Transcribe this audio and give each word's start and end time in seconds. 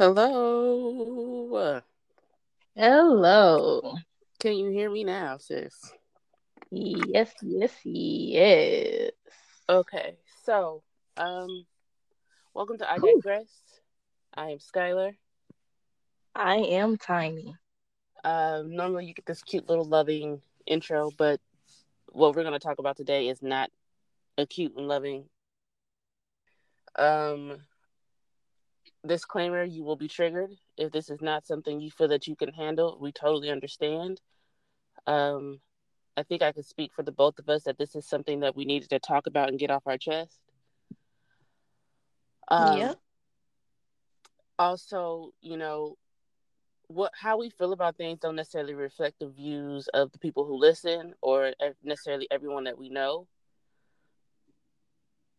Hello. 0.00 1.82
Hello. 2.74 3.94
Can 4.38 4.54
you 4.54 4.70
hear 4.70 4.90
me 4.90 5.04
now, 5.04 5.36
sis? 5.36 5.92
Yes, 6.70 7.30
yes, 7.42 7.70
yes. 7.84 9.10
Okay. 9.68 10.16
So, 10.44 10.82
um, 11.18 11.66
welcome 12.54 12.78
to 12.78 12.90
I. 12.90 12.96
Digress. 12.96 13.50
I 14.32 14.52
am 14.52 14.58
Skylar. 14.58 15.16
I 16.34 16.56
am 16.56 16.96
tiny. 16.96 17.54
Um, 18.24 18.74
normally 18.74 19.04
you 19.04 19.12
get 19.12 19.26
this 19.26 19.42
cute 19.42 19.68
little 19.68 19.84
loving 19.84 20.40
intro, 20.66 21.10
but 21.18 21.42
what 22.06 22.34
we're 22.34 22.44
going 22.44 22.58
to 22.58 22.58
talk 22.58 22.78
about 22.78 22.96
today 22.96 23.28
is 23.28 23.42
not 23.42 23.68
a 24.38 24.46
cute 24.46 24.74
and 24.78 24.88
loving. 24.88 25.26
Um, 26.96 27.58
disclaimer: 29.06 29.64
you 29.64 29.82
will 29.84 29.96
be 29.96 30.08
triggered 30.08 30.50
if 30.76 30.92
this 30.92 31.10
is 31.10 31.20
not 31.20 31.46
something 31.46 31.80
you 31.80 31.90
feel 31.90 32.08
that 32.08 32.26
you 32.26 32.36
can 32.36 32.52
handle. 32.52 32.98
We 33.00 33.12
totally 33.12 33.50
understand. 33.50 34.20
Um, 35.06 35.60
I 36.16 36.22
think 36.22 36.42
I 36.42 36.52
can 36.52 36.62
speak 36.62 36.92
for 36.94 37.02
the 37.02 37.12
both 37.12 37.38
of 37.38 37.48
us 37.48 37.64
that 37.64 37.78
this 37.78 37.94
is 37.94 38.06
something 38.06 38.40
that 38.40 38.56
we 38.56 38.64
needed 38.64 38.90
to 38.90 38.98
talk 38.98 39.26
about 39.26 39.48
and 39.48 39.58
get 39.58 39.70
off 39.70 39.86
our 39.86 39.98
chest. 39.98 40.38
Um, 42.48 42.76
Yep. 42.76 42.98
Also, 44.58 45.32
you 45.40 45.56
know, 45.56 45.96
what 46.88 47.12
how 47.14 47.38
we 47.38 47.50
feel 47.50 47.72
about 47.72 47.96
things 47.96 48.18
don't 48.18 48.36
necessarily 48.36 48.74
reflect 48.74 49.20
the 49.20 49.28
views 49.28 49.88
of 49.94 50.10
the 50.12 50.18
people 50.18 50.44
who 50.44 50.56
listen 50.56 51.14
or 51.22 51.52
necessarily 51.82 52.26
everyone 52.30 52.64
that 52.64 52.76
we 52.76 52.88
know. 52.88 53.26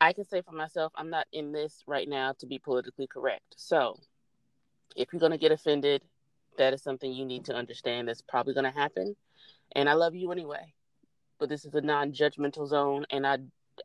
I 0.01 0.13
can 0.13 0.25
say 0.25 0.41
for 0.41 0.53
myself, 0.53 0.91
I'm 0.95 1.11
not 1.11 1.27
in 1.31 1.51
this 1.51 1.83
right 1.85 2.09
now 2.09 2.33
to 2.39 2.47
be 2.47 2.57
politically 2.57 3.05
correct. 3.05 3.53
So, 3.55 3.99
if 4.95 5.13
you're 5.13 5.19
going 5.19 5.31
to 5.31 5.37
get 5.37 5.51
offended, 5.51 6.01
that 6.57 6.73
is 6.73 6.81
something 6.81 7.13
you 7.13 7.23
need 7.23 7.45
to 7.45 7.53
understand 7.53 8.07
that's 8.07 8.23
probably 8.23 8.55
going 8.55 8.65
to 8.65 8.77
happen. 8.77 9.15
And 9.73 9.87
I 9.87 9.93
love 9.93 10.15
you 10.15 10.31
anyway. 10.31 10.73
But 11.39 11.49
this 11.49 11.65
is 11.65 11.75
a 11.75 11.81
non-judgmental 11.81 12.67
zone 12.67 13.05
and 13.09 13.25
I 13.25 13.37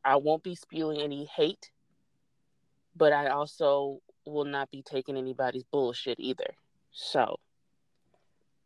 I 0.05 0.17
won't 0.17 0.42
be 0.42 0.55
spewing 0.55 1.00
any 1.00 1.27
hate, 1.27 1.70
but 2.97 3.12
I 3.12 3.28
also 3.28 4.00
will 4.27 4.44
not 4.44 4.70
be 4.70 4.83
taking 4.83 5.17
anybody's 5.17 5.64
bullshit 5.64 6.19
either. 6.19 6.55
So, 6.92 7.39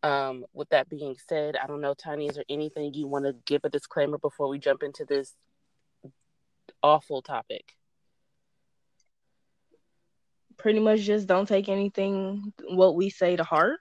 um, 0.03 0.45
with 0.55 0.71
that 0.71 0.89
being 0.89 1.17
said, 1.29 1.57
I 1.57 1.67
don't 1.67 1.81
know, 1.81 1.95
Tiny, 1.95 2.27
is 2.27 2.37
there 2.37 2.45
anything 2.49 2.95
you 2.95 3.07
want 3.07 3.27
to 3.27 3.35
give 3.45 3.65
a 3.65 3.69
disclaimer 3.69 4.19
before 4.19 4.49
we 4.49 4.59
jump 4.59 4.83
into 4.83 5.05
this 5.05 5.35
awful 6.83 7.23
topic? 7.23 7.77
Pretty 10.57 10.81
much 10.81 11.01
just 11.01 11.27
don't 11.27 11.47
take 11.49 11.69
anything 11.69 12.53
what 12.69 12.95
we 12.97 13.11
say 13.11 13.37
to 13.37 13.45
heart. 13.45 13.81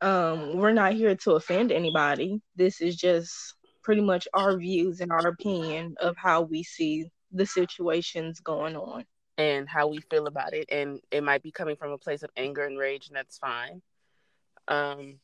Um, 0.00 0.56
we're 0.56 0.72
not 0.72 0.94
here 0.94 1.14
to 1.16 1.32
offend 1.32 1.72
anybody. 1.72 2.40
This 2.56 2.80
is 2.80 2.96
just 2.96 3.54
pretty 3.82 4.02
much 4.02 4.28
our 4.34 4.56
views 4.56 5.00
and 5.00 5.12
our 5.12 5.26
opinion 5.28 5.94
of 6.00 6.16
how 6.16 6.42
we 6.42 6.62
see 6.62 7.10
the 7.32 7.46
situations 7.46 8.40
going 8.40 8.76
on. 8.76 9.04
and 9.38 9.68
how 9.68 9.86
we 9.88 10.00
feel 10.10 10.26
about 10.26 10.52
it 10.54 10.66
and 10.70 11.00
it 11.10 11.22
might 11.22 11.42
be 11.42 11.50
coming 11.52 11.76
from 11.76 11.92
a 11.92 11.98
place 11.98 12.22
of 12.22 12.30
anger 12.36 12.64
and 12.64 12.78
rage 12.78 13.08
and 13.08 13.16
that's 13.16 13.38
fine 13.38 13.82
um 14.68 15.18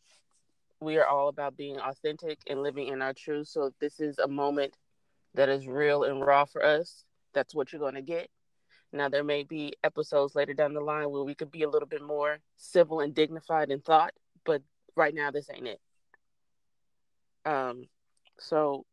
we 0.80 0.96
are 0.98 1.06
all 1.06 1.28
about 1.28 1.56
being 1.56 1.78
authentic 1.78 2.38
and 2.48 2.62
living 2.62 2.88
in 2.88 3.02
our 3.02 3.14
truth 3.14 3.48
so 3.48 3.64
if 3.66 3.74
this 3.80 4.00
is 4.00 4.18
a 4.18 4.28
moment 4.28 4.76
that 5.34 5.48
is 5.48 5.66
real 5.66 6.04
and 6.04 6.20
raw 6.24 6.44
for 6.44 6.64
us 6.64 7.04
that's 7.34 7.54
what 7.54 7.72
you're 7.72 7.80
going 7.80 7.94
to 7.94 8.02
get 8.02 8.28
now 8.92 9.08
there 9.08 9.24
may 9.24 9.42
be 9.42 9.72
episodes 9.82 10.34
later 10.34 10.52
down 10.52 10.74
the 10.74 10.80
line 10.80 11.10
where 11.10 11.22
we 11.22 11.34
could 11.34 11.50
be 11.50 11.62
a 11.62 11.68
little 11.68 11.88
bit 11.88 12.02
more 12.02 12.38
civil 12.56 13.00
and 13.00 13.14
dignified 13.14 13.70
in 13.70 13.80
thought 13.80 14.12
but 14.44 14.62
right 14.96 15.14
now 15.14 15.30
this 15.30 15.48
ain't 15.54 15.66
it 15.66 15.80
um 17.44 17.84
so 18.38 18.84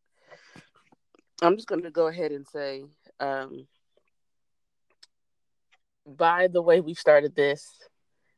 i'm 1.41 1.55
just 1.55 1.67
going 1.67 1.83
to 1.83 1.91
go 1.91 2.07
ahead 2.07 2.31
and 2.31 2.47
say 2.47 2.83
um 3.19 3.67
by 6.17 6.47
the 6.47 6.61
way 6.61 6.81
we've 6.81 6.97
started 6.97 7.35
this, 7.35 7.67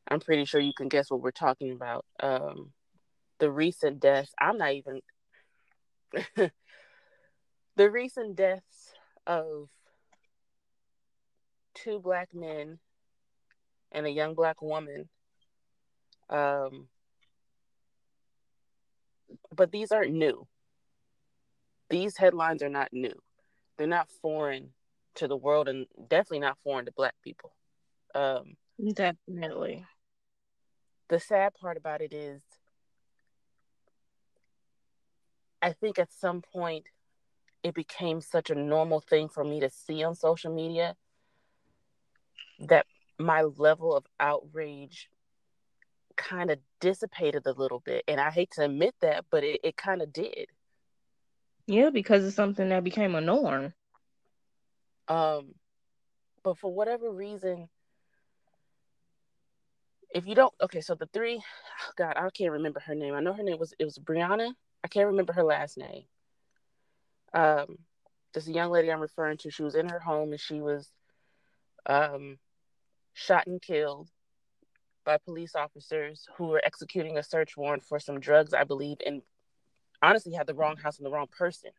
I'm 0.08 0.20
pretty 0.20 0.44
sure 0.44 0.60
you 0.60 0.72
can 0.76 0.88
guess 0.88 1.10
what 1.10 1.20
we're 1.20 1.30
talking 1.30 1.72
about. 1.72 2.04
Um, 2.20 2.72
the 3.38 3.50
recent 3.50 4.00
deaths. 4.00 4.32
I'm 4.40 4.58
not 4.58 4.72
even. 4.74 5.00
the 7.76 7.90
recent 7.90 8.36
deaths 8.36 8.92
of 9.26 9.68
two 11.82 12.00
black 12.00 12.28
men 12.34 12.78
and 13.90 14.06
a 14.06 14.10
young 14.10 14.34
black 14.34 14.62
woman. 14.62 15.08
Um, 16.30 16.88
but 19.54 19.70
these 19.72 19.92
aren't 19.92 20.12
new. 20.12 20.46
These 21.90 22.16
headlines 22.16 22.62
are 22.62 22.68
not 22.68 22.88
new. 22.92 23.14
They're 23.76 23.86
not 23.86 24.08
foreign 24.22 24.70
to 25.16 25.28
the 25.28 25.36
world 25.36 25.68
and 25.68 25.86
definitely 26.08 26.40
not 26.40 26.58
foreign 26.64 26.86
to 26.86 26.92
black 26.92 27.14
people. 27.22 27.52
Um, 28.14 28.56
Definitely. 28.94 29.84
the 31.08 31.20
sad 31.20 31.54
part 31.54 31.76
about 31.76 32.00
it 32.00 32.12
is 32.12 32.42
I 35.60 35.72
think 35.72 35.98
at 35.98 36.12
some 36.12 36.42
point 36.42 36.86
it 37.62 37.74
became 37.74 38.20
such 38.20 38.50
a 38.50 38.54
normal 38.54 39.00
thing 39.00 39.28
for 39.28 39.44
me 39.44 39.60
to 39.60 39.70
see 39.70 40.02
on 40.02 40.14
social 40.14 40.52
media 40.52 40.96
that 42.60 42.86
my 43.18 43.42
level 43.42 43.94
of 43.96 44.04
outrage 44.20 45.08
kind 46.16 46.50
of 46.50 46.58
dissipated 46.80 47.46
a 47.46 47.52
little 47.52 47.80
bit. 47.80 48.04
And 48.08 48.20
I 48.20 48.30
hate 48.30 48.50
to 48.52 48.64
admit 48.64 48.94
that, 49.00 49.24
but 49.30 49.44
it, 49.44 49.60
it 49.64 49.76
kind 49.76 50.02
of 50.02 50.12
did. 50.12 50.46
Yeah, 51.66 51.90
because 51.90 52.24
it's 52.24 52.36
something 52.36 52.68
that 52.70 52.84
became 52.84 53.14
a 53.14 53.20
norm. 53.20 53.72
Um, 55.08 55.54
but 56.42 56.58
for 56.58 56.72
whatever 56.72 57.10
reason, 57.10 57.68
if 60.14 60.26
you 60.26 60.34
don't, 60.34 60.52
okay, 60.60 60.80
so 60.80 60.94
the 60.94 61.08
three, 61.12 61.36
oh 61.36 61.92
God, 61.96 62.14
I 62.16 62.28
can't 62.30 62.52
remember 62.52 62.80
her 62.80 62.94
name. 62.94 63.14
I 63.14 63.20
know 63.20 63.32
her 63.32 63.42
name 63.42 63.58
was 63.58 63.74
it 63.78 63.84
was 63.84 63.98
Breonna. 63.98 64.52
I 64.84 64.88
can't 64.88 65.06
remember 65.06 65.32
her 65.32 65.44
last 65.44 65.78
name. 65.78 66.04
Um, 67.32 67.78
this 68.34 68.48
young 68.48 68.70
lady 68.70 68.90
I'm 68.90 69.00
referring 69.00 69.38
to. 69.38 69.50
She 69.50 69.62
was 69.62 69.74
in 69.74 69.88
her 69.88 70.00
home 70.00 70.32
and 70.32 70.40
she 70.40 70.60
was, 70.60 70.90
um, 71.86 72.38
shot 73.14 73.46
and 73.46 73.60
killed 73.60 74.08
by 75.04 75.18
police 75.18 75.54
officers 75.54 76.26
who 76.36 76.46
were 76.46 76.62
executing 76.64 77.18
a 77.18 77.22
search 77.22 77.56
warrant 77.56 77.82
for 77.82 77.98
some 77.98 78.20
drugs, 78.20 78.54
I 78.54 78.64
believe, 78.64 78.98
and 79.04 79.22
honestly 80.00 80.32
had 80.32 80.46
the 80.46 80.54
wrong 80.54 80.76
house 80.76 80.98
and 80.98 81.06
the 81.06 81.10
wrong 81.10 81.26
person. 81.26 81.70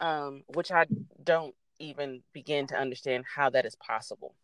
Um, 0.00 0.42
which 0.48 0.72
I 0.72 0.86
don't 1.22 1.54
even 1.78 2.22
begin 2.32 2.66
to 2.68 2.76
understand 2.76 3.24
how 3.34 3.50
that 3.50 3.64
is 3.64 3.76
possible. 3.76 4.34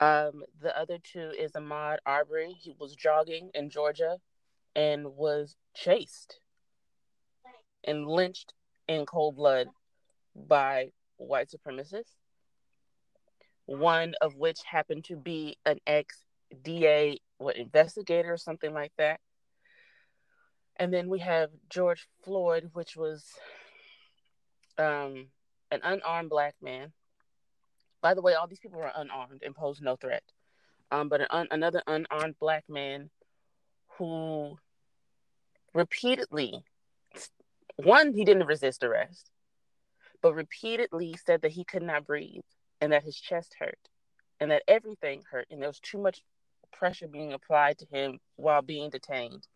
Um, 0.00 0.42
the 0.60 0.76
other 0.76 0.98
two 0.98 1.30
is 1.38 1.52
Ahmaud 1.52 1.98
Arbery. 2.04 2.52
He 2.58 2.74
was 2.78 2.96
jogging 2.96 3.50
in 3.54 3.70
Georgia 3.70 4.18
and 4.74 5.16
was 5.16 5.56
chased 5.74 6.40
and 7.84 8.06
lynched 8.06 8.52
in 8.88 9.06
cold 9.06 9.36
blood 9.36 9.68
by 10.34 10.90
white 11.16 11.48
supremacists. 11.48 12.16
One 13.66 14.14
of 14.20 14.36
which 14.36 14.60
happened 14.64 15.04
to 15.04 15.16
be 15.16 15.56
an 15.64 15.78
ex 15.86 16.18
DA, 16.62 17.18
what 17.38 17.56
investigator 17.56 18.32
or 18.32 18.36
something 18.36 18.72
like 18.72 18.92
that. 18.98 19.20
And 20.76 20.92
then 20.92 21.08
we 21.08 21.20
have 21.20 21.50
George 21.70 22.06
Floyd, 22.22 22.70
which 22.72 22.96
was 22.96 23.24
um, 24.76 25.28
an 25.70 25.80
unarmed 25.82 26.30
black 26.30 26.54
man. 26.60 26.92
By 28.02 28.14
the 28.14 28.22
way, 28.22 28.34
all 28.34 28.46
these 28.46 28.60
people 28.60 28.80
were 28.80 28.92
unarmed 28.94 29.42
and 29.44 29.54
posed 29.54 29.82
no 29.82 29.96
threat. 29.96 30.22
Um, 30.90 31.08
but 31.08 31.22
an 31.22 31.26
un- 31.30 31.48
another 31.50 31.82
unarmed 31.86 32.38
black 32.38 32.64
man 32.68 33.10
who 33.98 34.58
repeatedly, 35.72 36.64
one, 37.76 38.12
he 38.12 38.24
didn't 38.24 38.46
resist 38.46 38.84
arrest, 38.84 39.30
but 40.20 40.34
repeatedly 40.34 41.16
said 41.24 41.42
that 41.42 41.52
he 41.52 41.64
could 41.64 41.82
not 41.82 42.06
breathe 42.06 42.42
and 42.84 42.92
that 42.92 43.02
his 43.02 43.18
chest 43.18 43.56
hurt 43.58 43.78
and 44.40 44.50
that 44.50 44.62
everything 44.68 45.22
hurt 45.30 45.46
and 45.50 45.62
there 45.62 45.70
was 45.70 45.80
too 45.80 45.96
much 45.96 46.22
pressure 46.70 47.08
being 47.08 47.32
applied 47.32 47.78
to 47.78 47.86
him 47.86 48.20
while 48.36 48.60
being 48.60 48.90
detained. 48.90 49.46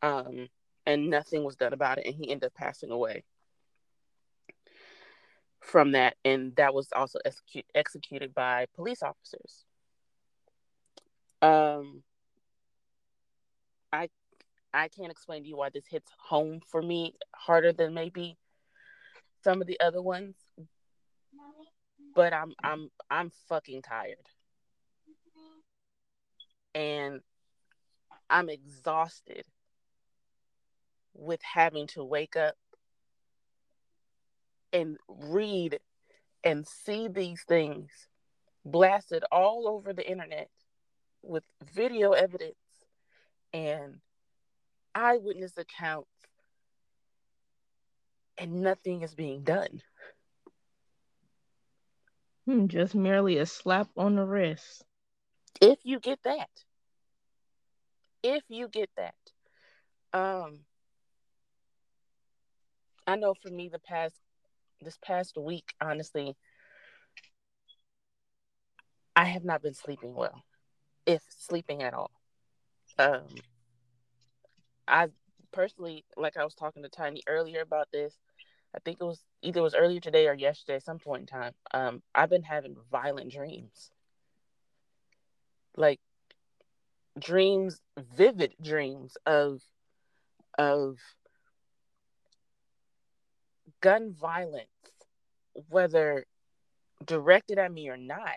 Um, 0.00 0.48
and 0.86 1.10
nothing 1.10 1.44
was 1.44 1.56
done 1.56 1.74
about 1.74 1.98
it, 1.98 2.06
and 2.06 2.14
he 2.14 2.30
ended 2.30 2.46
up 2.46 2.54
passing 2.54 2.90
away 2.90 3.24
from 5.60 5.92
that, 5.92 6.16
and 6.24 6.56
that 6.56 6.72
was 6.74 6.88
also 6.96 7.18
execute, 7.24 7.66
executed 7.74 8.34
by 8.34 8.66
police 8.74 9.02
officers. 9.02 9.64
Um, 11.42 12.02
I 13.92 14.08
I 14.72 14.88
can't 14.88 15.10
explain 15.10 15.42
to 15.42 15.48
you 15.48 15.56
why 15.58 15.68
this 15.68 15.86
hits 15.86 16.10
home 16.18 16.60
for 16.66 16.80
me 16.80 17.14
harder 17.34 17.72
than 17.74 17.92
maybe 17.94 18.38
some 19.42 19.60
of 19.60 19.66
the 19.66 19.80
other 19.80 20.00
ones, 20.00 20.34
but 22.14 22.32
I'm 22.32 22.54
I'm 22.62 22.90
I'm 23.10 23.30
fucking 23.48 23.82
tired. 23.82 24.16
and 26.74 27.20
I'm 28.28 28.48
exhausted 28.48 29.44
with 31.14 31.40
having 31.42 31.86
to 31.88 32.04
wake 32.04 32.36
up 32.36 32.56
and 34.72 34.96
read 35.08 35.78
and 36.42 36.66
see 36.66 37.08
these 37.08 37.42
things 37.44 37.90
blasted 38.64 39.24
all 39.30 39.68
over 39.68 39.92
the 39.92 40.08
internet 40.08 40.48
with 41.22 41.44
video 41.72 42.12
evidence 42.12 42.56
and 43.52 44.00
eyewitness 44.94 45.52
accounts, 45.56 46.08
and 48.36 48.62
nothing 48.62 49.02
is 49.02 49.14
being 49.14 49.44
done. 49.44 49.80
Hmm, 52.46 52.66
just 52.66 52.94
merely 52.94 53.38
a 53.38 53.46
slap 53.46 53.88
on 53.96 54.16
the 54.16 54.24
wrist. 54.24 54.84
If 55.60 55.78
you 55.84 55.98
get 56.00 56.22
that. 56.24 56.50
If 58.22 58.42
you 58.48 58.68
get 58.68 58.90
that. 58.96 59.14
Um 60.12 60.60
I 63.06 63.16
know 63.16 63.34
for 63.34 63.50
me 63.50 63.68
the 63.68 63.78
past 63.78 64.16
this 64.80 64.98
past 65.02 65.36
week, 65.36 65.74
honestly, 65.80 66.36
I 69.16 69.24
have 69.24 69.44
not 69.44 69.62
been 69.62 69.74
sleeping 69.74 70.14
well, 70.14 70.42
if 71.06 71.22
sleeping 71.28 71.82
at 71.82 71.94
all. 71.94 72.10
Um, 72.98 73.26
I 74.88 75.08
personally, 75.52 76.04
like 76.16 76.36
I 76.36 76.44
was 76.44 76.54
talking 76.54 76.82
to 76.82 76.88
Tiny 76.88 77.22
earlier 77.26 77.60
about 77.60 77.88
this. 77.92 78.18
I 78.74 78.78
think 78.84 78.98
it 79.00 79.04
was 79.04 79.22
either 79.42 79.60
it 79.60 79.62
was 79.62 79.74
earlier 79.74 80.00
today 80.00 80.26
or 80.26 80.34
yesterday, 80.34 80.80
some 80.80 80.98
point 80.98 81.22
in 81.22 81.26
time. 81.26 81.52
Um, 81.72 82.02
I've 82.14 82.30
been 82.30 82.42
having 82.42 82.76
violent 82.90 83.32
dreams, 83.32 83.90
like 85.76 86.00
dreams, 87.18 87.80
vivid 88.16 88.54
dreams 88.60 89.16
of 89.26 89.62
of 90.58 90.98
gun 93.80 94.12
violence, 94.12 94.66
whether 95.68 96.24
directed 97.04 97.58
at 97.58 97.72
me 97.72 97.88
or 97.88 97.96
not. 97.96 98.36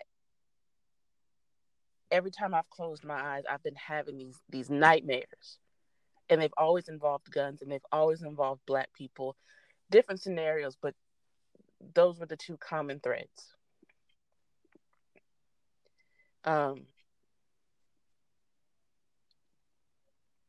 Every 2.10 2.30
time 2.30 2.54
I've 2.54 2.70
closed 2.70 3.04
my 3.04 3.20
eyes, 3.20 3.42
I've 3.50 3.62
been 3.62 3.74
having 3.74 4.18
these 4.18 4.40
these 4.48 4.70
nightmares. 4.70 5.58
And 6.30 6.40
they've 6.42 6.52
always 6.58 6.88
involved 6.88 7.30
guns 7.32 7.62
and 7.62 7.72
they've 7.72 7.80
always 7.90 8.22
involved 8.22 8.60
black 8.66 8.92
people. 8.92 9.34
Different 9.90 10.20
scenarios, 10.20 10.76
but 10.80 10.94
those 11.94 12.18
were 12.18 12.26
the 12.26 12.36
two 12.36 12.56
common 12.56 13.00
threads. 13.00 13.54
Um 16.44 16.86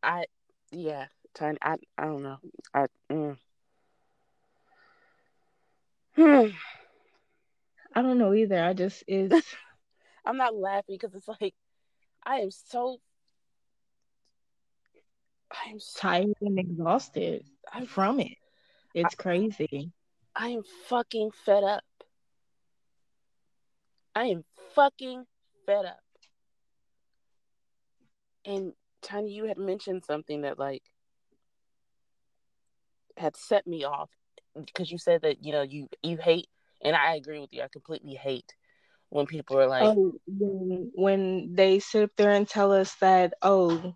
I 0.04 0.26
yeah, 0.72 1.08
tiny 1.34 1.58
I 1.62 1.76
I 1.98 2.06
don't 2.06 2.24
know. 2.24 2.38
I 2.74 2.88
mm. 3.12 3.38
Hmm. 6.16 6.48
I 7.96 8.02
don't 8.02 8.18
know 8.18 8.34
either. 8.34 8.64
I 8.64 8.74
just 8.74 9.04
is. 9.08 9.32
I'm 10.26 10.38
not 10.38 10.56
laughing 10.56 10.96
because 10.96 11.16
it's 11.16 11.28
like 11.28 11.56
I 12.24 12.38
am 12.40 12.52
so. 12.52 13.00
I'm 15.52 15.80
so, 15.80 16.00
tired 16.00 16.36
and 16.42 16.60
exhausted 16.60 17.44
I'm, 17.74 17.88
from 17.88 18.20
it. 18.20 18.38
It's 18.94 19.16
I, 19.20 19.22
crazy. 19.22 19.92
I 20.36 20.50
am 20.50 20.64
fucking 20.88 21.32
fed 21.46 21.64
up. 21.64 21.84
I 24.16 24.26
am 24.26 24.44
fucking 24.76 25.26
fed 25.66 25.86
up. 25.86 26.00
And 28.46 28.74
Tiny, 29.02 29.32
you 29.32 29.46
had 29.46 29.58
mentioned 29.58 30.04
something 30.06 30.42
that 30.42 30.60
like 30.60 30.84
had 33.18 33.36
set 33.38 33.68
me 33.68 33.84
off 33.84 34.10
because 34.56 34.92
you 34.92 34.98
said 34.98 35.22
that 35.22 35.44
you 35.44 35.52
know 35.52 35.62
you 35.62 35.88
you 36.04 36.18
hate, 36.18 36.48
and 36.84 36.96
I 36.96 37.16
agree 37.16 37.40
with 37.40 37.54
you. 37.54 37.62
I 37.62 37.68
completely 37.72 38.16
hate 38.16 38.54
when 39.10 39.26
people 39.26 39.60
are 39.60 39.68
like, 39.68 39.84
oh, 39.84 40.14
when, 40.28 40.92
when 40.94 41.56
they 41.56 41.80
sit 41.80 42.04
up 42.04 42.12
there 42.18 42.32
and 42.32 42.48
tell 42.48 42.72
us 42.72 42.96
that 43.02 43.34
oh, 43.42 43.96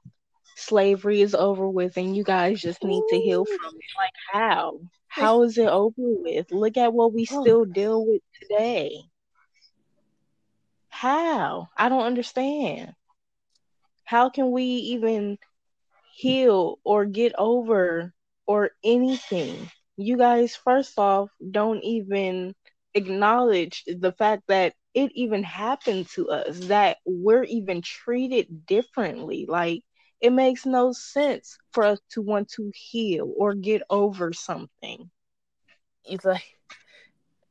slavery 0.55 1.21
is 1.21 1.35
over 1.35 1.67
with, 1.67 1.97
and 1.97 2.15
you 2.15 2.23
guys 2.23 2.61
just 2.61 2.83
need 2.83 3.03
to 3.09 3.17
heal 3.17 3.45
from 3.45 3.75
it. 3.75 3.81
Like 3.97 4.13
how? 4.31 4.79
How 5.07 5.43
is 5.43 5.57
it 5.57 5.67
over 5.67 5.93
with? 5.97 6.51
Look 6.51 6.77
at 6.77 6.93
what 6.93 7.13
we 7.13 7.27
oh. 7.31 7.41
still 7.41 7.65
deal 7.65 8.05
with 8.05 8.21
today. 8.41 9.01
How? 10.89 11.69
I 11.77 11.89
don't 11.89 12.05
understand. 12.05 12.93
How 14.03 14.29
can 14.29 14.51
we 14.51 14.63
even 14.63 15.37
heal 16.13 16.79
or 16.83 17.05
get 17.05 17.33
over 17.37 18.13
or 18.45 18.71
anything 18.83 19.69
you 19.97 20.17
guys 20.17 20.55
first 20.55 20.97
off 20.97 21.29
don't 21.51 21.83
even 21.83 22.53
acknowledge 22.93 23.83
the 23.87 24.11
fact 24.11 24.43
that 24.47 24.73
it 24.93 25.11
even 25.15 25.43
happened 25.43 26.07
to 26.09 26.29
us 26.29 26.59
that 26.67 26.97
we're 27.05 27.43
even 27.43 27.81
treated 27.81 28.65
differently 28.65 29.45
like 29.47 29.83
it 30.23 30.31
makes 30.31 30.65
no 30.65 30.93
sense 30.93 31.59
for 31.73 31.83
us 31.83 31.99
to 32.11 32.23
want 32.23 32.49
to 32.49 32.71
heal 32.75 33.33
or 33.37 33.55
get 33.55 33.83
over 33.91 34.33
something 34.33 35.11
it's 36.05 36.25
like 36.25 36.43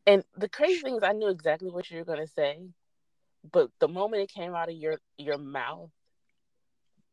and 0.07 0.25
the 0.37 0.49
crazy 0.49 0.81
thing 0.81 0.97
is 0.97 1.05
i 1.05 1.13
knew 1.13 1.29
exactly 1.29 1.71
what 1.71 1.91
you 1.91 1.99
were 1.99 2.05
going 2.05 2.21
to 2.21 2.33
say 2.33 2.59
but 3.53 3.71
the 3.81 3.89
moment 3.89 4.23
it 4.23 4.33
came 4.33 4.57
out 4.57 4.71
of 4.71 4.77
your 4.77 4.99
your 5.19 5.39
mouth 5.39 5.91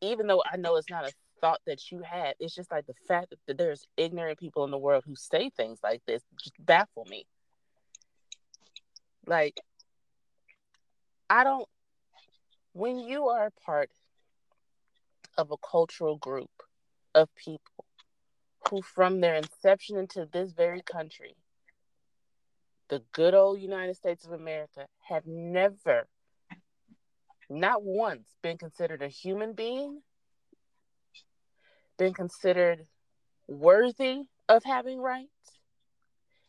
even 0.02 0.28
though 0.28 0.44
i 0.52 0.58
know 0.58 0.78
it's 0.78 0.90
not 0.90 1.08
a 1.08 1.14
thought 1.42 1.62
that 1.66 1.92
you 1.92 2.02
had. 2.02 2.36
It's 2.40 2.56
just 2.56 2.72
like 2.72 2.88
the 2.88 2.94
fact 3.08 3.34
that 3.48 3.58
there's 3.58 3.88
ignorant 3.98 4.40
people 4.40 4.64
in 4.66 4.72
the 4.72 4.78
world 4.78 5.04
who 5.06 5.16
say 5.16 5.50
things 5.50 5.80
like 5.84 6.02
this 6.06 6.24
just 6.42 6.54
baffle 6.60 7.06
me. 7.10 7.26
Like, 9.26 9.60
I 11.30 11.44
don't, 11.44 11.68
when 12.74 13.00
you 13.00 13.28
are 13.30 13.48
a 13.48 13.52
part 13.52 13.90
of 15.40 15.52
a 15.52 15.58
cultural 15.58 16.18
group 16.18 16.52
of 17.16 17.34
people 17.36 17.86
who, 18.70 18.82
from 18.82 19.22
their 19.22 19.36
inception 19.36 19.98
into 19.98 20.28
this 20.32 20.52
very 20.52 20.82
country, 20.82 21.34
the 22.90 23.02
good 23.14 23.34
old 23.34 23.62
United 23.62 23.96
States 23.96 24.26
of 24.26 24.34
America, 24.34 24.86
have 25.08 25.26
never, 25.26 26.08
not 27.50 27.82
once, 27.82 28.28
been 28.44 28.58
considered 28.58 29.02
a 29.02 29.08
human 29.08 29.54
being 29.54 30.02
been 31.98 32.14
considered 32.14 32.86
worthy 33.48 34.24
of 34.48 34.64
having 34.64 35.00
rights, 35.00 35.60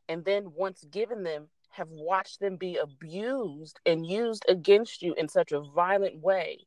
and 0.09 0.25
then 0.25 0.53
once 0.57 0.85
given 0.91 1.23
them, 1.23 1.49
have 1.71 1.89
watched 1.91 2.41
them 2.41 2.57
be 2.57 2.77
abused 2.77 3.79
and 3.87 4.07
used 4.07 4.45
against 4.49 5.03
you 5.03 5.15
in 5.15 5.29
such 5.29 5.53
a 5.53 5.61
violent 5.61 6.21
way 6.21 6.59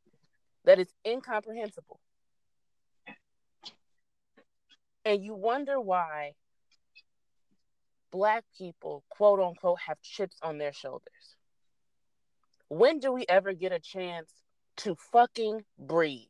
that 0.64 0.78
it's 0.78 0.94
incomprehensible. 1.06 2.00
And 5.04 5.22
you 5.22 5.34
wonder 5.34 5.80
why 5.80 6.32
Black 8.14 8.44
people, 8.56 9.02
quote 9.10 9.40
unquote, 9.40 9.80
have 9.88 10.00
chips 10.00 10.36
on 10.40 10.56
their 10.58 10.72
shoulders. 10.72 11.34
When 12.68 13.00
do 13.00 13.12
we 13.12 13.24
ever 13.28 13.52
get 13.52 13.72
a 13.72 13.80
chance 13.80 14.30
to 14.78 14.94
fucking 15.12 15.64
breathe? 15.76 16.28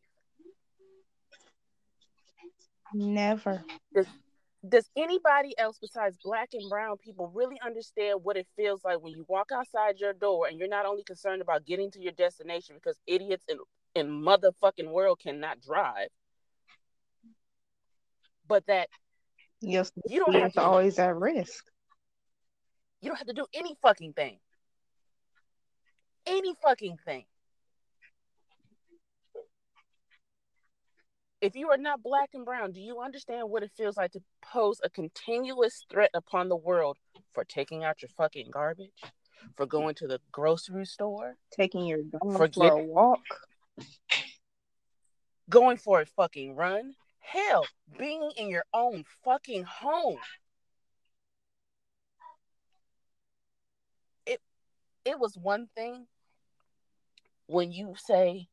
Never. 2.95 3.62
Does, 3.95 4.07
does 4.66 4.88
anybody 4.97 5.52
else 5.59 5.76
besides 5.78 6.16
black 6.25 6.50
and 6.54 6.71
brown 6.71 6.97
people 6.97 7.31
really 7.35 7.61
understand 7.62 8.21
what 8.23 8.38
it 8.38 8.47
feels 8.57 8.83
like 8.83 9.02
when 9.02 9.12
you 9.12 9.26
walk 9.28 9.50
outside 9.52 9.99
your 9.99 10.14
door 10.14 10.47
and 10.47 10.59
you're 10.59 10.69
not 10.69 10.87
only 10.87 11.02
concerned 11.02 11.43
about 11.43 11.66
getting 11.66 11.90
to 11.90 12.00
your 12.00 12.12
destination 12.12 12.76
because 12.76 12.99
idiots 13.07 13.45
in, 13.47 13.59
in 13.95 14.09
motherfucking 14.09 14.90
world 14.90 15.21
cannot 15.21 15.61
drive, 15.61 16.09
but 18.48 18.66
that 18.66 18.88
yes, 19.60 19.90
you 20.08 20.20
don't 20.20 20.34
have 20.34 20.52
to 20.54 20.62
always 20.62 20.98
at 20.98 21.16
risk. 21.16 21.64
You 23.00 23.10
don't 23.10 23.18
have 23.18 23.26
to 23.26 23.34
do 23.34 23.46
any 23.52 23.76
fucking 23.82 24.14
thing. 24.14 24.38
Any 26.26 26.54
fucking 26.62 26.96
thing. 27.04 27.24
If 31.42 31.54
you 31.54 31.68
are 31.68 31.76
not 31.76 32.02
black 32.02 32.30
and 32.32 32.46
brown, 32.46 32.72
do 32.72 32.80
you 32.80 33.02
understand 33.02 33.50
what 33.50 33.62
it 33.62 33.70
feels 33.76 33.98
like 33.98 34.12
to 34.12 34.22
pose 34.42 34.80
a 34.82 34.88
continuous 34.88 35.84
threat 35.90 36.10
upon 36.14 36.48
the 36.48 36.56
world 36.56 36.96
for 37.34 37.44
taking 37.44 37.84
out 37.84 38.00
your 38.00 38.08
fucking 38.16 38.48
garbage, 38.50 39.02
for 39.54 39.66
going 39.66 39.94
to 39.96 40.06
the 40.06 40.20
grocery 40.32 40.86
store, 40.86 41.36
taking 41.54 41.84
your 41.84 42.00
dog 42.02 42.32
for, 42.32 42.48
for 42.48 42.80
a 42.80 42.82
walk, 42.82 43.20
going 45.50 45.76
for 45.76 46.00
a 46.00 46.06
fucking 46.06 46.56
run, 46.56 46.94
hell, 47.25 47.66
being 47.99 48.31
in 48.37 48.49
your 48.49 48.64
own 48.73 49.04
fucking 49.25 49.64
home? 49.64 50.19
It 54.26 54.40
it 55.04 55.19
was 55.19 55.37
one 55.37 55.69
thing 55.75 56.07
when 57.47 57.73
you 57.73 57.95
say 57.97 58.49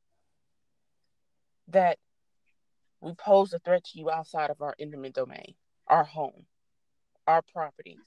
that 1.67 1.97
we 3.01 3.13
pose 3.13 3.53
a 3.53 3.59
threat 3.59 3.83
to 3.85 3.99
you 3.99 4.09
outside 4.11 4.49
of 4.49 4.61
our 4.61 4.75
intimate 4.77 5.13
domain, 5.13 5.55
our 5.87 6.03
home, 6.03 6.45
our 7.27 7.41
properties, 7.41 7.99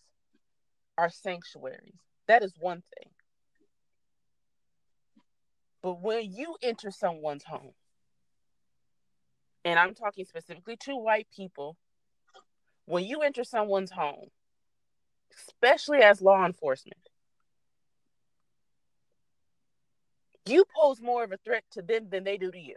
our 0.97 1.11
sanctuaries. 1.11 1.99
That 2.28 2.42
is 2.42 2.54
one 2.59 2.83
thing. 2.97 3.11
But 5.83 6.00
when 6.00 6.33
you 6.33 6.56
enter 6.62 6.90
someone's 6.90 7.44
home, 7.44 7.75
and 9.64 9.78
I'm 9.78 9.94
talking 9.94 10.25
specifically 10.25 10.76
to 10.80 10.97
white 10.97 11.28
people, 11.35 11.76
when 12.87 13.04
you 13.04 13.23
enter 13.23 13.44
someone's 13.44 13.90
home, 13.90 14.28
especially 15.49 15.99
as 15.99 16.21
law 16.21 16.44
enforcement, 16.44 17.00
you 20.47 20.64
pose 20.76 21.00
more 21.00 21.25
of 21.25 21.33
a 21.33 21.38
threat 21.38 21.64
to 21.73 21.83
them 21.83 22.09
than 22.11 22.25
they 22.25 22.37
do 22.37 22.50
to 22.50 22.59
you. 22.59 22.76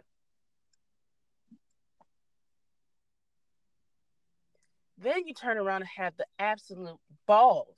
Then 4.96 5.26
you 5.26 5.34
turn 5.34 5.58
around 5.58 5.82
and 5.82 5.90
have 5.96 6.16
the 6.16 6.26
absolute 6.38 6.98
balls 7.26 7.76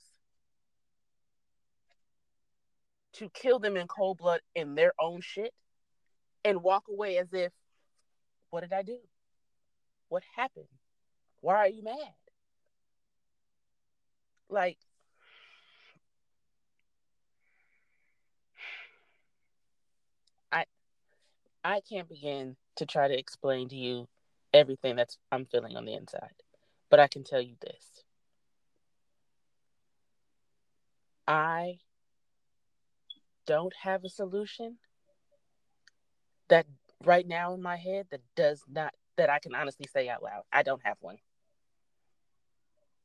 to 3.13 3.29
kill 3.29 3.59
them 3.59 3.77
in 3.77 3.87
cold 3.87 4.17
blood 4.17 4.39
in 4.55 4.75
their 4.75 4.93
own 4.99 5.21
shit 5.21 5.53
and 6.43 6.63
walk 6.63 6.85
away 6.89 7.17
as 7.17 7.27
if, 7.33 7.51
what 8.51 8.61
did 8.61 8.73
I 8.73 8.83
do? 8.83 8.97
What 10.09 10.23
happened? 10.35 10.67
Why 11.39 11.55
are 11.55 11.67
you 11.67 11.83
mad? 11.83 11.95
Like, 14.49 14.77
I 20.51 20.65
I 21.63 21.81
can't 21.89 22.09
begin 22.09 22.57
to 22.75 22.85
try 22.85 23.07
to 23.07 23.17
explain 23.17 23.69
to 23.69 23.75
you 23.75 24.07
everything 24.53 24.97
that's 24.97 25.17
I'm 25.31 25.45
feeling 25.45 25.77
on 25.77 25.85
the 25.85 25.93
inside. 25.93 26.33
But 26.89 26.99
I 26.99 27.07
can 27.07 27.23
tell 27.23 27.41
you 27.41 27.55
this. 27.61 28.03
I 31.25 31.79
don't 33.45 33.73
have 33.81 34.03
a 34.03 34.09
solution 34.09 34.77
that 36.49 36.65
right 37.05 37.27
now 37.27 37.53
in 37.53 37.61
my 37.61 37.77
head 37.77 38.07
that 38.11 38.21
does 38.35 38.61
not 38.69 38.93
that 39.17 39.29
I 39.29 39.39
can 39.39 39.53
honestly 39.53 39.87
say 39.93 40.09
out 40.09 40.23
loud. 40.23 40.43
I 40.51 40.63
don't 40.63 40.81
have 40.83 40.97
one. 40.99 41.17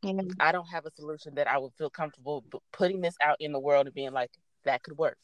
Yeah. 0.02 0.22
I 0.38 0.52
don't 0.52 0.68
have 0.68 0.86
a 0.86 0.90
solution 0.90 1.34
that 1.34 1.48
I 1.48 1.58
would 1.58 1.72
feel 1.74 1.90
comfortable 1.90 2.44
putting 2.72 3.00
this 3.00 3.16
out 3.20 3.36
in 3.40 3.52
the 3.52 3.58
world 3.58 3.86
and 3.86 3.94
being 3.94 4.12
like 4.12 4.30
that 4.64 4.82
could 4.82 4.96
work. 4.96 5.18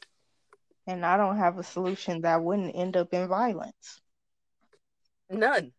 And 0.86 1.06
I 1.06 1.16
don't 1.16 1.38
have 1.38 1.58
a 1.58 1.62
solution 1.62 2.22
that 2.22 2.42
wouldn't 2.42 2.74
end 2.74 2.96
up 2.96 3.14
in 3.14 3.28
violence. 3.28 4.00
None. 5.30 5.72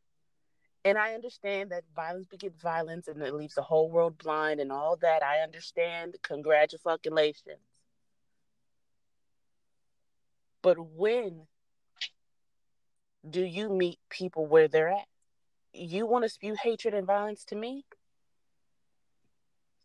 And 0.86 0.98
I 0.98 1.14
understand 1.14 1.72
that 1.72 1.84
violence 1.96 2.28
begets 2.28 2.62
violence 2.62 3.08
and 3.08 3.22
it 3.22 3.34
leaves 3.34 3.56
the 3.56 3.62
whole 3.62 3.90
world 3.90 4.18
blind 4.18 4.60
and 4.60 4.72
all 4.72 4.98
that. 5.02 5.24
I 5.24 5.40
understand. 5.40 6.16
Congratulations. 6.24 7.60
But 10.62 10.78
when 10.80 11.46
do 13.28 13.42
you 13.42 13.70
meet 13.70 14.00
people 14.10 14.46
where 14.46 14.68
they're 14.68 14.90
at? 14.90 15.08
You 15.74 16.06
want 16.06 16.24
to 16.24 16.30
spew 16.30 16.56
hatred 16.62 16.94
and 16.94 17.08
violence 17.08 17.46
to 17.46 17.56
me? 17.56 17.86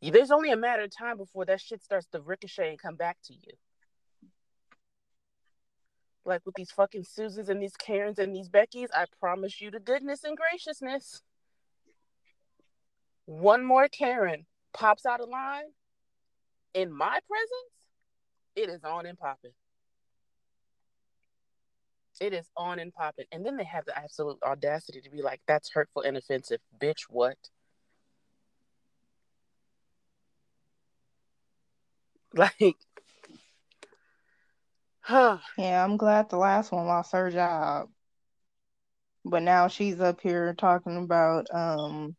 There's 0.01 0.31
only 0.31 0.51
a 0.51 0.57
matter 0.57 0.83
of 0.83 0.97
time 0.97 1.17
before 1.17 1.45
that 1.47 1.61
shit 1.61 1.83
starts 1.83 2.07
to 2.13 2.21
ricochet 2.21 2.71
and 2.71 2.79
come 2.79 2.95
back 2.95 3.17
to 3.25 3.35
you. 3.35 3.53
Like 6.25 6.43
with 6.45 6.55
these 6.57 6.71
fucking 6.71 7.05
Susans 7.05 7.49
and 7.49 7.63
these 7.63 7.77
Karens 7.77 8.19
and 8.19 8.35
these 8.35 8.49
Beckys, 8.49 8.89
I 8.95 9.07
promise 9.19 9.61
you 9.61 9.71
to 9.71 9.81
goodness 9.81 10.25
and 10.25 10.37
graciousness. 10.37 11.23
One 13.25 13.65
more 13.65 13.89
Karen 13.89 14.47
pops 14.73 15.07
out 15.07 15.21
of 15.21 15.29
line 15.29 15.65
in 16.75 16.93
my 16.93 17.19
presence, 17.27 17.73
it 18.55 18.69
is 18.69 18.85
on 18.85 19.07
and 19.07 19.19
popping. 19.19 19.53
It 22.21 22.33
is 22.33 22.47
on 22.57 22.79
and 22.79 22.93
popping. 22.93 23.27
And 23.33 23.45
then 23.45 23.57
they 23.57 23.65
have 23.65 23.85
the 23.85 23.97
absolute 23.97 24.39
audacity 24.43 25.01
to 25.01 25.11
be 25.11 25.23
like, 25.23 25.41
that's 25.47 25.71
hurtful 25.73 26.03
and 26.03 26.17
offensive. 26.17 26.61
Bitch, 26.81 27.03
what? 27.09 27.37
Like, 32.35 32.77
huh. 35.01 35.39
Yeah, 35.57 35.83
I'm 35.83 35.97
glad 35.97 36.29
the 36.29 36.37
last 36.37 36.71
one 36.71 36.87
lost 36.87 37.13
her 37.13 37.31
job. 37.31 37.89
But 39.25 39.43
now 39.43 39.69
she's 39.69 40.01
up 40.01 40.21
here 40.21 40.55
talking 40.55 40.97
about 40.99 41.47
um 41.55 42.15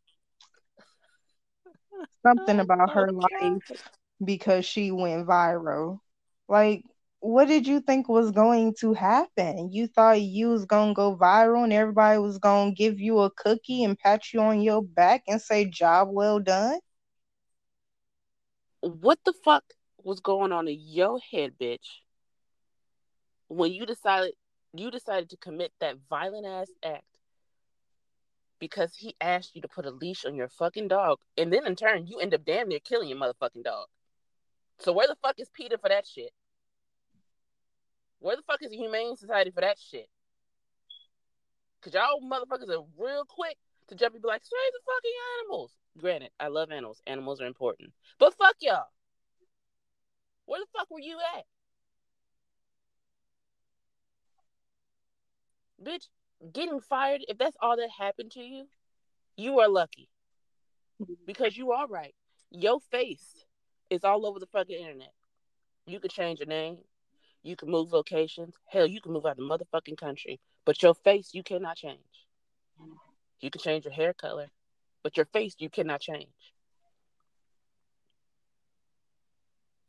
something 2.25 2.59
about 2.59 2.91
her 2.91 3.11
life 3.11 3.85
because 4.23 4.65
she 4.65 4.91
went 4.91 5.27
viral. 5.27 5.99
Like, 6.47 6.83
what 7.21 7.45
did 7.45 7.67
you 7.67 7.81
think 7.81 8.07
was 8.07 8.31
going 8.31 8.73
to 8.79 8.93
happen? 8.93 9.71
You 9.71 9.87
thought 9.87 10.21
you 10.21 10.49
was 10.49 10.65
gonna 10.65 10.93
go 10.93 11.15
viral 11.17 11.63
and 11.63 11.73
everybody 11.73 12.17
was 12.19 12.37
gonna 12.37 12.71
give 12.71 12.99
you 12.99 13.19
a 13.19 13.31
cookie 13.31 13.83
and 13.83 13.97
pat 13.97 14.33
you 14.33 14.39
on 14.39 14.61
your 14.61 14.81
back 14.81 15.23
and 15.27 15.41
say 15.41 15.65
job 15.65 16.09
well 16.11 16.39
done? 16.39 16.79
What 18.81 19.19
the 19.25 19.33
fuck 19.43 19.63
was 20.01 20.21
going 20.21 20.53
on 20.53 20.67
in 20.69 20.77
your 20.79 21.19
head, 21.31 21.53
bitch? 21.59 21.87
When 23.49 23.73
you 23.73 23.85
decided 23.85 24.33
you 24.73 24.89
decided 24.91 25.29
to 25.31 25.37
commit 25.37 25.73
that 25.81 25.97
violent 26.09 26.45
ass 26.45 26.69
act 26.83 27.03
because 28.59 28.95
he 28.95 29.15
asked 29.19 29.55
you 29.55 29.61
to 29.61 29.67
put 29.67 29.85
a 29.85 29.91
leash 29.91 30.25
on 30.25 30.35
your 30.35 30.49
fucking 30.49 30.87
dog, 30.87 31.17
and 31.37 31.51
then 31.51 31.65
in 31.65 31.75
turn 31.75 32.07
you 32.07 32.19
end 32.19 32.33
up 32.33 32.45
damn 32.45 32.69
near 32.69 32.79
killing 32.79 33.09
your 33.09 33.17
motherfucking 33.17 33.63
dog. 33.63 33.87
So 34.79 34.93
where 34.93 35.07
the 35.07 35.17
fuck 35.21 35.39
is 35.39 35.49
PETA 35.49 35.77
for 35.79 35.89
that 35.89 36.07
shit? 36.07 36.31
Where 38.19 38.35
the 38.35 38.43
fuck 38.43 38.61
is 38.61 38.71
the 38.71 38.77
Humane 38.77 39.15
Society 39.15 39.51
for 39.51 39.61
that 39.61 39.77
shit? 39.79 40.09
Cause 41.81 41.93
y'all 41.93 42.21
motherfuckers 42.21 42.69
are 42.69 42.85
real 42.97 43.23
quick 43.25 43.57
to 43.87 43.95
jump 43.95 44.13
and 44.13 44.21
be 44.21 44.27
like, 44.27 44.43
"Save 44.43 44.73
the 44.73 44.79
fucking 44.85 45.11
animals." 45.39 45.77
Granted, 45.97 46.31
I 46.39 46.47
love 46.47 46.71
animals. 46.71 47.01
Animals 47.07 47.39
are 47.41 47.47
important, 47.47 47.93
but 48.17 48.33
fuck 48.33 48.57
y'all. 48.59 48.87
Where 50.45 50.59
the 50.59 50.67
fuck 50.77 50.89
were 50.89 50.99
you 50.99 51.17
at, 51.37 51.45
bitch? 55.81 56.07
Getting 56.51 56.81
fired. 56.81 57.21
If 57.27 57.37
that's 57.37 57.57
all 57.61 57.77
that 57.77 57.89
happened 57.97 58.31
to 58.31 58.41
you, 58.41 58.67
you 59.37 59.59
are 59.59 59.69
lucky. 59.69 60.09
Because 61.25 61.55
you 61.55 61.71
are 61.71 61.87
right. 61.87 62.13
Your 62.51 62.79
face 62.91 63.45
is 63.89 64.03
all 64.03 64.25
over 64.25 64.39
the 64.39 64.47
fucking 64.47 64.75
internet. 64.77 65.13
You 65.85 65.99
could 65.99 66.11
change 66.11 66.39
your 66.39 66.47
name. 66.47 66.79
You 67.43 67.55
can 67.55 67.69
move 67.69 67.91
locations. 67.93 68.53
Hell, 68.65 68.87
you 68.87 69.01
can 69.01 69.13
move 69.13 69.25
out 69.25 69.31
of 69.31 69.37
the 69.37 69.43
motherfucking 69.43 69.97
country. 69.97 70.39
But 70.65 70.83
your 70.83 70.93
face, 70.93 71.29
you 71.33 71.43
cannot 71.43 71.77
change. 71.77 71.99
You 73.41 73.49
can 73.49 73.61
change 73.61 73.85
your 73.85 73.93
hair 73.93 74.13
color, 74.13 74.49
but 75.03 75.15
your 75.15 75.25
face, 75.27 75.55
you 75.59 75.69
cannot 75.69 76.01
change. 76.01 76.27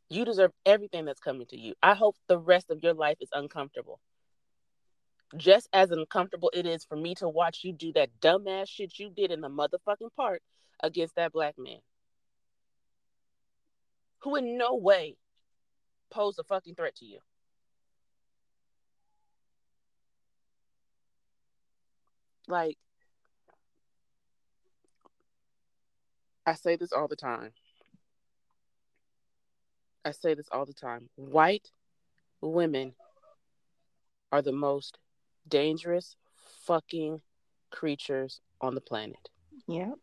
You 0.09 0.25
deserve 0.25 0.51
everything 0.65 1.05
that's 1.05 1.19
coming 1.19 1.47
to 1.47 1.57
you. 1.57 1.73
I 1.81 1.93
hope 1.93 2.15
the 2.27 2.37
rest 2.37 2.69
of 2.69 2.83
your 2.83 2.93
life 2.93 3.17
is 3.21 3.29
uncomfortable. 3.33 3.99
Just 5.37 5.69
as 5.71 5.91
uncomfortable 5.91 6.51
it 6.53 6.65
is 6.65 6.83
for 6.83 6.97
me 6.97 7.15
to 7.15 7.29
watch 7.29 7.59
you 7.63 7.71
do 7.71 7.93
that 7.93 8.09
dumbass 8.19 8.67
shit 8.67 8.99
you 8.99 9.09
did 9.09 9.31
in 9.31 9.39
the 9.39 9.49
motherfucking 9.49 10.13
park 10.17 10.41
against 10.83 11.15
that 11.15 11.31
black 11.31 11.55
man. 11.57 11.79
Who 14.23 14.35
in 14.35 14.57
no 14.57 14.75
way 14.75 15.15
posed 16.09 16.39
a 16.39 16.43
fucking 16.43 16.75
threat 16.75 16.95
to 16.97 17.05
you. 17.05 17.19
Like, 22.47 22.77
I 26.45 26.55
say 26.55 26.75
this 26.75 26.91
all 26.91 27.07
the 27.07 27.15
time. 27.15 27.51
I 30.03 30.11
say 30.11 30.33
this 30.33 30.47
all 30.51 30.65
the 30.65 30.73
time. 30.73 31.09
White 31.15 31.69
women 32.41 32.93
are 34.31 34.41
the 34.41 34.51
most 34.51 34.97
dangerous 35.47 36.15
fucking 36.65 37.21
creatures 37.69 38.41
on 38.59 38.73
the 38.75 38.81
planet. 38.81 39.29
Yep. 39.67 39.93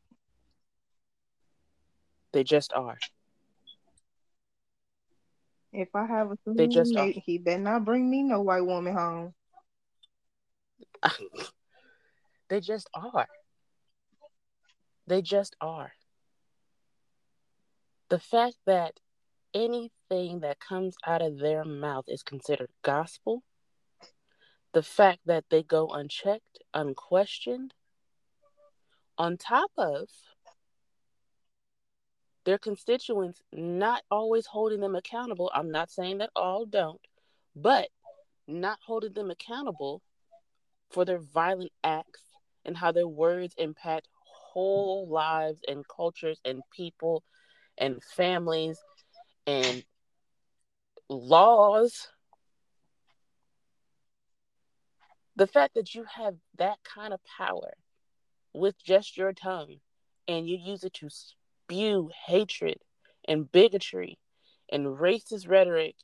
They 2.33 2.45
just 2.45 2.73
are. 2.73 2.99
If 5.73 5.89
I 5.95 6.07
have 6.07 6.31
a 6.31 6.39
they 6.47 6.67
just 6.67 6.97
he, 6.97 7.23
he 7.25 7.39
better 7.39 7.63
not 7.63 7.85
bring 7.85 8.09
me 8.09 8.23
no 8.23 8.41
white 8.41 8.65
woman 8.65 8.95
home. 8.95 9.35
They 12.49 12.61
just 12.61 12.89
are. 12.95 13.29
They 15.07 15.23
just 15.23 15.57
are. 15.61 15.93
The 18.09 18.19
fact 18.19 18.57
that 18.67 18.95
anything 19.55 20.41
that 20.41 20.61
comes 20.61 20.97
out 21.07 21.23
of 21.23 21.39
their 21.39 21.65
mouth 21.65 22.05
is 22.09 22.23
considered 22.23 22.71
gospel, 22.83 23.43
the 24.73 24.83
fact 24.83 25.21
that 25.27 25.45
they 25.51 25.63
go 25.63 25.89
unchecked 25.89 26.59
unquestioned, 26.73 27.75
on 29.19 29.37
top 29.37 29.71
of 29.77 30.09
their 32.45 32.59
constituents 32.59 33.43
not 33.53 34.03
always 34.11 34.47
holding 34.47 34.81
them 34.81 34.95
accountable. 34.95 35.51
I'm 35.55 35.71
not 35.71 35.91
saying 35.91 36.19
that 36.19 36.31
all 36.35 36.65
don't, 36.65 37.01
but 37.55 37.89
not 38.47 38.79
holding 38.87 39.13
them 39.13 39.31
accountable 39.31 40.01
for 40.91 41.05
their 41.05 41.19
violent 41.19 41.73
acts 41.85 42.23
and 42.69 42.77
how 42.77 42.93
their 42.93 43.09
words 43.09 43.55
impact 43.57 44.07
whole 44.53 45.09
lives 45.09 45.59
and 45.67 45.89
cultures 45.89 46.39
and 46.45 46.61
people 46.71 47.25
and 47.79 48.05
families 48.05 48.79
and 49.47 49.83
laws. 51.09 52.09
The 55.35 55.47
fact 55.47 55.77
that 55.77 55.95
you 55.95 56.05
have 56.15 56.35
that 56.59 56.77
kind 56.85 57.15
of 57.15 57.21
power 57.39 57.73
with 58.53 58.75
just 58.85 59.17
your 59.17 59.33
tongue 59.33 59.77
and 60.29 60.47
you 60.47 60.59
use 60.59 60.85
it 60.85 60.93
to 60.95 61.09
spew 61.09 62.11
hatred 62.27 62.81
and 63.27 63.51
bigotry 63.51 64.19
and 64.71 64.85
racist 64.85 65.49
rhetoric 65.49 65.95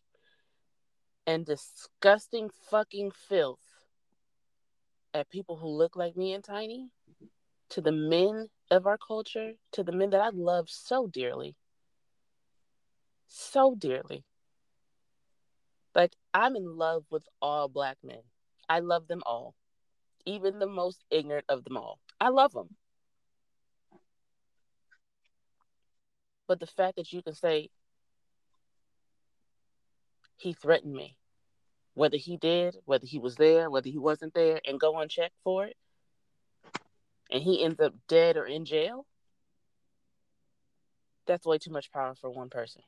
and 1.27 1.45
disgusting 1.45 2.49
fucking 2.71 3.11
filth 3.11 3.74
at 5.15 5.31
people 5.31 5.57
who 5.57 5.69
look 5.69 5.97
like 5.97 6.17
me 6.17 6.33
and 6.33 6.43
Tiny, 6.43 6.91
to 7.71 7.81
the 7.81 7.93
men 7.93 8.49
of 8.71 8.87
our 8.87 8.99
culture, 8.99 9.53
to 9.73 9.85
the 9.85 9.93
men 9.93 10.11
that 10.11 10.21
I 10.21 10.31
love 10.31 10.69
so 10.69 11.07
dearly, 11.07 11.57
so 13.29 13.75
dearly. 13.75 14.25
Like, 15.95 16.13
I'm 16.35 16.57
in 16.57 16.77
love 16.77 17.05
with 17.11 17.25
all 17.41 17.69
black 17.69 17.99
men. 18.03 18.23
I 18.69 18.81
love 18.81 19.07
them 19.07 19.23
all, 19.25 19.55
even 20.27 20.59
the 20.59 20.67
most 20.67 21.05
ignorant 21.11 21.45
of 21.49 21.65
them 21.65 21.77
all. 21.77 22.01
I 22.21 22.31
love 22.31 22.53
them. 22.53 22.77
But 26.49 26.61
the 26.61 26.67
fact 26.67 26.97
that 26.97 27.13
you 27.13 27.23
can 27.23 27.35
say, 27.35 27.71
he 30.37 30.53
threatened 30.53 30.95
me, 30.95 31.17
whether 31.95 32.17
he 32.17 32.37
did, 32.37 32.77
whether 32.85 33.07
he 33.07 33.19
was 33.19 33.37
there, 33.37 33.71
whether 33.71 33.89
he 33.89 33.99
wasn't 33.99 34.35
there, 34.35 34.61
and 34.67 34.81
go 34.81 34.99
unchecked 34.99 35.37
for 35.43 35.67
it, 35.67 35.77
and 37.31 37.43
he 37.43 37.65
ends 37.65 37.81
up 37.81 37.95
dead 38.09 38.37
or 38.37 38.45
in 38.45 38.65
jail, 38.65 39.07
that's 41.27 41.47
way 41.47 41.59
too 41.59 41.71
much 41.71 41.91
power 41.91 42.15
for 42.21 42.31
one 42.31 42.51
person, 42.51 42.83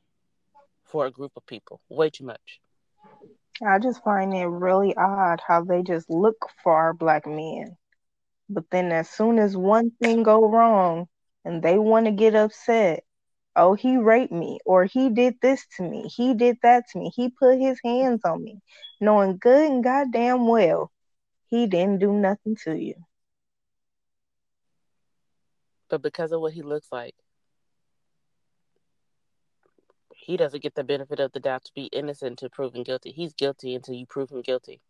for 0.85 1.05
a 1.05 1.11
group 1.11 1.31
of 1.35 1.45
people. 1.45 1.81
Way 1.89 2.09
too 2.09 2.25
much. 2.25 2.59
I 3.65 3.79
just 3.79 4.03
find 4.03 4.33
it 4.33 4.45
really 4.45 4.95
odd 4.95 5.41
how 5.45 5.63
they 5.63 5.81
just 5.81 6.09
look 6.09 6.37
for 6.63 6.75
our 6.75 6.93
black 6.93 7.25
men. 7.25 7.75
But 8.49 8.65
then 8.69 8.91
as 8.91 9.09
soon 9.09 9.39
as 9.39 9.57
one 9.57 9.91
thing 10.01 10.23
go 10.23 10.47
wrong 10.47 11.07
and 11.43 11.63
they 11.63 11.79
want 11.79 12.05
to 12.05 12.11
get 12.11 12.35
upset, 12.35 13.03
oh, 13.57 13.73
he 13.73 13.97
raped 13.97 14.31
me 14.31 14.59
or 14.65 14.85
he 14.85 15.09
did 15.09 15.35
this 15.41 15.65
to 15.75 15.83
me. 15.83 16.03
He 16.03 16.33
did 16.33 16.57
that 16.63 16.85
to 16.91 16.99
me. 16.99 17.11
He 17.15 17.29
put 17.29 17.59
his 17.59 17.79
hands 17.83 18.21
on 18.23 18.43
me, 18.43 18.61
knowing 19.01 19.37
good 19.37 19.69
and 19.69 19.83
goddamn 19.83 20.47
well 20.47 20.91
he 21.47 21.65
didn't 21.67 21.99
do 21.99 22.11
nothing 22.11 22.55
to 22.63 22.77
you. 22.77 22.95
But 25.89 26.01
because 26.01 26.31
of 26.31 26.41
what 26.41 26.53
he 26.53 26.61
looks 26.61 26.87
like, 26.91 27.15
he 30.13 30.35
doesn't 30.35 30.61
get 30.61 30.75
the 30.75 30.83
benefit 30.83 31.21
of 31.21 31.31
the 31.31 31.39
doubt 31.39 31.63
to 31.65 31.71
be 31.73 31.85
innocent 31.85 32.39
to 32.39 32.49
proven 32.49 32.83
guilty. 32.83 33.11
He's 33.11 33.33
guilty 33.33 33.75
until 33.75 33.95
you 33.95 34.05
prove 34.05 34.29
him 34.29 34.41
guilty. 34.41 34.81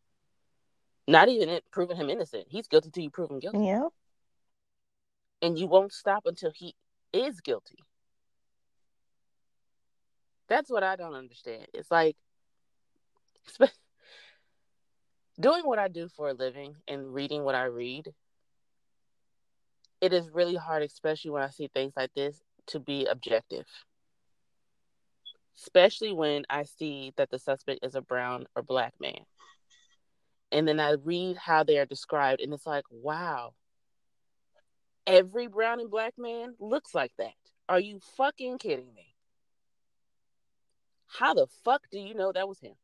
Not 1.07 1.29
even 1.29 1.49
it, 1.49 1.63
proving 1.71 1.97
him 1.97 2.09
innocent. 2.09 2.47
He's 2.49 2.67
guilty 2.67 2.87
until 2.87 3.03
you 3.03 3.09
prove 3.11 3.29
him 3.29 3.39
guilty. 3.39 3.59
Yeah. 3.59 3.87
And 5.43 5.57
you 5.57 5.67
won't 5.67 5.93
stop 5.93 6.23
until 6.25 6.51
he 6.55 6.73
is 7.13 7.39
guilty. 7.41 7.77
That's 10.49 10.69
what 10.69 10.83
I 10.83 10.95
don't 10.95 11.13
understand. 11.13 11.67
It's 11.73 11.91
like 11.91 12.15
doing 15.39 15.63
what 15.63 15.79
I 15.79 15.87
do 15.87 16.07
for 16.09 16.29
a 16.29 16.33
living 16.33 16.75
and 16.87 17.13
reading 17.13 17.43
what 17.43 17.55
I 17.55 17.65
read. 17.65 18.13
It 19.99 20.13
is 20.13 20.29
really 20.31 20.55
hard, 20.55 20.83
especially 20.83 21.31
when 21.31 21.43
I 21.43 21.49
see 21.49 21.69
things 21.73 21.93
like 21.95 22.13
this, 22.15 22.39
to 22.67 22.79
be 22.79 23.05
objective. 23.05 23.65
Especially 25.57 26.13
when 26.13 26.45
I 26.49 26.63
see 26.63 27.13
that 27.17 27.31
the 27.31 27.39
suspect 27.39 27.83
is 27.83 27.95
a 27.95 28.01
brown 28.01 28.45
or 28.55 28.61
black 28.61 28.93
man. 28.99 29.25
And 30.51 30.67
then 30.67 30.79
I 30.79 30.91
read 31.03 31.35
how 31.35 31.63
they 31.63 31.77
are 31.77 31.85
described, 31.85 32.41
and 32.41 32.53
it's 32.53 32.65
like, 32.65 32.85
wow, 32.89 33.53
every 35.05 35.47
brown 35.47 35.79
and 35.79 35.89
black 35.89 36.13
man 36.17 36.53
looks 36.59 36.93
like 36.95 37.11
that. 37.17 37.33
Are 37.67 37.79
you 37.79 37.99
fucking 38.15 38.59
kidding 38.59 38.93
me? 38.95 39.16
How 41.07 41.33
the 41.33 41.47
fuck 41.63 41.81
do 41.91 41.99
you 41.99 42.13
know 42.13 42.31
that 42.31 42.47
was 42.47 42.59
him? 42.59 42.75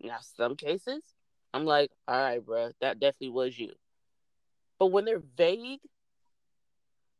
Now, 0.00 0.18
some 0.36 0.56
cases, 0.56 1.02
I'm 1.54 1.64
like, 1.64 1.90
all 2.08 2.18
right, 2.18 2.44
bro, 2.44 2.70
that 2.80 2.98
definitely 2.98 3.30
was 3.30 3.58
you. 3.58 3.72
But 4.78 4.86
when 4.86 5.04
they're 5.04 5.22
vague, 5.36 5.80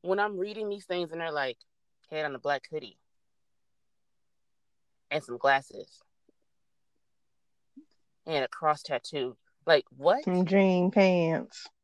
when 0.00 0.18
I'm 0.18 0.38
reading 0.38 0.68
these 0.68 0.86
things 0.86 1.12
and 1.12 1.20
they're 1.20 1.30
like, 1.30 1.58
head 2.10 2.24
on 2.24 2.34
a 2.34 2.38
black 2.38 2.64
hoodie 2.70 2.98
and 5.10 5.22
some 5.22 5.38
glasses 5.38 6.00
and 8.26 8.44
a 8.44 8.48
cross 8.48 8.82
tattoo, 8.82 9.36
like 9.66 9.84
what? 9.96 10.24
Some 10.24 10.46
jean 10.46 10.90
pants. 10.90 11.68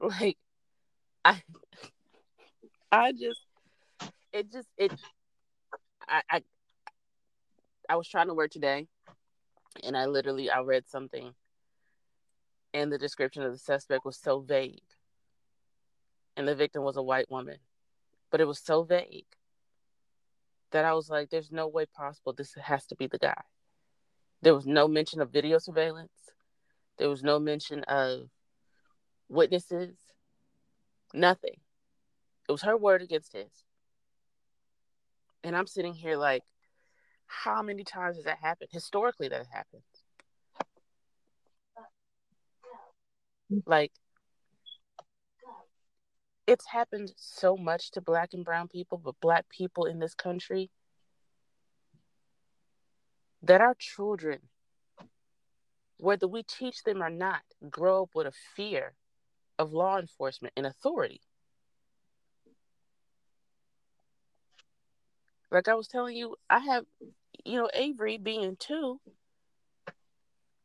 Like, 0.00 0.36
I, 1.24 1.40
I 2.92 3.12
just, 3.12 3.40
it 4.32 4.52
just, 4.52 4.68
it, 4.76 4.92
I, 6.06 6.22
I, 6.28 6.42
I 7.88 7.96
was 7.96 8.08
trying 8.08 8.28
to 8.28 8.34
work 8.34 8.50
today, 8.50 8.88
and 9.82 9.96
I 9.96 10.06
literally 10.06 10.50
I 10.50 10.60
read 10.60 10.88
something, 10.88 11.34
and 12.72 12.90
the 12.90 12.98
description 12.98 13.42
of 13.42 13.52
the 13.52 13.58
suspect 13.58 14.04
was 14.04 14.16
so 14.16 14.40
vague, 14.40 14.82
and 16.36 16.48
the 16.48 16.54
victim 16.54 16.82
was 16.82 16.96
a 16.96 17.02
white 17.02 17.30
woman, 17.30 17.58
but 18.30 18.40
it 18.40 18.46
was 18.46 18.58
so 18.58 18.82
vague 18.82 19.26
that 20.70 20.84
I 20.84 20.94
was 20.94 21.08
like, 21.10 21.30
"There's 21.30 21.52
no 21.52 21.68
way 21.68 21.86
possible 21.86 22.32
this 22.32 22.54
has 22.54 22.86
to 22.86 22.96
be 22.96 23.06
the 23.06 23.18
guy." 23.18 23.42
There 24.42 24.54
was 24.54 24.66
no 24.66 24.88
mention 24.88 25.20
of 25.20 25.30
video 25.30 25.58
surveillance. 25.58 26.30
There 26.98 27.08
was 27.08 27.22
no 27.22 27.38
mention 27.38 27.82
of 27.84 28.30
witnesses. 29.28 29.96
Nothing. 31.12 31.60
It 32.48 32.52
was 32.52 32.62
her 32.62 32.76
word 32.76 33.02
against 33.02 33.32
his. 33.32 33.64
And 35.42 35.56
I'm 35.56 35.66
sitting 35.66 35.94
here 35.94 36.16
like, 36.16 36.42
how 37.42 37.62
many 37.62 37.84
times 37.84 38.16
has 38.16 38.24
that 38.24 38.38
happened? 38.38 38.70
Historically, 38.72 39.28
that 39.28 39.46
happened. 39.52 39.82
Like, 43.66 43.92
it's 46.46 46.66
happened 46.66 47.12
so 47.16 47.56
much 47.56 47.90
to 47.92 48.00
black 48.00 48.30
and 48.32 48.44
brown 48.44 48.68
people, 48.68 48.98
but 48.98 49.14
black 49.20 49.48
people 49.48 49.84
in 49.84 49.98
this 49.98 50.14
country, 50.14 50.70
that 53.42 53.60
our 53.60 53.74
children, 53.78 54.40
whether 55.98 56.26
we 56.26 56.42
teach 56.42 56.82
them 56.82 57.02
or 57.02 57.10
not, 57.10 57.42
grow 57.70 58.02
up 58.04 58.10
with 58.14 58.26
a 58.26 58.32
fear 58.56 58.94
of 59.58 59.72
law 59.72 59.98
enforcement 59.98 60.52
and 60.56 60.66
authority. 60.66 61.20
Like 65.50 65.68
I 65.68 65.74
was 65.74 65.86
telling 65.86 66.16
you, 66.16 66.36
I 66.50 66.58
have, 66.58 66.84
you 67.44 67.58
know, 67.58 67.68
Avery 67.74 68.18
being 68.18 68.56
two. 68.58 69.00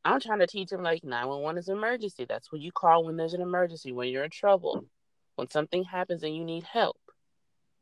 I'm 0.06 0.20
trying 0.20 0.40
to 0.40 0.48
teach 0.48 0.72
him 0.72 0.82
like 0.82 1.04
911 1.04 1.60
is 1.60 1.68
an 1.68 1.78
emergency. 1.78 2.26
That's 2.28 2.52
what 2.52 2.62
you 2.62 2.72
call 2.72 3.06
when 3.06 3.18
there's 3.18 3.34
an 3.34 3.42
emergency, 3.42 3.92
when 3.92 4.10
you're 4.10 4.24
in 4.24 4.30
trouble, 4.30 4.86
when 5.36 5.50
something 5.50 5.84
happens 5.84 6.24
and 6.24 6.36
you 6.36 6.44
need 6.44 6.64
help. 6.64 6.98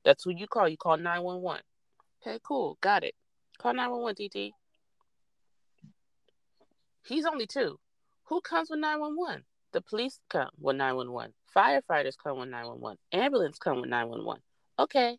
That's 0.03 0.23
who 0.23 0.31
you 0.31 0.47
call. 0.47 0.67
You 0.67 0.77
call 0.77 0.97
911. 0.97 1.61
Okay, 2.21 2.39
cool. 2.43 2.77
Got 2.81 3.03
it. 3.03 3.13
Call 3.59 3.73
911, 3.73 4.29
TT. 4.29 4.53
He's 7.05 7.25
only 7.25 7.47
two. 7.47 7.79
Who 8.25 8.41
comes 8.41 8.69
with 8.69 8.79
911? 8.79 9.43
The 9.73 9.81
police 9.81 10.19
come 10.29 10.49
with 10.59 10.75
911. 10.75 11.33
Firefighters 11.55 12.15
come 12.21 12.39
with 12.39 12.49
911. 12.49 12.97
Ambulance 13.11 13.57
come 13.57 13.81
with 13.81 13.89
911. 13.89 14.41
Okay. 14.79 15.17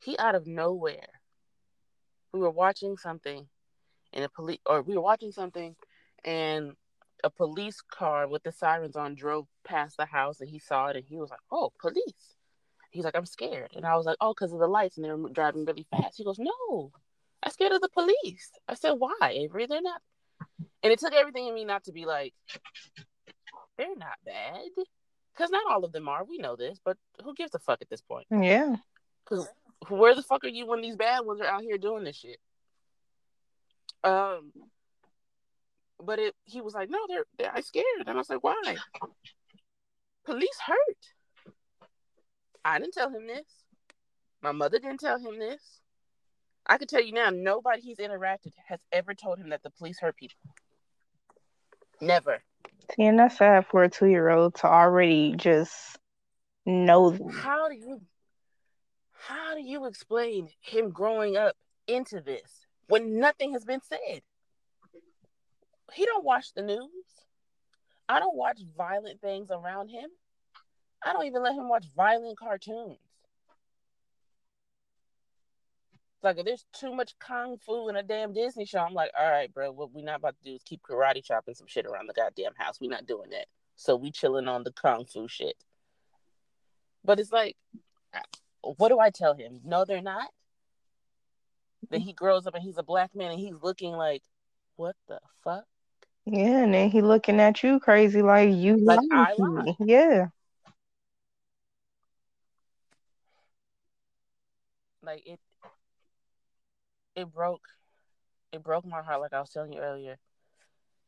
He 0.00 0.18
out 0.18 0.34
of 0.34 0.46
nowhere. 0.46 1.20
We 2.32 2.40
were 2.40 2.50
watching 2.50 2.96
something, 2.96 3.48
and 4.12 4.24
a 4.24 4.28
police, 4.28 4.60
or 4.66 4.82
we 4.82 4.94
were 4.94 5.00
watching 5.00 5.32
something, 5.32 5.76
and 6.24 6.72
a 7.22 7.30
police 7.30 7.80
car 7.80 8.28
with 8.28 8.42
the 8.42 8.52
sirens 8.52 8.96
on 8.96 9.14
drove 9.14 9.46
past 9.64 9.96
the 9.96 10.06
house, 10.06 10.40
and 10.40 10.48
he 10.48 10.58
saw 10.58 10.86
it, 10.86 10.96
and 10.96 11.04
he 11.04 11.16
was 11.16 11.30
like, 11.30 11.40
"Oh, 11.50 11.72
police!" 11.80 12.36
He's 12.90 13.04
like, 13.04 13.16
"I'm 13.16 13.26
scared," 13.26 13.72
and 13.76 13.84
I 13.84 13.96
was 13.96 14.06
like, 14.06 14.16
"Oh, 14.20 14.32
because 14.32 14.52
of 14.52 14.58
the 14.58 14.66
lights, 14.66 14.96
and 14.96 15.04
they're 15.04 15.32
driving 15.32 15.64
really 15.64 15.86
fast." 15.90 16.16
He 16.16 16.24
goes, 16.24 16.38
"No, 16.38 16.92
I'm 17.42 17.52
scared 17.52 17.72
of 17.72 17.80
the 17.80 17.88
police." 17.88 18.50
I 18.68 18.74
said, 18.74 18.92
"Why, 18.92 19.14
Avery? 19.22 19.66
They're 19.66 19.82
not." 19.82 20.00
And 20.82 20.92
it 20.92 20.98
took 20.98 21.12
everything 21.12 21.46
in 21.46 21.54
me 21.54 21.64
not 21.64 21.84
to 21.84 21.92
be 21.92 22.06
like, 22.06 22.32
they're 23.76 23.96
not 23.96 24.18
bad. 24.24 24.68
Because 25.34 25.50
not 25.50 25.70
all 25.70 25.84
of 25.84 25.92
them 25.92 26.08
are. 26.08 26.24
We 26.24 26.38
know 26.38 26.56
this, 26.56 26.78
but 26.84 26.96
who 27.22 27.34
gives 27.34 27.54
a 27.54 27.58
fuck 27.58 27.80
at 27.82 27.88
this 27.88 28.00
point? 28.00 28.26
Yeah. 28.30 28.76
Because 29.24 29.48
where 29.88 30.14
the 30.14 30.22
fuck 30.22 30.44
are 30.44 30.48
you 30.48 30.66
when 30.66 30.82
these 30.82 30.96
bad 30.96 31.20
ones 31.20 31.40
are 31.40 31.46
out 31.46 31.62
here 31.62 31.78
doing 31.78 32.04
this 32.04 32.16
shit? 32.16 32.38
Um, 34.04 34.52
but 36.02 36.18
it 36.18 36.34
he 36.44 36.60
was 36.60 36.74
like, 36.74 36.90
no, 36.90 36.98
they're, 37.08 37.24
they're 37.38 37.52
I 37.54 37.60
scared, 37.60 37.84
and 38.00 38.10
I 38.10 38.14
was 38.14 38.30
like, 38.30 38.42
why? 38.42 38.76
Police 40.24 40.58
hurt. 40.64 41.54
I 42.64 42.78
didn't 42.78 42.94
tell 42.94 43.10
him 43.10 43.26
this. 43.26 43.46
My 44.42 44.52
mother 44.52 44.78
didn't 44.78 45.00
tell 45.00 45.18
him 45.18 45.38
this. 45.38 45.80
I 46.66 46.78
can 46.78 46.86
tell 46.86 47.02
you 47.02 47.12
now, 47.12 47.30
nobody 47.30 47.80
he's 47.82 47.98
interacted 47.98 48.52
has 48.68 48.80
ever 48.92 49.14
told 49.14 49.38
him 49.38 49.50
that 49.50 49.62
the 49.62 49.70
police 49.70 49.98
hurt 49.98 50.16
people. 50.16 50.38
Never. 52.00 52.42
See, 52.94 53.04
and 53.04 53.18
that's 53.18 53.38
sad 53.38 53.66
for 53.66 53.82
a 53.82 53.88
two 53.88 54.06
year 54.06 54.28
old 54.30 54.54
to 54.56 54.66
already 54.66 55.34
just 55.36 55.98
know. 56.66 57.30
How 57.32 57.68
do 57.68 57.74
you 57.74 58.00
how 59.26 59.54
do 59.54 59.60
you 59.60 59.86
explain 59.86 60.48
him 60.60 60.90
growing 60.90 61.36
up 61.36 61.54
into 61.86 62.20
this 62.20 62.66
when 62.88 63.20
nothing 63.20 63.52
has 63.52 63.64
been 63.64 63.80
said? 63.82 64.22
He 65.92 66.06
don't 66.06 66.24
watch 66.24 66.54
the 66.54 66.62
news. 66.62 66.88
I 68.08 68.18
don't 68.18 68.36
watch 68.36 68.60
violent 68.76 69.20
things 69.20 69.50
around 69.50 69.88
him. 69.88 70.08
I 71.04 71.12
don't 71.12 71.26
even 71.26 71.42
let 71.42 71.54
him 71.54 71.68
watch 71.68 71.86
violent 71.94 72.38
cartoons. 72.38 72.98
It's 76.16 76.24
like 76.24 76.38
if 76.38 76.44
there's 76.44 76.66
too 76.72 76.94
much 76.94 77.18
kung 77.18 77.58
fu 77.58 77.88
in 77.88 77.96
a 77.96 78.02
damn 78.02 78.32
Disney 78.32 78.66
show, 78.66 78.80
I'm 78.80 78.94
like, 78.94 79.10
all 79.18 79.30
right, 79.30 79.52
bro, 79.52 79.72
what 79.72 79.92
we 79.92 80.02
not 80.02 80.18
about 80.18 80.36
to 80.38 80.44
do 80.44 80.54
is 80.54 80.62
keep 80.62 80.82
karate 80.82 81.24
chopping 81.24 81.54
some 81.54 81.66
shit 81.66 81.86
around 81.86 82.08
the 82.08 82.14
goddamn 82.14 82.52
house. 82.56 82.80
We 82.80 82.88
not 82.88 83.06
doing 83.06 83.30
that. 83.30 83.46
So 83.76 83.96
we 83.96 84.10
chilling 84.10 84.48
on 84.48 84.64
the 84.64 84.72
kung 84.72 85.04
fu 85.06 85.28
shit. 85.28 85.56
But 87.04 87.20
it's 87.20 87.32
like, 87.32 87.56
what 88.62 88.88
do 88.88 88.98
I 88.98 89.10
tell 89.10 89.34
him? 89.34 89.60
No, 89.64 89.84
they're 89.84 90.02
not. 90.02 90.30
Then 91.90 92.00
he 92.00 92.12
grows 92.12 92.46
up 92.46 92.54
and 92.54 92.62
he's 92.62 92.78
a 92.78 92.82
black 92.82 93.14
man 93.14 93.32
and 93.32 93.40
he's 93.40 93.62
looking 93.62 93.92
like, 93.92 94.22
what 94.76 94.94
the 95.08 95.18
fuck? 95.42 95.64
Yeah, 96.24 96.62
and 96.62 96.74
then 96.74 96.90
he 96.90 97.02
looking 97.02 97.40
at 97.40 97.62
you 97.64 97.80
crazy 97.80 98.22
like 98.22 98.50
you 98.54 98.76
Like 98.76 99.00
I 99.12 99.34
lied. 99.36 99.74
Yeah. 99.80 100.26
Like 105.02 105.26
it, 105.26 105.40
it 107.16 107.32
broke, 107.32 107.64
it 108.52 108.62
broke 108.62 108.86
my 108.86 109.02
heart. 109.02 109.20
Like 109.20 109.32
I 109.32 109.40
was 109.40 109.50
telling 109.50 109.72
you 109.72 109.80
earlier, 109.80 110.18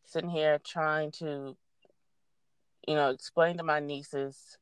sitting 0.07 0.31
here 0.31 0.59
trying 0.65 1.13
to, 1.13 1.57
you 2.89 2.95
know, 2.95 3.11
explain 3.11 3.59
to 3.59 3.63
my 3.63 3.81
nieces 3.81 4.57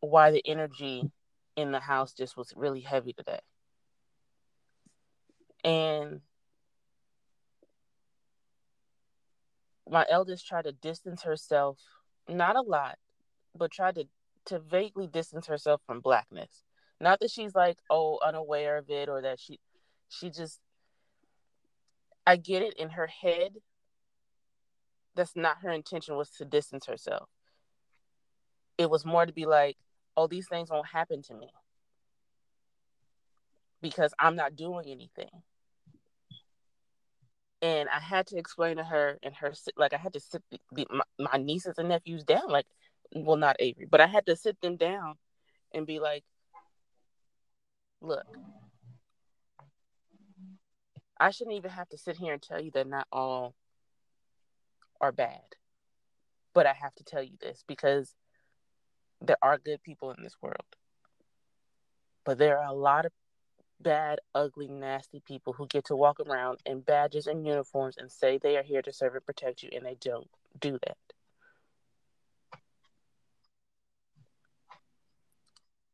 why 0.00 0.30
the 0.30 0.42
energy 0.46 1.10
in 1.56 1.72
the 1.72 1.80
house 1.80 2.12
just 2.12 2.36
was 2.36 2.52
really 2.56 2.80
heavy 2.80 3.12
today. 3.12 3.40
And 5.62 6.20
my 9.88 10.06
eldest 10.08 10.46
tried 10.46 10.64
to 10.64 10.72
distance 10.72 11.22
herself, 11.22 11.78
not 12.28 12.56
a 12.56 12.62
lot, 12.62 12.96
but 13.54 13.70
tried 13.70 13.96
to, 13.96 14.04
to 14.46 14.58
vaguely 14.58 15.06
distance 15.06 15.46
herself 15.46 15.82
from 15.86 16.00
blackness. 16.00 16.64
Not 17.00 17.20
that 17.20 17.30
she's 17.30 17.54
like, 17.54 17.78
oh, 17.90 18.18
unaware 18.24 18.78
of 18.78 18.90
it 18.90 19.08
or 19.08 19.22
that 19.22 19.40
she 19.40 19.58
she 20.08 20.28
just 20.28 20.60
I 22.26 22.36
get 22.36 22.62
it 22.62 22.74
in 22.74 22.90
her 22.90 23.06
head. 23.06 23.56
That's 25.14 25.34
not 25.34 25.62
her 25.62 25.70
intention 25.70 26.16
was 26.16 26.30
to 26.32 26.44
distance 26.44 26.86
herself. 26.86 27.28
It 28.78 28.90
was 28.90 29.04
more 29.04 29.26
to 29.26 29.32
be 29.32 29.46
like, 29.46 29.76
oh, 30.20 30.26
these 30.26 30.48
things 30.48 30.70
won't 30.70 30.86
happen 30.86 31.22
to 31.22 31.34
me 31.34 31.48
because 33.80 34.12
I'm 34.18 34.36
not 34.36 34.54
doing 34.54 34.86
anything. 34.86 35.30
And 37.62 37.88
I 37.88 38.00
had 38.00 38.26
to 38.28 38.38
explain 38.38 38.76
to 38.76 38.84
her 38.84 39.18
and 39.22 39.34
her 39.36 39.52
like 39.76 39.94
I 39.94 39.96
had 39.96 40.12
to 40.12 40.20
sit 40.20 40.42
the, 40.72 40.86
my, 40.90 41.04
my 41.18 41.38
nieces 41.38 41.78
and 41.78 41.88
nephews 41.88 42.24
down, 42.24 42.48
like, 42.48 42.66
well, 43.14 43.36
not 43.36 43.56
Avery, 43.58 43.86
but 43.90 44.00
I 44.00 44.06
had 44.06 44.26
to 44.26 44.36
sit 44.36 44.60
them 44.60 44.76
down 44.76 45.14
and 45.72 45.86
be 45.86 46.00
like, 46.00 46.24
look, 48.02 48.26
I 51.18 51.30
shouldn't 51.30 51.56
even 51.56 51.70
have 51.70 51.88
to 51.90 51.98
sit 51.98 52.16
here 52.16 52.34
and 52.34 52.42
tell 52.42 52.60
you 52.60 52.70
that 52.72 52.86
not 52.86 53.06
all 53.10 53.54
are 55.00 55.12
bad. 55.12 55.40
But 56.52 56.66
I 56.66 56.72
have 56.74 56.94
to 56.96 57.04
tell 57.04 57.22
you 57.22 57.36
this 57.40 57.64
because 57.66 58.14
there 59.20 59.38
are 59.42 59.58
good 59.58 59.82
people 59.82 60.10
in 60.12 60.22
this 60.22 60.36
world. 60.40 60.56
But 62.24 62.38
there 62.38 62.58
are 62.58 62.66
a 62.66 62.74
lot 62.74 63.06
of 63.06 63.12
bad, 63.80 64.18
ugly, 64.34 64.68
nasty 64.68 65.22
people 65.26 65.52
who 65.52 65.66
get 65.66 65.86
to 65.86 65.96
walk 65.96 66.20
around 66.20 66.58
in 66.66 66.80
badges 66.80 67.26
and 67.26 67.46
uniforms 67.46 67.96
and 67.96 68.10
say 68.10 68.38
they 68.38 68.56
are 68.56 68.62
here 68.62 68.82
to 68.82 68.92
serve 68.92 69.14
and 69.14 69.24
protect 69.24 69.62
you, 69.62 69.70
and 69.72 69.84
they 69.84 69.96
don't 70.00 70.28
do 70.60 70.78
that. 70.86 70.96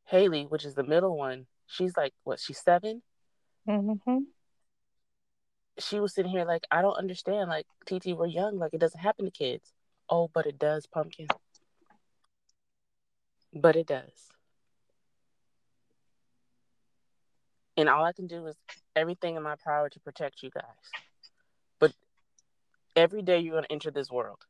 Haley, 0.06 0.44
which 0.44 0.64
is 0.64 0.74
the 0.74 0.84
middle 0.84 1.16
one, 1.16 1.46
she's 1.66 1.96
like, 1.96 2.12
what, 2.24 2.38
she's 2.38 2.60
seven? 2.60 3.02
Mm-hmm. 3.68 4.18
She 5.78 6.00
was 6.00 6.14
sitting 6.14 6.30
here 6.30 6.44
like, 6.44 6.62
I 6.70 6.80
don't 6.80 6.96
understand. 6.96 7.50
Like, 7.50 7.66
TT, 7.86 8.16
we're 8.16 8.26
young. 8.26 8.58
Like, 8.58 8.72
it 8.72 8.80
doesn't 8.80 9.00
happen 9.00 9.24
to 9.24 9.30
kids. 9.30 9.72
Oh, 10.08 10.30
but 10.32 10.46
it 10.46 10.58
does, 10.58 10.86
Pumpkin. 10.86 11.26
But 13.58 13.74
it 13.74 13.86
does. 13.86 14.12
And 17.78 17.88
all 17.88 18.04
I 18.04 18.12
can 18.12 18.26
do 18.26 18.46
is 18.48 18.56
everything 18.94 19.36
in 19.36 19.42
my 19.42 19.54
power 19.64 19.88
to 19.88 20.00
protect 20.00 20.42
you 20.42 20.50
guys. 20.50 20.62
But 21.78 21.94
every 22.94 23.22
day 23.22 23.38
you're 23.38 23.54
going 23.54 23.64
to 23.64 23.72
enter 23.72 23.90
this 23.90 24.10
world 24.10 24.44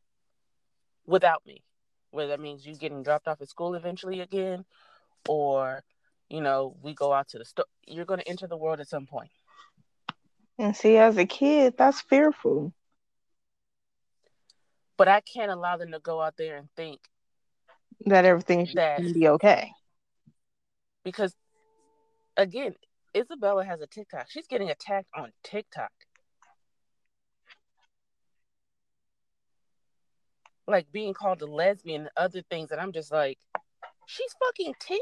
without 1.06 1.46
me. 1.46 1.62
Whether 2.10 2.30
that 2.30 2.40
means 2.40 2.66
you 2.66 2.74
getting 2.74 3.04
dropped 3.04 3.28
off 3.28 3.40
at 3.40 3.48
school 3.48 3.74
eventually 3.74 4.20
again, 4.20 4.64
or, 5.28 5.84
you 6.28 6.40
know, 6.40 6.76
we 6.82 6.92
go 6.92 7.12
out 7.12 7.28
to 7.28 7.38
the 7.38 7.44
store. 7.44 7.66
You're 7.86 8.06
going 8.06 8.20
to 8.20 8.28
enter 8.28 8.48
the 8.48 8.56
world 8.56 8.80
at 8.80 8.88
some 8.88 9.06
point. 9.06 9.30
And 10.58 10.74
see, 10.74 10.96
as 10.96 11.16
a 11.16 11.26
kid, 11.26 11.74
that's 11.78 12.00
fearful. 12.00 12.72
But 14.96 15.06
I 15.06 15.20
can't 15.20 15.52
allow 15.52 15.76
them 15.76 15.92
to 15.92 16.00
go 16.00 16.20
out 16.20 16.36
there 16.36 16.56
and 16.56 16.68
think 16.74 17.00
That 18.04 18.24
everything's 18.24 18.72
That- 18.74 19.00
be 19.14 19.28
okay. 19.28 19.72
because, 21.02 21.34
again, 22.36 22.74
Isabella 23.16 23.64
has 23.64 23.80
a 23.80 23.86
TikTok. 23.86 24.30
She's 24.30 24.46
getting 24.46 24.70
attacked 24.70 25.08
on 25.14 25.32
TikTok. 25.42 25.90
Like 30.68 30.90
being 30.92 31.14
called 31.14 31.40
a 31.42 31.46
lesbian 31.46 32.02
and 32.02 32.10
other 32.16 32.42
things, 32.42 32.70
and 32.72 32.80
I'm 32.80 32.92
just 32.92 33.12
like, 33.12 33.38
she's 34.06 34.34
fucking 34.44 34.74
10. 34.80 34.98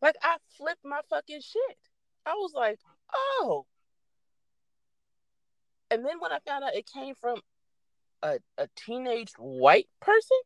Like, 0.00 0.16
I 0.22 0.36
flipped 0.56 0.84
my 0.84 1.00
fucking 1.10 1.40
shit. 1.40 1.78
I 2.24 2.34
was 2.34 2.52
like, 2.54 2.78
oh. 3.12 3.66
And 5.90 6.04
then 6.04 6.20
when 6.20 6.32
I 6.32 6.38
found 6.46 6.64
out 6.64 6.74
it 6.74 6.86
came 6.90 7.14
from 7.14 7.40
a, 8.22 8.38
a 8.56 8.68
teenage 8.76 9.32
white 9.38 9.88
person, 10.00 10.38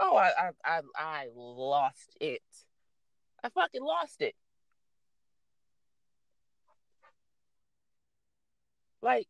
oh, 0.00 0.16
I, 0.16 0.30
I, 0.38 0.50
I, 0.64 0.80
I 0.96 1.26
lost 1.34 2.16
it. 2.20 2.42
I 3.42 3.48
fucking 3.48 3.82
lost 3.82 4.20
it. 4.20 4.34
Like, 9.02 9.28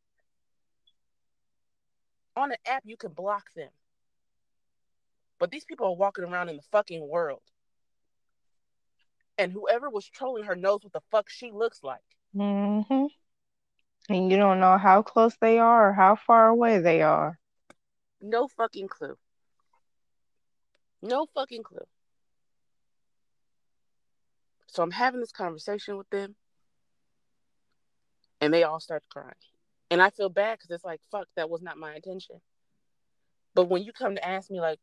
on 2.36 2.50
an 2.50 2.58
app, 2.66 2.82
you 2.84 2.96
can 2.96 3.12
block 3.12 3.44
them. 3.54 3.70
But 5.38 5.50
these 5.50 5.64
people 5.64 5.86
are 5.86 5.96
walking 5.96 6.24
around 6.24 6.48
in 6.48 6.56
the 6.56 6.62
fucking 6.70 7.06
world. 7.08 7.42
And 9.38 9.52
whoever 9.52 9.88
was 9.88 10.06
trolling 10.06 10.44
her 10.44 10.56
knows 10.56 10.80
what 10.82 10.92
the 10.92 11.00
fuck 11.10 11.30
she 11.30 11.50
looks 11.50 11.82
like. 11.82 12.00
Mm-hmm. 12.36 13.06
And 14.12 14.30
you 14.30 14.36
don't 14.36 14.60
know 14.60 14.76
how 14.76 15.02
close 15.02 15.34
they 15.40 15.58
are 15.58 15.90
or 15.90 15.92
how 15.92 16.16
far 16.16 16.48
away 16.48 16.78
they 16.78 17.00
are. 17.00 17.38
No 18.20 18.48
fucking 18.48 18.88
clue. 18.88 19.16
No 21.02 21.26
fucking 21.35 21.62
clue. 21.62 21.87
So 24.66 24.83
I'm 24.83 24.90
having 24.90 25.20
this 25.20 25.33
conversation 25.33 25.96
with 25.96 26.09
them, 26.11 26.37
and 28.40 28.52
they 28.54 28.62
all 28.62 28.80
start 28.80 29.02
crying. 29.11 29.33
And 29.90 30.00
I 30.00 30.11
feel 30.11 30.28
bad 30.28 30.59
because 30.59 30.70
it's 30.70 30.85
like, 30.85 31.00
fuck, 31.11 31.26
that 31.37 31.50
was 31.50 31.62
not 31.62 31.76
my 31.76 31.94
intention. 31.94 32.37
But 33.54 33.68
when 33.68 33.83
you 33.83 33.92
come 33.92 34.14
to 34.14 34.24
ask 34.24 34.50
me, 34.50 34.61
like, 34.61 34.78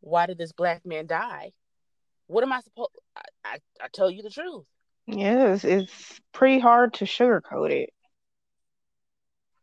why 0.00 0.26
did 0.26 0.38
this 0.38 0.52
black 0.52 0.86
man 0.86 1.06
die? 1.06 1.52
What 2.28 2.44
am 2.44 2.52
I 2.52 2.60
supposed? 2.60 2.90
I, 3.16 3.22
I, 3.44 3.58
I 3.80 3.88
tell 3.92 4.10
you 4.10 4.22
the 4.22 4.30
truth. 4.30 4.64
Yes, 5.06 5.64
it's 5.64 6.20
pretty 6.32 6.60
hard 6.60 6.94
to 6.94 7.04
sugarcoat 7.04 7.70
it. 7.70 7.90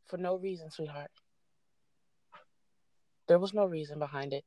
For 0.07 0.17
no 0.17 0.35
reason, 0.35 0.69
sweetheart. 0.69 1.11
There 3.29 3.37
was 3.37 3.53
no 3.53 3.63
reason 3.63 3.99
behind 3.99 4.33
it. 4.33 4.43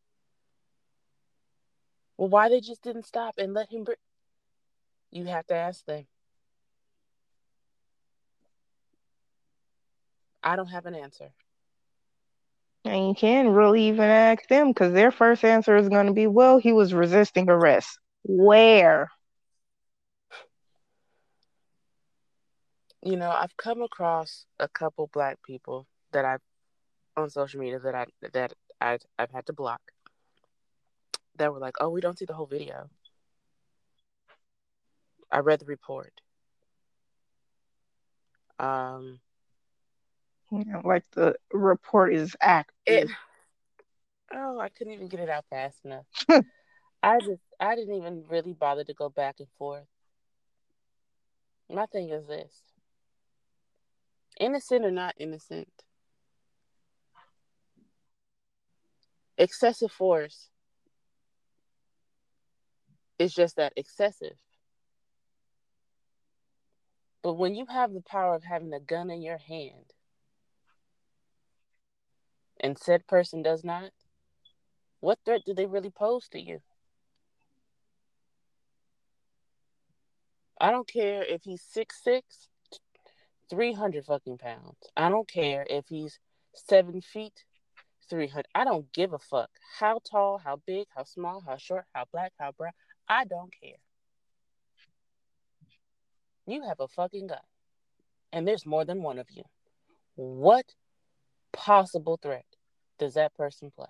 Well, 2.19 2.29
why 2.29 2.49
they 2.49 2.61
just 2.61 2.83
didn't 2.83 3.07
stop 3.07 3.37
and 3.39 3.55
let 3.55 3.71
him? 3.73 3.85
Br- 3.85 3.93
you 5.13 5.25
have 5.27 5.47
to 5.47 5.55
ask 5.55 5.87
them. 5.87 6.05
I 10.43 10.57
don't 10.57 10.67
have 10.67 10.87
an 10.87 10.97
answer. 10.97 11.33
And 12.85 13.07
you 13.07 13.15
can't 13.15 13.51
really 13.51 13.85
even 13.85 14.01
ask 14.01 14.49
them 14.49 14.71
because 14.71 14.93
their 14.93 15.13
first 15.13 15.45
answer 15.45 15.77
is 15.77 15.89
going 15.89 16.07
to 16.07 16.13
be, 16.13 16.27
well, 16.27 16.59
he 16.59 16.73
was 16.73 16.93
resisting 16.93 17.49
arrest. 17.49 18.01
Where? 18.25 19.13
You 23.05 23.17
know, 23.17 23.31
I've 23.31 23.57
come 23.57 23.81
across 23.83 24.47
a 24.59 24.67
couple 24.67 25.09
black 25.13 25.39
people 25.45 25.87
that 26.11 26.25
I've 26.25 26.41
on 27.17 27.31
social 27.31 27.61
media 27.61 27.79
that 27.79 27.95
I 27.95 28.07
that 28.33 28.55
I 28.83 28.99
I've 29.19 29.31
had 29.31 29.47
to 29.47 29.53
block 29.53 29.81
that 31.37 31.53
were 31.53 31.59
like, 31.59 31.77
"Oh, 31.81 31.89
we 31.89 32.01
don't 32.01 32.19
see 32.19 32.25
the 32.25 32.35
whole 32.35 32.47
video." 32.47 32.91
I 35.31 35.39
read 35.39 35.61
the 35.61 35.67
report. 35.67 36.13
Um, 38.59 39.21
you 40.51 40.65
know, 40.67 40.83
like 40.85 41.05
the 41.13 41.35
report 41.53 42.15
is 42.15 42.37
active. 42.41 42.75
It, 42.87 43.09
oh, 44.35 44.59
I 44.59 44.69
couldn't 44.69 44.93
even 44.93 45.09
get 45.09 45.21
it 45.21 45.31
out 45.31 45.47
fast 45.49 45.79
enough. 45.85 46.07
I 47.03 47.19
just 47.21 47.43
I 47.59 47.75
didn't 47.75 47.95
even 47.95 48.25
really 48.29 48.53
bother 48.53 48.85
to 48.85 48.95
go 48.95 49.09
back 49.09 49.37
and 49.39 49.49
forth. 49.59 49.87
My 51.71 51.87
thing 51.87 52.11
is 52.11 52.27
this. 52.27 52.53
Innocent 54.39 54.85
or 54.85 54.91
not 54.91 55.15
innocent. 55.19 55.69
Excessive 59.43 59.91
force 59.91 60.51
is 63.19 63.35
just 63.35 63.57
that 63.57 63.73
excessive. 63.75 64.37
But 67.25 67.33
when 67.33 67.57
you 67.57 67.67
have 67.67 67.93
the 67.93 68.03
power 68.03 68.37
of 68.37 68.45
having 68.45 68.73
a 68.73 68.79
gun 68.79 69.11
in 69.11 69.21
your 69.21 69.39
hand 69.39 69.95
and 72.61 72.79
said 72.79 73.09
person 73.09 73.43
does 73.43 73.65
not, 73.65 73.91
what 75.01 75.19
threat 75.25 75.41
do 75.45 75.55
they 75.55 75.67
really 75.67 75.91
pose 75.91 76.29
to 76.29 76.41
you? 76.41 76.61
I 80.61 80.71
don't 80.71 80.87
care 80.87 81.25
if 81.25 81.43
he's 81.43 81.63
six 81.69 82.01
six, 82.01 82.49
three 83.51 83.73
hundred 83.73 84.05
fucking 84.05 84.39
pounds. 84.39 84.79
I 84.97 85.09
don't 85.09 85.27
care 85.27 85.67
if 85.69 85.89
he's 85.89 86.21
seven 86.55 87.01
feet, 87.01 87.43
300. 88.13 88.47
I 88.55 88.65
don't 88.65 88.93
give 88.93 89.15
a 89.15 89.19
fuck 89.19 89.49
how 89.79 90.01
tall, 90.05 90.37
how 90.37 90.61
big, 90.67 90.87
how 90.95 91.05
small, 91.05 91.43
how 91.47 91.57
short, 91.57 91.87
how 91.95 92.05
black, 92.13 92.35
how 92.39 92.53
brown. 92.53 92.73
I 93.09 93.25
don't 93.25 93.51
care. 93.59 93.79
You 96.47 96.63
have 96.65 96.79
a 96.81 96.89
fucking 96.89 97.29
gun, 97.29 97.39
and 98.31 98.47
there's 98.47 98.67
more 98.67 98.85
than 98.85 99.03
one 99.03 99.19
of 99.19 99.31
you. 99.31 99.45
What 100.15 100.67
possible 101.53 102.19
threat 102.21 102.45
does 102.99 103.15
that 103.15 103.35
person 103.35 103.73
play? 103.75 103.87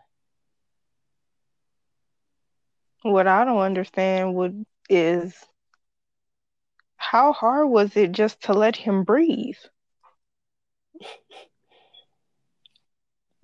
What 3.03 3.27
I 3.27 3.45
don't 3.45 3.59
understand 3.59 4.37
would 4.37 4.65
is 4.89 5.35
how 6.97 7.33
hard 7.33 7.69
was 7.69 7.97
it 7.97 8.13
just 8.13 8.41
to 8.43 8.53
let 8.53 8.77
him 8.77 9.03
breathe? 9.03 9.59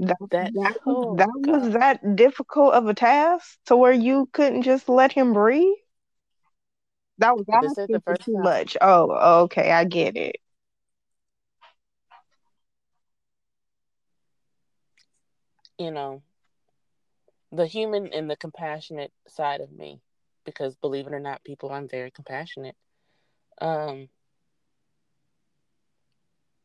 That 0.00 0.16
that, 0.30 0.52
that, 0.54 0.76
oh, 0.86 1.16
that 1.16 1.28
was 1.34 1.72
that 1.72 2.14
difficult 2.16 2.74
of 2.74 2.86
a 2.86 2.94
task 2.94 3.58
to 3.66 3.76
where 3.76 3.92
you 3.92 4.28
couldn't 4.32 4.62
just 4.62 4.88
let 4.88 5.12
him 5.12 5.32
breathe. 5.32 5.74
That 7.18 7.36
was 7.36 7.46
asking 7.52 7.86
the 7.88 8.00
first 8.00 8.22
too 8.22 8.34
time. 8.34 8.42
much. 8.42 8.76
Oh, 8.80 9.42
okay, 9.44 9.72
I 9.72 9.84
get 9.84 10.16
it. 10.16 10.36
You 15.78 15.90
know, 15.90 16.22
the 17.50 17.66
human 17.66 18.12
and 18.12 18.30
the 18.30 18.36
compassionate 18.36 19.12
side 19.26 19.60
of 19.60 19.72
me, 19.72 20.00
because 20.44 20.76
believe 20.76 21.08
it 21.08 21.12
or 21.12 21.20
not, 21.20 21.42
people, 21.42 21.72
I'm 21.72 21.88
very 21.88 22.12
compassionate. 22.12 22.76
Um, 23.60 24.08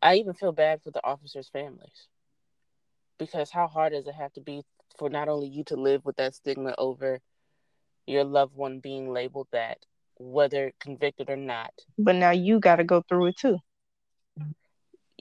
I 0.03 0.15
even 0.15 0.33
feel 0.33 0.51
bad 0.51 0.83
for 0.83 0.91
the 0.91 1.03
officers' 1.03 1.49
families 1.49 2.07
because 3.25 3.51
how 3.51 3.67
hard 3.67 3.93
does 3.93 4.07
it 4.07 4.15
have 4.15 4.33
to 4.33 4.41
be 4.41 4.63
for 4.97 5.09
not 5.09 5.29
only 5.29 5.47
you 5.47 5.63
to 5.65 5.75
live 5.75 6.05
with 6.05 6.17
that 6.17 6.35
stigma 6.35 6.73
over 6.77 7.19
your 8.05 8.23
loved 8.23 8.55
one 8.55 8.79
being 8.79 9.11
labeled 9.11 9.47
that, 9.51 9.79
whether 10.17 10.71
convicted 10.79 11.29
or 11.29 11.37
not. 11.37 11.71
But 11.97 12.15
now 12.15 12.31
you 12.31 12.59
got 12.59 12.77
to 12.77 12.83
go 12.83 13.01
through 13.01 13.27
it 13.27 13.37
too. 13.37 13.59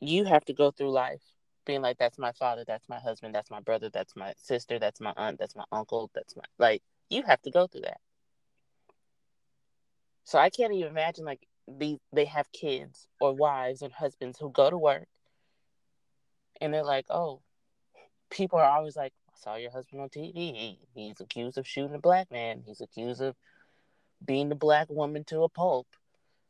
You 0.01 0.25
have 0.25 0.45
to 0.47 0.53
go 0.53 0.71
through 0.71 0.91
life 0.91 1.23
being 1.65 1.81
like, 1.81 1.99
that's 1.99 2.19
my 2.19 2.33
father, 2.33 2.65
that's 2.67 2.89
my 2.89 2.99
husband, 2.99 3.35
that's 3.35 3.51
my 3.51 3.61
brother, 3.61 3.89
that's 3.89 4.17
my 4.17 4.35
sister, 4.37 4.79
that's 4.79 5.01
my 5.01 5.13
aunt, 5.17 5.39
that's 5.39 5.55
my 5.55 5.65
uncle, 5.71 6.11
that's 6.15 6.35
my, 6.37 6.43
like, 6.59 6.83
you 7.09 7.23
have 7.23 7.41
to 7.43 7.51
go 7.51 7.67
through 7.69 7.83
that. 7.83 8.01
So 10.25 10.39
I 10.39 10.51
can't 10.51 10.73
even 10.73 10.91
imagine, 10.91 11.25
like, 11.25 11.47
the, 11.69 11.99
they 12.13 12.25
have 12.25 12.51
kids 12.53 13.07
or 13.21 13.33
wives 13.33 13.83
and 13.83 13.93
husbands 13.93 14.39
who 14.41 14.51
go 14.51 14.71
to 14.71 14.79
work 14.79 15.07
and 16.61 16.73
they're 16.73 16.85
like, 16.85 17.07
oh, 17.11 17.43
people 18.33 18.59
are 18.59 18.65
always 18.65 18.97
like, 18.97 19.13
I 19.29 19.39
saw 19.39 19.57
your 19.57 19.71
husband 19.71 20.01
on 20.01 20.09
TV. 20.09 20.79
He's 20.95 21.21
accused 21.21 21.59
of 21.59 21.67
shooting 21.67 21.95
a 21.95 22.01
black 22.01 22.31
man. 22.31 22.63
He's 22.67 22.81
accused 22.81 23.21
of 23.21 23.37
being 24.25 24.49
the 24.49 24.55
black 24.55 24.89
woman 24.91 25.25
to 25.25 25.43
a 25.43 25.49
pulp. 25.49 25.87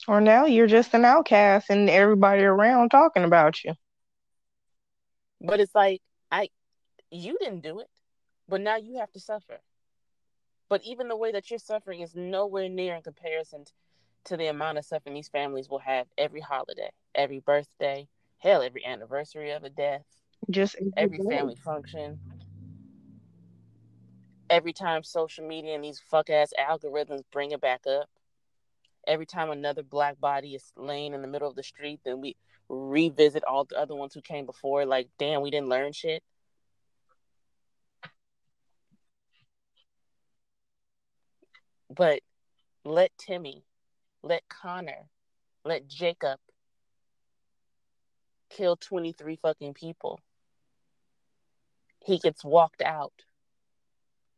Or 0.09 0.21
now 0.21 0.47
you're 0.47 0.67
just 0.67 0.95
an 0.95 1.05
outcast 1.05 1.71
and 1.71 1.91
everybody 1.91 2.43
around 2.43 2.91
talking 2.91 3.25
about 3.25 3.63
you. 3.65 3.75
But 5.41 5.61
it's 5.61 5.75
like, 5.75 6.01
I, 6.31 6.49
you 7.11 7.37
didn't 7.39 7.63
do 7.63 7.81
it, 7.81 7.91
but 8.49 8.61
now 8.61 8.77
you 8.77 8.99
have 8.99 9.13
to 9.13 9.21
suffer. 9.21 9.61
But 10.69 10.83
even 10.85 11.09
the 11.09 11.17
way 11.17 11.33
that 11.33 11.51
you're 11.51 11.59
suffering 11.59 12.01
is 12.01 12.15
nowhere 12.15 12.69
near 12.69 12.95
in 12.95 13.03
comparison 13.03 13.65
to 14.25 14.37
the 14.37 14.47
amount 14.47 14.79
of 14.79 14.85
suffering 14.85 15.15
these 15.15 15.29
families 15.29 15.69
will 15.69 15.81
have 15.81 16.07
every 16.17 16.41
holiday, 16.41 16.91
every 17.15 17.41
birthday, 17.41 18.09
hell, 18.39 18.63
every 18.63 18.85
anniversary 18.85 19.51
of 19.51 19.65
a 19.65 19.71
death 19.71 20.22
just 20.51 20.77
every 20.97 21.19
family 21.19 21.57
function. 21.57 22.19
Every 24.51 24.73
time 24.73 25.03
social 25.03 25.47
media 25.47 25.75
and 25.75 25.85
these 25.85 26.01
fuck 26.11 26.29
ass 26.29 26.53
algorithms 26.59 27.23
bring 27.33 27.53
it 27.53 27.61
back 27.61 27.87
up. 27.87 28.09
Every 29.07 29.27
time 29.27 29.51
another 29.51 29.83
black 29.83 30.21
body 30.21 30.55
is 30.55 30.73
laying 30.77 31.15
in 31.15 31.23
the 31.23 31.29
middle 31.29 31.49
of 31.49 31.57
the 31.57 31.63
street, 31.63 32.01
then 32.05 32.21
we 32.21 32.37
revisit 32.69 33.45
all 33.45 33.65
the 33.65 33.79
other 33.79 33.95
ones 33.95 34.15
who 34.15 34.21
came 34.21 34.47
before. 34.47 34.85
Like, 34.85 35.09
damn, 35.19 35.43
we 35.43 35.51
didn't 35.51 35.69
learn 35.69 35.93
shit. 35.93 36.23
But 41.95 42.21
let 42.85 43.11
Timmy, 43.19 43.65
let 44.23 44.43
Connor, 44.49 45.09
let 45.65 45.89
Jacob 45.89 46.39
kill 48.51 48.77
23 48.77 49.37
fucking 49.37 49.75
people 49.75 50.21
he 52.05 52.19
gets 52.19 52.45
walked 52.45 52.83
out 52.83 53.13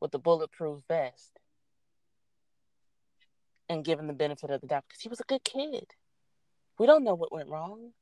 with 0.01 0.15
a 0.15 0.19
bulletproof 0.19 0.83
vest 0.89 1.39
and 3.69 3.85
given 3.85 4.07
the 4.07 4.13
benefit 4.13 4.51
of 4.51 4.61
the 4.61 4.67
doubt 4.67 4.85
because 4.89 5.01
he 5.01 5.09
was 5.09 5.21
a 5.21 5.25
good 5.25 5.43
kid. 5.45 5.87
We 6.79 6.87
don't 6.87 7.05
know 7.05 7.15
what 7.15 7.33
went 7.33 7.49
wrong. 7.49 7.93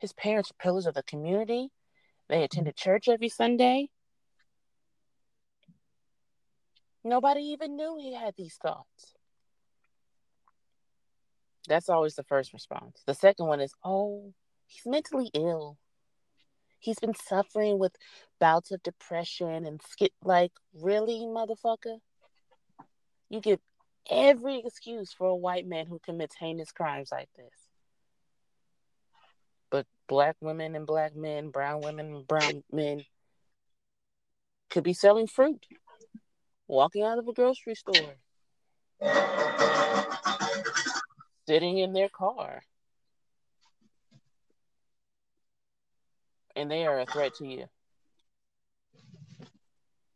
His 0.00 0.12
parents 0.12 0.50
are 0.50 0.62
pillars 0.62 0.86
of 0.86 0.94
the 0.94 1.02
community. 1.02 1.68
They 2.28 2.42
attended 2.42 2.76
church 2.76 3.08
every 3.08 3.28
Sunday. 3.28 3.88
Nobody 7.04 7.40
even 7.40 7.76
knew 7.76 7.96
he 7.98 8.14
had 8.14 8.34
these 8.36 8.56
thoughts. 8.56 9.14
That's 11.68 11.88
always 11.88 12.14
the 12.14 12.24
first 12.24 12.52
response. 12.52 13.02
The 13.06 13.14
second 13.14 13.46
one 13.46 13.60
is, 13.60 13.72
oh, 13.84 14.32
he's 14.66 14.86
mentally 14.86 15.30
ill 15.34 15.78
he's 16.78 16.98
been 16.98 17.14
suffering 17.14 17.78
with 17.78 17.92
bouts 18.38 18.70
of 18.70 18.82
depression 18.82 19.66
and 19.66 19.80
skip 19.90 20.12
like 20.24 20.52
really 20.74 21.20
motherfucker? 21.26 21.98
You 23.28 23.40
give 23.40 23.60
every 24.10 24.62
excuse 24.64 25.12
for 25.12 25.28
a 25.28 25.36
white 25.36 25.66
man 25.66 25.86
who 25.86 25.98
commits 25.98 26.36
heinous 26.36 26.72
crimes 26.72 27.10
like 27.12 27.28
this. 27.36 27.52
But 29.70 29.86
black 30.08 30.36
women 30.40 30.74
and 30.74 30.86
black 30.86 31.14
men 31.14 31.50
brown 31.50 31.82
women 31.82 32.14
and 32.14 32.26
brown 32.26 32.64
men 32.72 33.04
could 34.70 34.84
be 34.84 34.94
selling 34.94 35.26
fruit 35.26 35.64
walking 36.66 37.02
out 37.02 37.18
of 37.18 37.28
a 37.28 37.32
grocery 37.32 37.74
store 37.74 38.16
sitting 41.46 41.78
in 41.78 41.92
their 41.92 42.08
car 42.08 42.62
and 46.58 46.68
they 46.68 46.84
are 46.84 46.98
a 46.98 47.06
threat 47.06 47.34
to 47.36 47.46
you. 47.46 47.66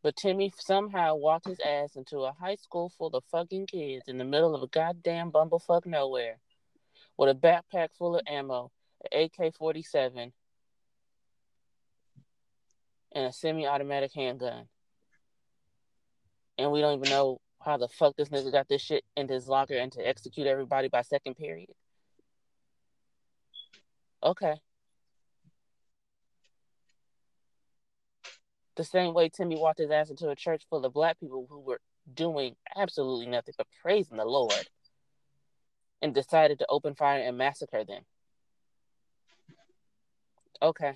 But 0.03 0.17
Timmy 0.17 0.53
somehow 0.59 1.15
walked 1.15 1.47
his 1.47 1.61
ass 1.65 1.95
into 1.95 2.21
a 2.21 2.33
high 2.33 2.57
school 2.57 2.91
full 2.99 3.15
of 3.15 3.23
fucking 3.31 3.69
kids 3.69 4.09
in 4.09 4.19
the 4.19 4.25
middle 4.25 4.55
of 4.57 4.63
a 4.63 4.67
goddamn 4.67 5.31
bumblefuck 5.31 5.87
nowhere 5.87 6.39
with 7.17 7.31
a 7.31 7.39
backpack 7.39 7.91
full 7.97 8.17
of 8.17 8.23
ammo, 8.27 8.73
an 9.13 9.31
AK 9.39 9.55
47, 9.55 10.33
and 13.13 13.27
a 13.27 13.33
semi 13.33 13.65
automatic 13.65 14.11
handgun. 14.13 14.65
And 16.59 16.73
we 16.73 16.81
don't 16.81 16.99
even 16.99 17.11
know 17.11 17.39
how 17.61 17.77
the 17.77 17.87
fuck 17.87 18.17
this 18.17 18.31
nigga 18.31 18.51
got 18.51 18.69
this 18.69 18.83
shit 18.83 19.05
into 19.17 19.35
his 19.35 19.47
locker 19.47 19.75
and 19.75 19.93
to 19.93 20.01
execute 20.01 20.49
everybody 20.49 20.89
by 20.89 21.03
second 21.03 21.37
period. 21.37 21.71
Okay. 24.25 24.57
The 28.77 28.85
same 28.85 29.13
way 29.13 29.29
Timmy 29.29 29.57
walked 29.57 29.81
his 29.81 29.91
ass 29.91 30.11
into 30.11 30.31
a 30.31 30.37
church 30.37 30.65
full 30.71 30.85
of 30.85 30.95
black 30.95 31.21
people 31.21 31.47
who 31.49 31.61
were 31.61 31.81
doing 32.13 32.57
absolutely 32.77 33.27
nothing 33.27 33.55
but 33.57 33.67
praising 33.83 34.17
the 34.17 34.25
Lord 34.25 34.69
and 36.01 36.15
decided 36.15 36.59
to 36.59 36.67
open 36.69 36.95
fire 36.95 37.21
and 37.21 37.37
massacre 37.37 37.85
them. 37.85 38.03
Okay. 40.61 40.95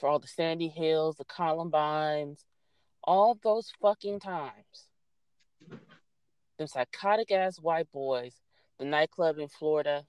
For 0.00 0.08
all 0.08 0.18
the 0.18 0.26
Sandy 0.26 0.68
Hills, 0.68 1.16
the 1.16 1.24
Columbines, 1.24 2.44
all 3.04 3.38
those 3.42 3.72
fucking 3.80 4.20
times. 4.20 4.88
Them 6.58 6.66
psychotic 6.66 7.30
ass 7.30 7.58
white 7.60 7.90
boys, 7.92 8.34
the 8.78 8.84
nightclub 8.84 9.38
in 9.38 9.48
Florida. 9.48 10.04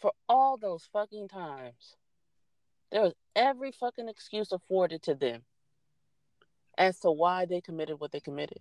For 0.00 0.12
all 0.28 0.56
those 0.56 0.88
fucking 0.92 1.28
times, 1.28 1.96
there 2.90 3.02
was 3.02 3.14
every 3.36 3.72
fucking 3.72 4.08
excuse 4.08 4.50
afforded 4.52 5.02
to 5.04 5.14
them 5.14 5.42
as 6.78 6.98
to 7.00 7.10
why 7.10 7.44
they 7.44 7.60
committed 7.60 8.00
what 8.00 8.10
they 8.12 8.20
committed. 8.20 8.60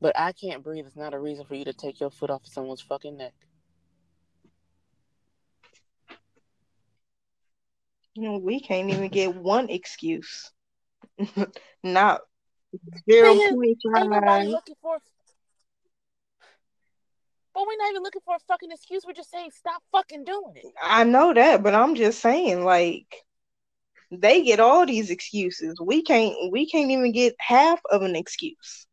But 0.00 0.18
I 0.18 0.32
can't 0.32 0.62
breathe 0.62 0.86
is 0.86 0.96
not 0.96 1.14
a 1.14 1.18
reason 1.18 1.44
for 1.44 1.54
you 1.54 1.64
to 1.66 1.72
take 1.72 2.00
your 2.00 2.10
foot 2.10 2.30
off 2.30 2.42
of 2.42 2.52
someone's 2.52 2.80
fucking 2.80 3.16
neck. 3.16 3.34
You 8.14 8.22
know, 8.22 8.38
we 8.38 8.60
can't 8.60 8.90
even 8.90 9.08
get 9.08 9.34
one 9.34 9.68
excuse. 9.70 10.52
Not 11.82 12.20
zero 13.10 13.34
point 13.34 13.78
five. 13.92 14.46
looking 14.46 14.76
for 14.80 14.98
but 17.54 17.64
we're 17.66 17.76
not 17.78 17.90
even 17.90 18.02
looking 18.02 18.22
for 18.24 18.34
a 18.34 18.40
fucking 18.48 18.72
excuse. 18.72 19.04
We're 19.06 19.12
just 19.12 19.30
saying 19.30 19.50
stop 19.56 19.82
fucking 19.92 20.24
doing 20.24 20.54
it. 20.56 20.66
I 20.82 21.04
know 21.04 21.32
that, 21.32 21.62
but 21.62 21.74
I'm 21.74 21.94
just 21.94 22.20
saying, 22.20 22.64
like, 22.64 23.06
they 24.10 24.42
get 24.42 24.60
all 24.60 24.84
these 24.84 25.10
excuses. 25.10 25.78
We 25.80 26.02
can't 26.02 26.34
we 26.50 26.68
can't 26.68 26.90
even 26.90 27.12
get 27.12 27.34
half 27.38 27.80
of 27.90 28.02
an 28.02 28.16
excuse. 28.16 28.86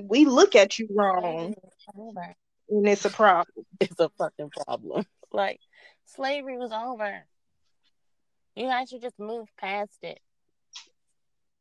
We 0.00 0.24
look 0.24 0.54
at 0.54 0.78
you 0.78 0.88
wrong. 0.94 1.54
And 2.68 2.88
it's 2.88 3.04
a 3.04 3.10
problem. 3.10 3.66
It's 3.80 3.98
a 4.00 4.10
fucking 4.16 4.50
problem. 4.50 5.04
Like 5.32 5.60
slavery 6.06 6.56
was 6.56 6.72
over. 6.72 7.24
You 8.54 8.66
guys 8.66 8.90
should 8.90 9.02
just 9.02 9.18
move 9.18 9.48
past 9.58 9.98
it. 10.02 10.20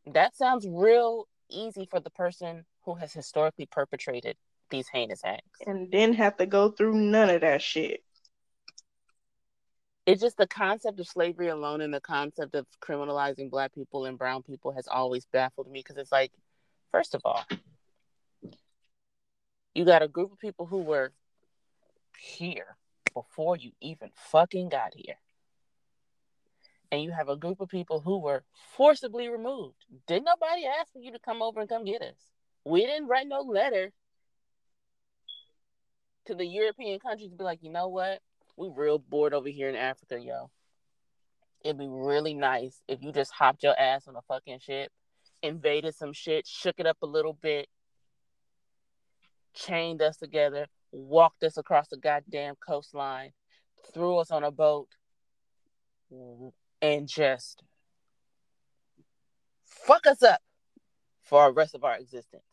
That 0.06 0.36
sounds 0.36 0.68
real 0.70 1.28
easy 1.50 1.88
for 1.90 2.00
the 2.00 2.10
person 2.10 2.66
who 2.84 2.96
has 2.96 3.14
historically 3.14 3.66
perpetrated 3.66 4.36
these 4.70 4.88
heinous 4.88 5.22
acts. 5.24 5.60
And 5.66 5.92
didn't 5.92 6.16
have 6.16 6.38
to 6.38 6.46
go 6.46 6.70
through 6.70 6.96
none 6.96 7.30
of 7.30 7.42
that 7.42 7.62
shit. 7.62 8.04
It's 10.06 10.22
just 10.22 10.38
the 10.38 10.48
concept 10.48 11.00
of 11.00 11.08
slavery 11.08 11.50
alone 11.50 11.82
and 11.82 11.94
the 11.94 12.02
concept 12.02 12.56
of 12.56 12.66
criminalizing 12.82 13.52
black 13.52 13.74
people 13.74 14.06
and 14.06 14.18
brown 14.18 14.42
people 14.42 14.72
has 14.72 14.88
always 14.88 15.26
baffled 15.26 15.70
me 15.70 15.80
because 15.80 15.98
it's 15.98 16.12
like 16.12 16.32
first 16.92 17.14
of 17.14 17.22
all 17.24 17.46
you 19.74 19.86
got 19.86 20.02
a 20.02 20.08
group 20.08 20.32
of 20.32 20.40
people 20.40 20.66
who 20.66 20.80
were 20.80 21.12
here 22.20 22.76
before 23.14 23.56
you 23.58 23.72
even 23.82 24.10
fucking 24.16 24.70
got 24.70 24.94
here. 24.96 25.16
And 26.92 27.02
you 27.02 27.12
have 27.12 27.30
a 27.30 27.38
group 27.38 27.62
of 27.62 27.70
people 27.70 28.02
who 28.02 28.20
were 28.20 28.44
forcibly 28.76 29.30
removed. 29.30 29.86
Did 30.08 30.26
nobody 30.26 30.66
ask 30.66 30.92
for 30.92 31.00
you 31.00 31.14
to 31.14 31.20
come 31.20 31.42
over 31.42 31.62
and 31.62 31.70
come 31.70 31.86
get 31.86 32.02
us 32.02 32.32
we 32.66 32.86
didn't 32.86 33.08
write 33.08 33.28
no 33.28 33.42
letter 33.42 33.92
to 36.26 36.36
the 36.36 36.46
european 36.46 37.00
countries 37.00 37.32
to 37.32 37.36
be 37.36 37.44
like 37.44 37.64
you 37.64 37.72
know 37.72 37.88
what 37.88 38.20
we 38.62 38.70
real 38.76 39.00
bored 39.00 39.34
over 39.34 39.50
here 39.50 39.70
in 39.70 39.76
Africa, 39.76 40.20
yo. 40.20 40.50
It'd 41.64 41.78
be 41.78 41.88
really 41.88 42.34
nice 42.34 42.82
if 42.88 43.02
you 43.02 43.12
just 43.12 43.32
hopped 43.32 43.64
your 43.64 43.78
ass 43.80 44.08
on 44.08 44.16
a 44.16 44.22
fucking 44.28 44.60
ship, 44.60 44.92
invaded 45.44 45.96
some 45.96 46.14
shit, 46.14 46.48
shook 46.48 46.76
it 46.80 46.88
up 46.88 46.98
a 47.02 47.08
little 47.08 47.34
bit, 47.34 47.68
chained 49.54 50.02
us 50.02 50.18
together, 50.18 50.68
walked 50.92 51.44
us 51.44 51.58
across 51.58 51.88
the 51.90 51.98
goddamn 51.98 52.56
coastline, 52.66 53.32
threw 53.94 54.18
us 54.18 54.32
on 54.32 54.44
a 54.44 54.52
boat, 54.52 54.88
and 56.82 57.08
just 57.08 57.64
fuck 59.66 60.08
us 60.08 60.24
up 60.24 60.42
for 61.22 61.48
the 61.48 61.54
rest 61.54 61.76
of 61.76 61.84
our 61.84 61.96
existence. 61.98 62.44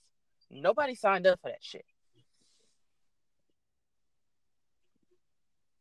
Nobody 0.51 0.95
signed 0.95 1.27
up 1.27 1.41
for 1.41 1.51
that 1.51 1.63
shit. 1.63 1.85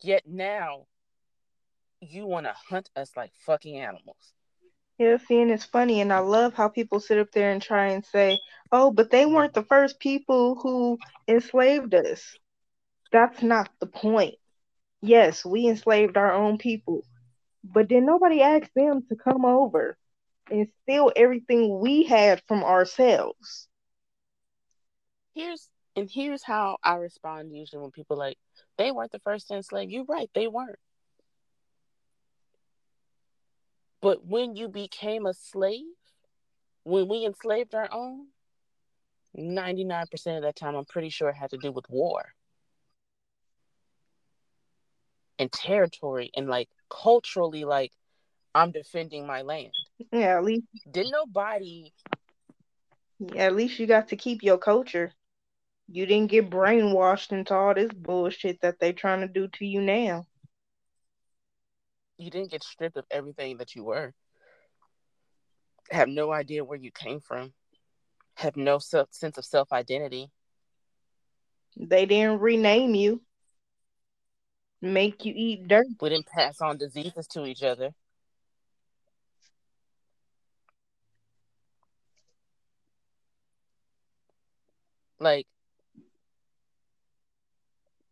Yet 0.02 0.28
now 0.28 0.86
you 2.02 2.26
want 2.26 2.46
to 2.46 2.54
hunt 2.70 2.90
us 2.96 3.12
like 3.16 3.32
fucking 3.46 3.78
animals. 3.78 4.34
Yeah, 4.98 5.18
see, 5.18 5.42
and 5.42 5.52
it's 5.52 5.66
funny, 5.66 6.02
and 6.02 6.12
I 6.12 6.20
love 6.20 6.54
how 6.54 6.70
people 6.70 7.00
sit 7.00 7.20
up 7.20 7.32
there 7.32 7.52
and 7.52 7.62
try 7.62 7.90
and 7.90 8.04
say, 8.04 8.40
"Oh, 8.72 8.92
but 8.92 9.12
they 9.12 9.26
weren't 9.26 9.54
the 9.54 9.64
first 9.64 10.00
people 10.00 10.56
who 10.56 10.98
enslaved 11.28 11.94
us." 11.94 12.36
That's 13.12 13.42
not 13.42 13.70
the 13.80 13.88
point. 13.88 14.36
Yes, 15.02 15.46
we 15.46 15.68
enslaved 15.68 16.18
our 16.18 16.34
own 16.34 16.58
people, 16.58 17.04
but 17.64 17.90
then 17.90 18.06
nobody 18.06 18.42
asked 18.42 18.74
them 18.76 19.06
to 19.08 19.16
come 19.16 19.46
over 19.46 19.98
and 20.50 20.68
steal 20.84 21.12
everything 21.16 21.80
we 21.80 22.04
had 22.04 22.42
from 22.48 22.64
ourselves. 22.64 23.68
Here's 25.38 25.69
and 25.95 26.10
here's 26.12 26.43
how 26.43 26.78
I 26.84 26.95
respond 26.95 27.56
usually 27.56 27.80
when 27.80 27.91
people 27.91 28.17
like, 28.17 28.38
they 28.80 28.91
weren't 28.91 29.12
the 29.12 29.19
first 29.19 29.47
to 29.50 29.56
enslave. 29.56 29.91
You're 29.91 30.04
right, 30.06 30.30
they 30.34 30.47
weren't. 30.47 30.80
But 34.02 34.26
when 34.26 34.56
you 34.56 34.67
became 34.67 35.28
a 35.28 35.36
slave, 35.36 35.86
when 36.84 37.08
we 37.08 37.23
enslaved 37.23 37.76
our 37.76 37.88
own, 37.91 38.28
99% 39.38 40.38
of 40.38 40.41
that 40.43 40.56
time, 40.56 40.76
I'm 40.76 40.86
pretty 40.86 41.10
sure 41.10 41.30
it 41.30 41.36
had 41.36 41.52
to 41.52 41.58
do 41.58 41.71
with 41.71 41.86
war 41.88 42.34
and 45.38 45.52
territory 45.52 46.31
and 46.35 46.48
like 46.48 46.67
culturally, 46.90 47.63
like 47.63 47.92
I'm 48.56 48.71
defending 48.71 49.27
my 49.27 49.44
land. 49.44 49.73
Yeah, 50.12 50.38
at 50.38 50.44
least 50.44 50.65
didn't 50.90 51.12
nobody. 51.12 51.94
Yeah, 53.19 53.44
at 53.44 53.56
least 53.56 53.79
you 53.79 53.85
got 53.85 54.08
to 54.10 54.15
keep 54.15 54.42
your 54.42 54.58
culture. 54.58 55.13
You 55.90 56.06
didn't 56.06 56.31
get 56.31 56.50
brainwashed 56.50 57.31
into 57.31 57.54
all 57.54 57.73
this 57.73 57.92
bullshit 57.92 58.60
that 58.62 58.79
they 58.79 58.92
trying 58.92 59.21
to 59.21 59.27
do 59.27 59.48
to 59.48 59.65
you 59.65 59.81
now. 59.81 60.25
You 62.17 62.29
didn't 62.29 62.52
get 62.52 62.63
stripped 62.63 62.98
of 62.98 63.06
everything 63.10 63.58
that 63.58 63.75
you 63.75 63.83
were. 63.83 64.13
Have 65.92 66.10
no 66.10 66.31
idea 66.31 66.65
where 66.65 66.77
you 66.77 66.92
came 66.92 67.21
from. 67.21 67.54
Have 68.35 68.58
no 68.58 68.79
self, 68.79 69.08
sense 69.12 69.38
of 69.38 69.46
self 69.46 69.71
identity. 69.71 70.29
They 71.77 72.06
didn't 72.06 72.40
rename 72.40 72.94
you. 72.94 73.21
Make 74.81 75.25
you 75.25 75.33
eat 75.35 75.67
dirt. 75.67 75.88
We 76.02 76.10
didn't 76.10 76.27
pass 76.27 76.60
on 76.60 76.77
diseases 76.77 77.27
to 77.27 77.46
each 77.46 77.63
other. 77.63 77.92
Like 85.19 85.48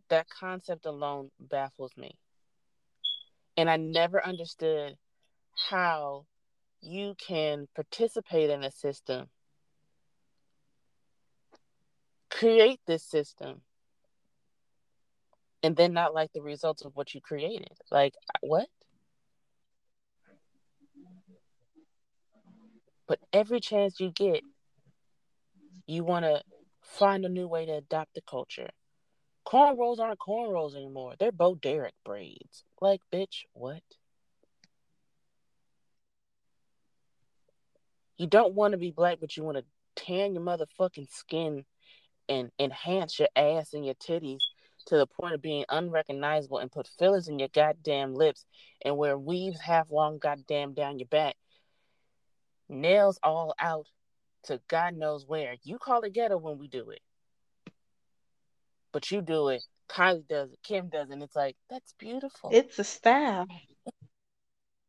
that 0.10 0.28
concept 0.30 0.86
alone 0.86 1.32
baffles 1.40 1.92
me. 1.98 2.18
And 3.58 3.70
I 3.70 3.78
never 3.78 4.26
understood 4.26 4.96
how 5.70 6.26
you 6.82 7.16
can 7.16 7.68
participate 7.74 8.50
in 8.50 8.64
a 8.64 8.72
system, 8.72 9.28
create 12.30 12.80
this 12.86 13.04
system, 13.04 13.62
and 15.64 15.76
then 15.76 15.94
not 15.94 16.14
like 16.14 16.32
the 16.34 16.42
results 16.42 16.84
of 16.84 16.96
what 16.96 17.14
you 17.16 17.22
created. 17.22 17.72
Like, 17.90 18.14
what? 18.42 18.68
But 23.08 23.20
every 23.32 23.60
chance 23.60 24.00
you 24.00 24.12
get, 24.12 24.42
you 25.88 26.04
want 26.04 26.26
to 26.26 26.42
find 26.82 27.26
a 27.26 27.30
new 27.30 27.48
way 27.48 27.66
to 27.66 27.74
adopt 27.74 28.14
the 28.16 28.22
culture. 28.22 28.70
Cornrows 29.46 30.00
aren't 30.00 30.20
cornrows 30.20 30.76
anymore. 30.76 31.14
They're 31.20 31.32
Bo 31.32 31.56
Derek 31.56 31.94
braids. 32.04 32.64
Like, 32.82 33.02
bitch, 33.14 33.44
what? 33.54 33.84
You 38.18 38.28
don't 38.28 38.56
want 38.56 38.72
to 38.72 38.78
be 38.78 38.92
black, 38.92 39.20
but 39.20 39.36
you 39.36 39.44
want 39.44 39.58
to 39.58 39.66
tan 39.96 40.34
your 40.34 40.44
motherfucking 40.44 41.12
skin 41.12 41.66
and 42.28 42.52
enhance 42.60 43.20
your 43.20 43.28
ass 43.36 43.74
and 43.74 43.86
your 43.86 43.96
titties 43.96 44.42
to 44.88 44.98
the 44.98 45.08
point 45.08 45.34
of 45.34 45.42
being 45.42 45.66
unrecognizable 45.70 46.60
and 46.60 46.72
put 46.72 46.90
fillers 47.00 47.28
in 47.28 47.40
your 47.40 47.48
goddamn 47.50 48.14
lips 48.14 48.46
and 48.84 48.98
wear 48.98 49.18
weaves 49.18 49.60
half 49.60 49.92
long 49.92 50.18
goddamn 50.18 50.74
down 50.74 51.00
your 51.00 51.08
back. 51.08 51.36
Nails 52.70 53.20
all 53.24 53.54
out 53.60 53.88
to 54.44 54.60
God 54.68 54.96
knows 54.96 55.26
where. 55.28 55.56
You 55.64 55.78
call 55.78 56.02
it 56.02 56.14
ghetto 56.14 56.38
when 56.38 56.58
we 56.58 56.68
do 56.68 56.90
it. 56.92 57.02
But 58.96 59.12
you 59.12 59.22
do 59.22 59.50
it. 59.50 59.62
Kylie 59.90 60.26
does 60.26 60.54
it. 60.54 60.60
Kim 60.64 60.88
does 60.88 61.10
it. 61.10 61.14
And 61.14 61.22
it's 61.22 61.36
like, 61.36 61.58
that's 61.70 61.94
beautiful. 62.00 62.50
It's 62.54 62.80
a 62.80 62.86
style. 62.86 63.46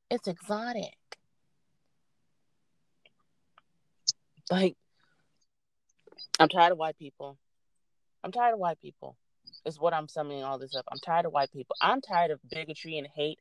It's 0.08 0.28
exotic. 0.28 0.94
Like, 4.48 4.76
I'm 6.38 6.48
tired 6.48 6.70
of 6.70 6.78
white 6.78 6.96
people. 6.96 7.36
I'm 8.22 8.30
tired 8.30 8.52
of 8.52 8.60
white 8.60 8.80
people. 8.80 9.16
Is 9.64 9.80
what 9.80 9.92
I'm 9.92 10.06
summing 10.06 10.44
all 10.44 10.60
this 10.60 10.76
up. 10.76 10.84
I'm 10.92 11.00
tired 11.00 11.26
of 11.26 11.32
white 11.32 11.50
people. 11.50 11.74
I'm 11.80 12.00
tired 12.00 12.30
of 12.30 12.38
bigotry 12.48 12.98
and 12.98 13.08
hate 13.12 13.40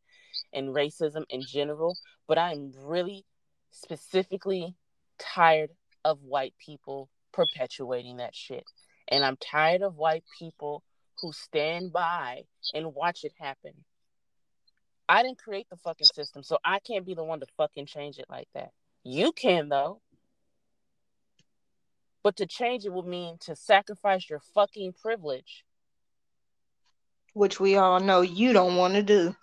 and 0.51 0.69
racism 0.69 1.25
in 1.29 1.43
general, 1.43 1.95
but 2.27 2.39
I'm 2.39 2.71
really 2.81 3.23
specifically 3.69 4.73
tired 5.19 5.69
of 6.03 6.23
white 6.23 6.55
people 6.57 7.11
perpetuating 7.31 8.17
that 8.17 8.33
shit. 8.33 8.63
And 9.07 9.23
I'm 9.23 9.37
tired 9.37 9.81
of 9.81 9.97
white 9.97 10.23
people 10.39 10.83
who 11.21 11.31
stand 11.31 11.93
by 11.93 12.43
and 12.73 12.93
watch 12.93 13.23
it 13.23 13.33
happen. 13.39 13.73
I 15.07 15.21
didn't 15.23 15.37
create 15.37 15.67
the 15.69 15.77
fucking 15.77 16.07
system, 16.13 16.43
so 16.43 16.57
I 16.65 16.79
can't 16.79 17.05
be 17.05 17.13
the 17.13 17.23
one 17.23 17.39
to 17.39 17.45
fucking 17.57 17.85
change 17.85 18.17
it 18.17 18.25
like 18.29 18.47
that. 18.53 18.71
You 19.03 19.31
can 19.31 19.69
though. 19.69 20.01
But 22.23 22.37
to 22.37 22.47
change 22.47 22.85
it 22.85 22.91
would 22.91 23.05
mean 23.05 23.37
to 23.41 23.55
sacrifice 23.55 24.27
your 24.27 24.39
fucking 24.55 24.93
privilege. 24.93 25.63
Which 27.33 27.59
we 27.59 27.75
all 27.75 27.99
know 27.99 28.21
you 28.21 28.51
don't 28.51 28.77
want 28.77 28.95
to 28.95 29.03
do. 29.03 29.35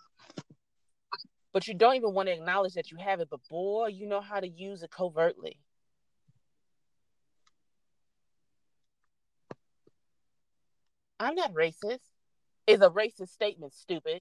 But 1.53 1.69
you 1.69 1.75
don't 1.75 1.95
even 1.95 2.13
want 2.13 2.29
to 2.29 2.35
acknowledge 2.35 2.75
that 2.75 2.91
you 2.91 2.97
have 2.97 3.21
it. 3.21 3.29
But 3.31 3.47
boy, 3.49 3.89
you 3.89 4.09
know 4.09 4.21
how 4.21 4.41
to 4.41 4.49
use 4.49 4.83
it 4.83 4.91
covertly. 4.91 5.59
I'm 11.23 11.37
not 11.37 11.55
racist. 11.55 12.01
Is 12.67 12.81
a 12.81 12.91
racist 12.91 13.29
statement, 13.29 13.75
stupid. 13.75 14.21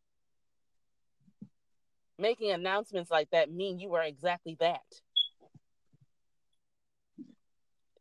Making 2.17 2.51
announcements 2.51 3.11
like 3.11 3.29
that 3.31 3.51
mean 3.51 3.79
you 3.79 3.93
are 3.95 4.03
exactly 4.03 4.55
that. 4.59 4.81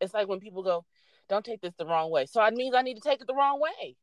It's 0.01 0.15
like 0.15 0.29
when 0.29 0.41
people 0.41 0.63
go, 0.63 0.85
don't 1.29 1.45
take 1.45 1.61
this 1.61 1.75
the 1.79 1.87
wrong 1.87 2.11
way. 2.11 2.27
So 2.27 2.43
it 2.43 2.55
means 2.55 2.75
I 2.75 2.83
need 2.83 2.95
to 2.95 3.01
take 3.01 3.21
it 3.21 3.27
the 3.27 3.35
wrong 3.35 3.61
way. 3.61 3.97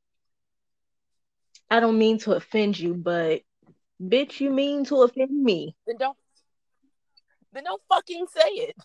I 1.70 1.80
don't 1.80 1.98
mean 1.98 2.20
to 2.20 2.34
offend 2.34 2.80
you, 2.80 2.94
but 2.94 3.42
bitch, 4.02 4.40
you 4.40 4.52
mean 4.52 4.86
to 4.86 5.02
offend 5.04 5.32
me. 5.32 5.76
Then 5.86 5.98
don't 5.98 6.18
then 7.54 7.64
don't 7.64 7.82
fucking 7.90 8.28
say 8.36 8.50
it. 8.50 8.76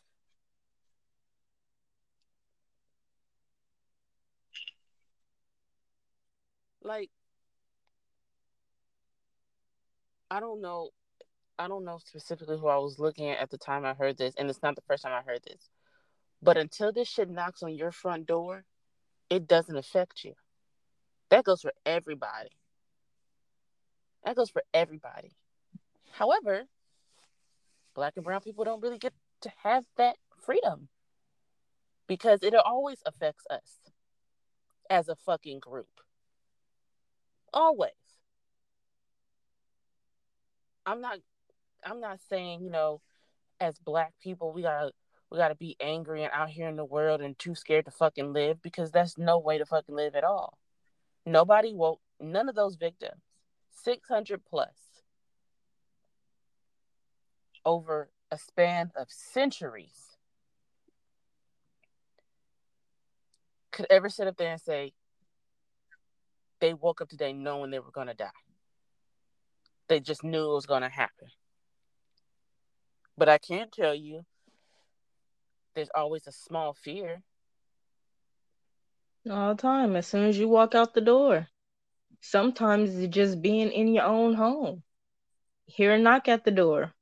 Like 6.83 7.11
I 10.31 10.41
don't 10.41 10.61
know 10.61 10.91
I 11.59 11.69
don't 11.69 11.85
know 11.85 11.99
specifically 11.99 12.59
who 12.59 12.69
I 12.69 12.79
was 12.79 12.99
looking 12.99 13.31
at 13.31 13.39
at 13.39 13.51
the 13.51 13.59
time 13.59 13.85
I 13.85 13.95
heard 13.95 14.17
this, 14.19 14.35
and 14.37 14.49
it's 14.49 14.63
not 14.63 14.75
the 14.75 14.83
first 14.83 15.03
time 15.03 15.13
I 15.13 15.23
heard 15.23 15.43
this. 15.45 15.69
But 16.43 16.57
until 16.57 16.93
this 16.93 17.09
shit 17.09 17.31
knocks 17.31 17.63
on 17.63 17.75
your 17.75 17.93
front 17.93 18.27
door, 18.27 18.65
it 19.31 19.47
doesn't 19.47 19.77
affect 19.77 20.25
you. 20.25 20.35
That 21.31 21.45
goes 21.45 21.61
for 21.61 21.73
everybody. 21.87 22.51
That 24.25 24.37
goes 24.37 24.51
for 24.51 24.63
everybody. 24.75 25.33
However, 26.11 26.65
black 27.95 28.15
and 28.17 28.25
brown 28.25 28.41
people 28.41 28.65
don't 28.65 28.83
really 28.83 28.99
get 28.99 29.13
to 29.43 29.53
have 29.63 29.85
that 29.97 30.17
freedom 30.41 30.89
because 32.07 32.43
it 32.43 32.55
always 32.55 32.99
affects 33.07 33.45
us 33.51 33.79
as 34.91 35.09
a 35.09 35.17
fucking 35.17 35.61
group. 35.61 35.89
Always. 37.53 37.93
I'm 40.87 41.01
not 41.01 41.19
I'm 41.85 42.01
not 42.01 42.21
saying, 42.29 42.63
you 42.63 42.71
know, 42.71 43.01
as 43.61 43.79
black 43.79 44.13
people 44.23 44.53
we 44.53 44.63
gotta 44.63 44.93
we 45.33 45.39
got 45.39 45.49
to 45.49 45.55
be 45.55 45.77
angry 45.81 46.23
and 46.23 46.33
out 46.35 46.51
here 46.51 46.69
in 46.69 46.77
the 46.77 46.85
world 46.85 47.23
and 47.23 47.39
too 47.39 47.55
scared 47.55 47.87
to 47.87 47.91
fucking 47.91 48.35
live 48.35 48.61
because 48.61 48.91
that's 48.91 49.17
no 49.17 49.39
way 49.39 49.57
to 49.57 49.65
fucking 49.65 49.95
live 49.95 50.15
at 50.15 50.25
all. 50.25 50.59
Nobody 51.25 51.73
woke, 51.73 52.03
none 52.21 52.51
of 52.51 52.55
those 52.55 52.77
victims, 52.77 53.23
600 53.83 54.45
plus, 54.45 54.75
over 57.65 58.11
a 58.31 58.37
span 58.37 58.91
of 58.95 59.07
centuries, 59.09 60.19
could 63.71 63.87
ever 63.89 64.11
sit 64.11 64.27
up 64.27 64.37
there 64.37 64.53
and 64.53 64.61
say 64.61 64.93
they 66.63 66.73
woke 66.73 67.01
up 67.01 67.09
today 67.09 67.33
knowing 67.33 67.73
they 67.73 67.81
were 67.81 67.91
going 67.91 68.07
to 68.07 68.15
die. 68.15 68.31
They 69.89 69.99
just 69.99 70.23
knew 70.23 70.53
it 70.53 70.55
was 70.55 70.65
going 70.65 70.83
to 70.83 70.89
happen. 70.89 71.27
But 73.19 73.29
I 73.29 73.39
can 73.39 73.67
tell 73.69 73.95
you 73.95 74.25
there's 75.75 75.91
always 75.93 76.29
a 76.29 76.33
small 76.33 76.73
fear. 76.73 77.21
All 79.29 79.55
the 79.57 79.61
time, 79.61 79.97
as 79.97 80.07
soon 80.07 80.25
as 80.29 80.39
you 80.39 80.49
walk 80.49 80.77
out 80.77 80.95
the 80.95 81.01
door. 81.01 81.49
Sometimes 82.21 82.97
it's 82.97 83.13
just 83.13 83.43
being 83.43 83.73
in 83.73 83.89
your 83.89 84.05
own 84.05 84.35
home. 84.35 84.85
Hear 85.67 85.95
a 85.95 85.99
knock 85.99 86.29
at 86.29 86.45
the 86.45 86.53
door. 86.53 86.93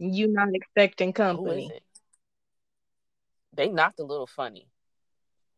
You 0.00 0.26
not 0.26 0.48
expecting 0.52 1.12
company. 1.12 1.70
They 3.54 3.68
knocked 3.68 4.00
a 4.00 4.04
little 4.04 4.26
funny. 4.26 4.66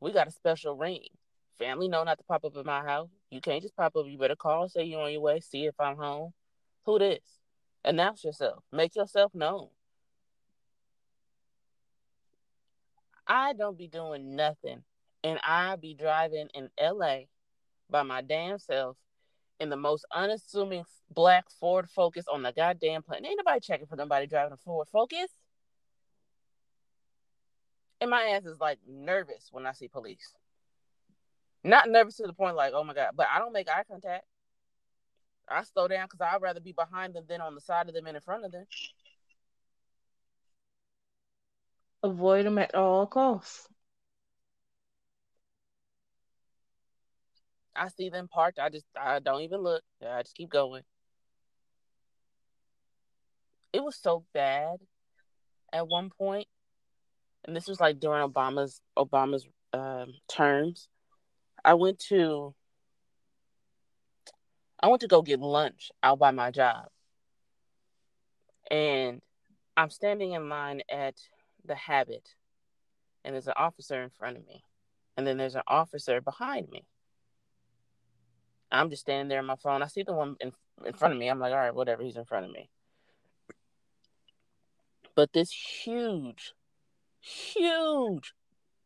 We 0.01 0.13
got 0.13 0.29
a 0.29 0.31
special 0.31 0.77
ring. 0.77 1.09
Family 1.59 1.89
know 1.89 2.05
not 2.05 2.19
to 2.19 2.25
pop 2.25 2.45
up 2.45 2.57
at 2.57 2.67
my 2.67 2.83
house. 2.83 3.11
You 3.31 3.41
can't 3.41 3.63
just 3.63 3.77
pop 3.77 3.97
up. 3.97 4.07
You 4.07 4.19
better 4.19 4.37
call, 4.37 4.69
say 4.69 4.85
you're 4.85 5.03
on 5.03 5.13
your 5.13 5.21
way, 5.21 5.41
see 5.41 5.67
if 5.67 5.75
I'm 5.79 5.97
home. 5.97 6.33
Who 6.85 6.99
this? 6.99 7.23
Announce 7.85 8.25
yourself. 8.25 8.63
Make 8.73 8.97
yourself 8.97 9.35
known. 9.35 9.69
I 13.27 13.53
don't 13.53 13.79
be 13.79 13.89
doing 13.89 14.37
nothing. 14.37 14.83
And 15.23 15.39
I 15.43 15.77
be 15.77 15.95
driving 15.95 16.49
in 16.55 16.69
LA 16.81 17.21
by 17.89 18.03
my 18.03 18.21
damn 18.21 18.59
self 18.59 18.97
in 19.61 19.71
the 19.71 19.77
most 19.77 20.05
unassuming 20.13 20.85
black 21.11 21.47
Ford 21.61 21.89
Focus 21.89 22.27
on 22.31 22.43
the 22.43 22.53
goddamn 22.53 23.03
planet. 23.03 23.27
Ain't 23.27 23.39
nobody 23.39 23.61
checking 23.61 23.87
for 23.87 23.97
nobody 23.97 24.27
driving 24.27 24.53
a 24.53 24.57
Ford 24.59 24.89
Focus. 24.93 25.31
And 28.01 28.11
my 28.11 28.23
ass 28.25 28.45
is 28.45 28.61
like 28.61 28.79
nervous 28.87 29.49
when 29.51 29.65
I 29.65 29.73
see 29.73 29.89
police. 29.89 30.35
Not 31.65 31.89
nervous 31.89 32.17
to 32.17 32.27
the 32.27 32.35
point 32.35 32.57
like, 32.57 32.73
oh 32.75 32.85
my 32.85 32.95
God, 32.95 33.13
but 33.17 33.27
I 33.35 33.39
don't 33.39 33.53
make 33.53 33.69
eye 33.69 33.85
contact. 33.91 34.25
I 35.49 35.63
slow 35.65 35.89
down 35.89 36.07
because 36.07 36.21
I'd 36.21 36.43
rather 36.43 36.61
be 36.61 36.73
behind 36.73 37.15
them 37.15 37.25
than 37.29 37.41
on 37.41 37.55
the 37.55 37.61
side 37.61 37.89
of 37.89 37.95
them 37.95 38.07
and 38.07 38.17
in 38.17 38.23
front 38.23 38.45
of 38.45 38.53
them. 38.53 38.65
avoid 42.05 42.45
them 42.45 42.59
at 42.59 42.75
all 42.75 43.07
costs. 43.07 43.67
I 47.75 47.89
see 47.89 48.09
them 48.09 48.29
parked. 48.29 48.61
I 48.61 48.69
just 48.69 48.85
I 48.97 49.19
don't 49.19 49.43
even 49.43 49.61
look. 49.61 49.83
I 50.07 50.23
just 50.23 50.37
keep 50.37 50.51
going. 50.51 50.83
It 53.73 53.83
was 53.83 53.97
so 53.97 54.25
bad 54.33 54.77
at 55.73 55.89
one 55.89 56.11
point, 56.17 56.47
and 57.45 57.57
this 57.57 57.67
was 57.67 57.81
like 57.81 57.99
during 57.99 58.29
Obama's 58.29 58.81
Obama's 58.97 59.49
um, 59.73 60.13
terms. 60.29 60.89
I 61.65 61.75
went 61.75 61.99
to 62.11 62.55
I 64.81 64.89
went 64.89 65.01
to 65.01 65.09
go 65.09 65.23
get 65.23 65.41
lunch 65.41 65.91
out 66.03 66.19
by 66.19 66.31
my 66.31 66.51
job, 66.51 66.89
and 68.71 69.23
I'm 69.77 69.91
standing 69.91 70.33
in 70.33 70.49
line 70.49 70.83
at 70.91 71.17
the 71.65 71.75
Habit 71.75 72.35
and 73.25 73.35
there's 73.35 73.49
an 73.49 73.55
officer 73.57 74.03
in 74.03 74.11
front 74.11 74.37
of 74.37 74.47
me 74.47 74.63
and 75.17 75.27
then 75.27 75.37
there's 75.37 75.55
an 75.55 75.63
officer 75.67 76.21
behind 76.21 76.69
me. 76.71 76.85
I'm 78.71 78.91
just 78.91 79.03
standing 79.03 79.29
there 79.29 79.39
on 79.39 79.47
my 79.47 79.57
phone. 79.57 79.83
I 79.83 79.87
see 79.87 80.03
the 80.03 80.13
one 80.13 80.37
in, 80.41 80.53
in 80.85 80.93
front 80.95 81.15
of 81.15 81.21
me. 81.21 81.29
I'm 81.29 81.39
like 81.39 81.53
all 81.53 81.59
right 81.59 81.75
whatever 81.75 82.03
he's 82.03 82.17
in 82.17 82.25
front 82.25 82.47
of 82.47 82.53
me. 82.53 82.69
But 85.15 85.33
this 85.33 85.51
huge 85.51 86.53
huge 87.21 88.35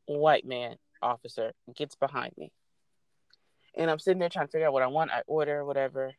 white 0.07 0.47
man 0.47 0.77
officer 1.03 1.53
gets 1.75 1.97
behind 1.97 2.33
me. 2.37 2.53
And 3.79 3.91
I'm 3.91 4.01
sitting 4.01 4.19
there 4.19 4.29
trying 4.29 4.49
to 4.49 4.53
figure 4.53 4.67
out 4.67 4.73
what 4.73 4.83
I 4.83 4.89
want. 4.89 5.13
I 5.13 5.23
order 5.27 5.65
whatever. 5.65 6.13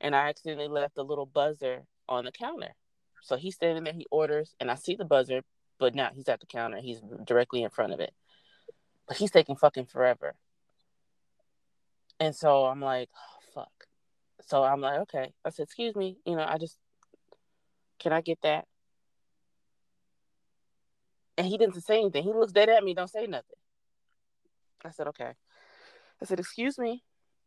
And 0.00 0.16
I 0.16 0.28
accidentally 0.28 0.68
left 0.68 0.98
a 0.98 1.02
little 1.02 1.26
buzzer 1.26 1.84
on 2.08 2.24
the 2.24 2.32
counter. 2.32 2.74
So 3.22 3.36
he's 3.36 3.54
standing 3.54 3.84
there, 3.84 3.92
he 3.92 4.06
orders, 4.10 4.54
and 4.58 4.70
I 4.70 4.74
see 4.74 4.94
the 4.94 5.04
buzzer, 5.04 5.42
but 5.78 5.94
now 5.94 6.10
he's 6.14 6.28
at 6.28 6.40
the 6.40 6.46
counter. 6.46 6.78
He's 6.78 7.00
directly 7.24 7.62
in 7.62 7.70
front 7.70 7.92
of 7.92 8.00
it. 8.00 8.12
But 9.06 9.18
he's 9.18 9.30
taking 9.30 9.56
fucking 9.56 9.86
forever. 9.86 10.34
And 12.18 12.34
so 12.34 12.64
I'm 12.64 12.80
like, 12.80 13.10
oh, 13.14 13.42
fuck. 13.54 13.86
So 14.46 14.64
I'm 14.64 14.80
like, 14.80 15.00
okay. 15.00 15.32
I 15.44 15.50
said, 15.50 15.64
excuse 15.64 15.94
me, 15.94 16.16
you 16.24 16.36
know, 16.36 16.44
I 16.46 16.56
just, 16.58 16.78
can 17.98 18.12
I 18.12 18.22
get 18.22 18.38
that? 18.42 18.64
And 21.36 21.46
he 21.46 21.58
didn't 21.58 21.82
say 21.82 21.98
anything. 21.98 22.22
He 22.22 22.32
looks 22.32 22.52
dead 22.52 22.70
at 22.70 22.82
me, 22.82 22.94
don't 22.94 23.10
say 23.10 23.26
nothing. 23.26 23.56
I 24.84 24.90
said, 24.90 25.08
okay. 25.08 25.32
I 26.22 26.24
said, 26.24 26.40
excuse 26.40 26.78
me, 26.78 27.02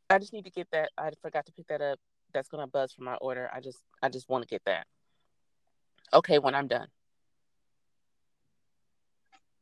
I 0.09 0.19
just 0.19 0.33
need 0.33 0.45
to 0.45 0.51
get 0.51 0.67
that. 0.71 0.89
I 0.97 1.11
forgot 1.21 1.45
to 1.47 1.51
pick 1.51 1.67
that 1.67 1.81
up. 1.81 1.99
That's 2.33 2.47
gonna 2.47 2.67
buzz 2.67 2.93
for 2.93 3.03
my 3.03 3.15
order. 3.15 3.49
I 3.53 3.59
just, 3.59 3.79
I 4.03 4.09
just 4.09 4.29
want 4.29 4.43
to 4.43 4.47
get 4.47 4.61
that. 4.65 4.85
Okay, 6.13 6.39
when 6.39 6.55
I'm 6.55 6.67
done. 6.67 6.87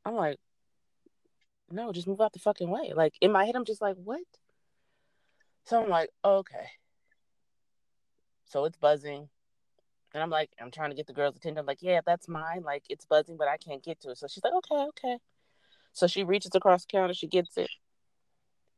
I'm 0.05 0.15
like, 0.15 0.37
no, 1.69 1.91
just 1.91 2.07
move 2.07 2.21
out 2.21 2.33
the 2.33 2.39
fucking 2.39 2.69
way. 2.69 2.93
Like 2.95 3.13
in 3.21 3.31
my 3.31 3.45
head, 3.45 3.55
I'm 3.55 3.65
just 3.65 3.81
like, 3.81 3.95
what? 3.95 4.21
So 5.65 5.83
I'm 5.83 5.89
like, 5.89 6.09
okay. 6.23 6.67
So 8.45 8.65
it's 8.65 8.77
buzzing. 8.77 9.27
And 10.13 10.23
I'm 10.23 10.29
like, 10.29 10.49
I'm 10.61 10.71
trying 10.71 10.89
to 10.91 10.95
get 10.95 11.07
the 11.07 11.13
girl's 11.13 11.35
attention. 11.35 11.59
I'm 11.59 11.65
like, 11.65 11.81
yeah, 11.81 11.99
that's 12.05 12.29
mine. 12.29 12.63
Like 12.63 12.83
it's 12.89 13.05
buzzing, 13.05 13.37
but 13.37 13.47
I 13.47 13.57
can't 13.57 13.83
get 13.83 13.99
to 14.01 14.11
it. 14.11 14.17
So 14.17 14.27
she's 14.27 14.43
like, 14.43 14.53
okay, 14.53 14.87
okay. 14.89 15.17
So 15.91 16.07
she 16.07 16.23
reaches 16.23 16.51
across 16.55 16.85
the 16.85 16.91
counter, 16.91 17.13
she 17.13 17.27
gets 17.27 17.57
it. 17.57 17.69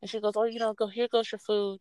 And 0.00 0.10
she 0.10 0.20
goes, 0.20 0.32
Oh, 0.36 0.44
you 0.44 0.58
know, 0.58 0.72
go 0.74 0.86
here 0.86 1.08
goes 1.10 1.30
your 1.30 1.38
food. 1.38 1.80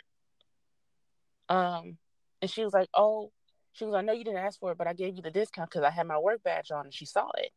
Um, 1.47 1.97
and 2.41 2.49
she 2.49 2.63
was 2.63 2.73
like, 2.73 2.89
Oh, 2.93 3.31
she 3.73 3.85
was, 3.85 3.95
I 3.95 4.01
know 4.01 4.13
you 4.13 4.23
didn't 4.23 4.39
ask 4.39 4.59
for 4.59 4.71
it, 4.71 4.77
but 4.77 4.87
I 4.87 4.93
gave 4.93 5.15
you 5.15 5.21
the 5.21 5.31
discount 5.31 5.69
because 5.69 5.83
I 5.83 5.91
had 5.91 6.07
my 6.07 6.17
work 6.17 6.43
badge 6.43 6.71
on 6.71 6.85
and 6.85 6.93
she 6.93 7.05
saw 7.05 7.29
it. 7.37 7.51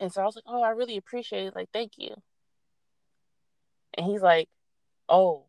And 0.00 0.12
so 0.12 0.22
I 0.22 0.24
was 0.24 0.36
like, 0.36 0.44
Oh, 0.46 0.62
I 0.62 0.70
really 0.70 0.96
appreciate 0.96 1.46
it. 1.46 1.56
Like, 1.56 1.68
thank 1.72 1.92
you. 1.96 2.14
And 3.94 4.06
he's 4.06 4.22
like, 4.22 4.48
Oh, 5.08 5.46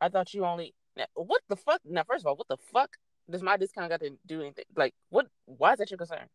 I 0.00 0.08
thought 0.08 0.34
you 0.34 0.44
only 0.44 0.74
what 1.14 1.42
the 1.48 1.56
fuck? 1.56 1.80
Now, 1.84 2.04
first 2.04 2.22
of 2.22 2.26
all, 2.28 2.36
what 2.36 2.48
the 2.48 2.56
fuck 2.72 2.96
does 3.30 3.42
my 3.42 3.56
discount 3.56 3.90
got 3.90 4.00
to 4.00 4.10
do 4.26 4.40
anything? 4.40 4.64
Like, 4.76 4.94
what? 5.10 5.26
Why 5.46 5.72
is 5.72 5.78
that 5.78 5.90
your 5.90 5.98
concern? 5.98 6.26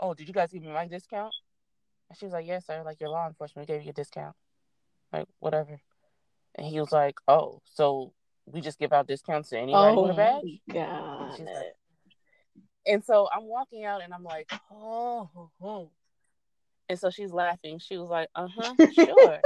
Oh, 0.00 0.14
did 0.14 0.26
you 0.26 0.34
guys 0.34 0.52
give 0.52 0.62
me 0.62 0.72
my 0.72 0.86
discount? 0.88 1.32
And 2.12 2.18
she 2.18 2.26
was 2.26 2.34
like, 2.34 2.46
Yes, 2.46 2.66
sir. 2.66 2.82
Like, 2.84 3.00
your 3.00 3.08
law 3.08 3.26
enforcement 3.26 3.66
gave 3.66 3.82
you 3.84 3.88
a 3.88 3.94
discount. 3.94 4.36
Like, 5.14 5.26
whatever. 5.38 5.80
And 6.54 6.66
he 6.66 6.78
was 6.78 6.92
like, 6.92 7.14
Oh, 7.26 7.62
so 7.64 8.12
we 8.44 8.60
just 8.60 8.78
give 8.78 8.92
out 8.92 9.06
discounts 9.06 9.48
to 9.48 9.58
anybody 9.58 9.96
oh, 9.96 10.02
with 10.02 10.10
a 10.10 10.14
badge? 10.14 10.60
God. 10.70 11.38
And, 11.38 11.46
like, 11.46 11.74
and 12.86 13.02
so 13.02 13.30
I'm 13.34 13.44
walking 13.44 13.86
out 13.86 14.02
and 14.02 14.12
I'm 14.12 14.24
like, 14.24 14.52
Oh, 14.70 15.50
oh. 15.62 15.90
And 16.90 16.98
so 16.98 17.08
she's 17.08 17.32
laughing. 17.32 17.78
She 17.78 17.96
was 17.96 18.10
like, 18.10 18.28
Uh 18.34 18.48
huh, 18.54 18.74
sure. 18.92 19.38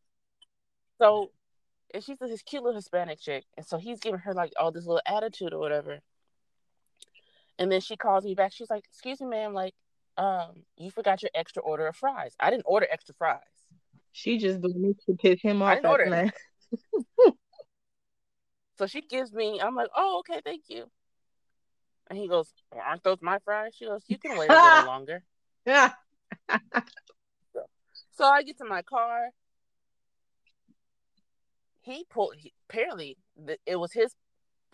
so 0.98 1.30
and 1.94 2.04
she's 2.04 2.18
this 2.18 2.42
cute 2.42 2.62
little 2.62 2.76
Hispanic 2.76 3.20
chick, 3.20 3.44
and 3.56 3.64
so 3.64 3.78
he's 3.78 4.00
giving 4.00 4.20
her 4.20 4.34
like 4.34 4.52
all 4.60 4.70
this 4.70 4.84
little 4.84 5.00
attitude 5.06 5.54
or 5.54 5.58
whatever. 5.58 6.00
And 7.58 7.72
then 7.72 7.80
she 7.80 7.96
calls 7.96 8.24
me 8.24 8.34
back. 8.34 8.52
She's 8.52 8.68
like, 8.68 8.84
"Excuse 8.84 9.20
me, 9.20 9.28
ma'am, 9.28 9.54
like, 9.54 9.74
um, 10.20 10.64
you 10.76 10.90
forgot 10.90 11.22
your 11.22 11.30
extra 11.34 11.62
order 11.62 11.86
of 11.86 11.96
fries. 11.96 12.34
I 12.38 12.50
didn't 12.50 12.64
order 12.66 12.86
extra 12.90 13.14
fries. 13.14 13.40
She 14.12 14.36
just 14.38 14.60
doing 14.60 14.94
to 15.06 15.14
piss 15.14 15.40
him 15.40 15.62
off. 15.62 15.70
I 15.70 15.74
didn't 15.76 15.86
order 15.86 16.32
so 18.78 18.86
she 18.86 19.00
gives 19.00 19.32
me. 19.32 19.60
I'm 19.60 19.74
like, 19.74 19.88
"Oh, 19.96 20.18
okay, 20.20 20.40
thank 20.44 20.64
you." 20.68 20.90
And 22.08 22.18
he 22.18 22.28
goes, 22.28 22.52
well, 22.70 22.82
"Aren't 22.86 23.02
those 23.02 23.22
my 23.22 23.38
fries?" 23.44 23.72
She 23.74 23.86
goes, 23.86 24.02
"You 24.08 24.18
can 24.18 24.36
wait 24.36 24.50
a 24.50 24.54
little 24.54 24.84
longer." 24.84 25.24
Yeah. 25.64 25.92
so, 27.54 27.62
so 28.12 28.24
I 28.24 28.42
get 28.42 28.58
to 28.58 28.64
my 28.64 28.82
car 28.82 29.30
he 31.82 32.04
pulled 32.10 32.34
he, 32.36 32.52
apparently 32.68 33.16
the, 33.42 33.56
it 33.66 33.76
was 33.76 33.92
his 33.92 34.14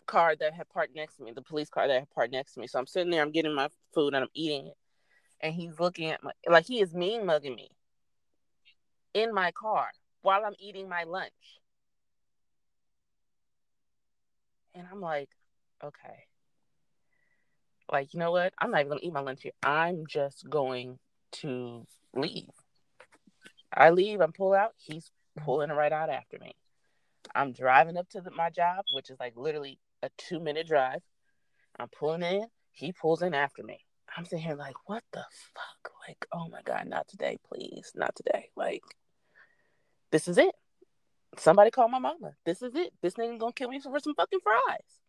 car 0.06 0.34
that 0.36 0.54
had 0.54 0.68
parked 0.68 0.94
next 0.94 1.16
to 1.16 1.22
me 1.22 1.32
the 1.32 1.42
police 1.42 1.68
car 1.68 1.88
that 1.88 1.98
had 2.00 2.10
parked 2.10 2.32
next 2.32 2.54
to 2.54 2.60
me 2.60 2.66
so 2.66 2.78
i'm 2.78 2.86
sitting 2.86 3.10
there 3.10 3.22
i'm 3.22 3.32
getting 3.32 3.54
my 3.54 3.68
food 3.94 4.14
and 4.14 4.24
i'm 4.24 4.30
eating 4.34 4.66
it 4.66 4.76
and 5.40 5.54
he's 5.54 5.78
looking 5.78 6.10
at 6.10 6.22
my 6.22 6.32
like 6.48 6.66
he 6.66 6.80
is 6.80 6.94
mean 6.94 7.26
mugging 7.26 7.54
me 7.54 7.70
in 9.14 9.32
my 9.34 9.50
car 9.52 9.88
while 10.22 10.44
i'm 10.44 10.54
eating 10.58 10.88
my 10.88 11.04
lunch 11.04 11.60
and 14.74 14.86
i'm 14.90 15.00
like 15.00 15.30
okay 15.82 16.24
like 17.92 18.12
you 18.12 18.20
know 18.20 18.32
what 18.32 18.52
i'm 18.58 18.70
not 18.70 18.80
even 18.80 18.90
gonna 18.90 19.00
eat 19.02 19.12
my 19.12 19.20
lunch 19.20 19.42
here 19.42 19.52
i'm 19.62 20.06
just 20.06 20.48
going 20.48 20.98
to 21.32 21.86
leave 22.14 22.50
i 23.72 23.90
leave 23.90 24.20
i'm 24.20 24.32
pull 24.32 24.54
out 24.54 24.72
he's 24.76 25.10
pulling 25.44 25.70
right 25.70 25.92
out 25.92 26.10
after 26.10 26.38
me 26.38 26.54
I'm 27.34 27.52
driving 27.52 27.96
up 27.96 28.08
to 28.10 28.20
the, 28.20 28.30
my 28.30 28.50
job, 28.50 28.84
which 28.94 29.10
is 29.10 29.18
like 29.20 29.34
literally 29.36 29.78
a 30.02 30.10
two 30.16 30.40
minute 30.40 30.66
drive. 30.66 31.00
I'm 31.78 31.88
pulling 31.88 32.22
in. 32.22 32.46
He 32.72 32.92
pulls 32.92 33.22
in 33.22 33.34
after 33.34 33.62
me. 33.62 33.85
I'm 34.16 34.24
sitting 34.24 34.44
here 34.44 34.54
like, 34.54 34.76
what 34.86 35.02
the 35.12 35.24
fuck? 35.54 35.92
Like, 36.08 36.26
oh 36.32 36.48
my 36.48 36.62
God, 36.64 36.86
not 36.86 37.06
today, 37.08 37.38
please. 37.46 37.92
Not 37.94 38.14
today. 38.16 38.48
Like, 38.56 38.82
this 40.10 40.26
is 40.26 40.38
it. 40.38 40.54
Somebody 41.36 41.70
call 41.70 41.88
my 41.88 41.98
mama. 41.98 42.32
This 42.46 42.62
is 42.62 42.74
it. 42.74 42.92
This 43.02 43.14
nigga 43.14 43.38
gonna 43.38 43.52
kill 43.52 43.68
me 43.68 43.80
for 43.80 43.98
some 44.00 44.14
fucking 44.14 44.40
fries. 44.42 45.00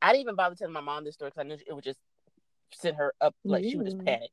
I 0.00 0.12
didn't 0.12 0.22
even 0.22 0.36
bother 0.36 0.54
telling 0.54 0.74
my 0.74 0.80
mom 0.80 1.04
this 1.04 1.14
story 1.14 1.30
because 1.30 1.40
I 1.40 1.48
knew 1.48 1.58
it 1.66 1.72
would 1.72 1.82
just 1.82 1.98
send 2.72 2.96
her 2.96 3.12
up, 3.20 3.34
like, 3.44 3.62
mm-hmm. 3.62 3.70
she 3.70 3.76
would 3.76 3.86
just 3.86 3.98
mm. 3.98 4.04
panic. 4.04 4.30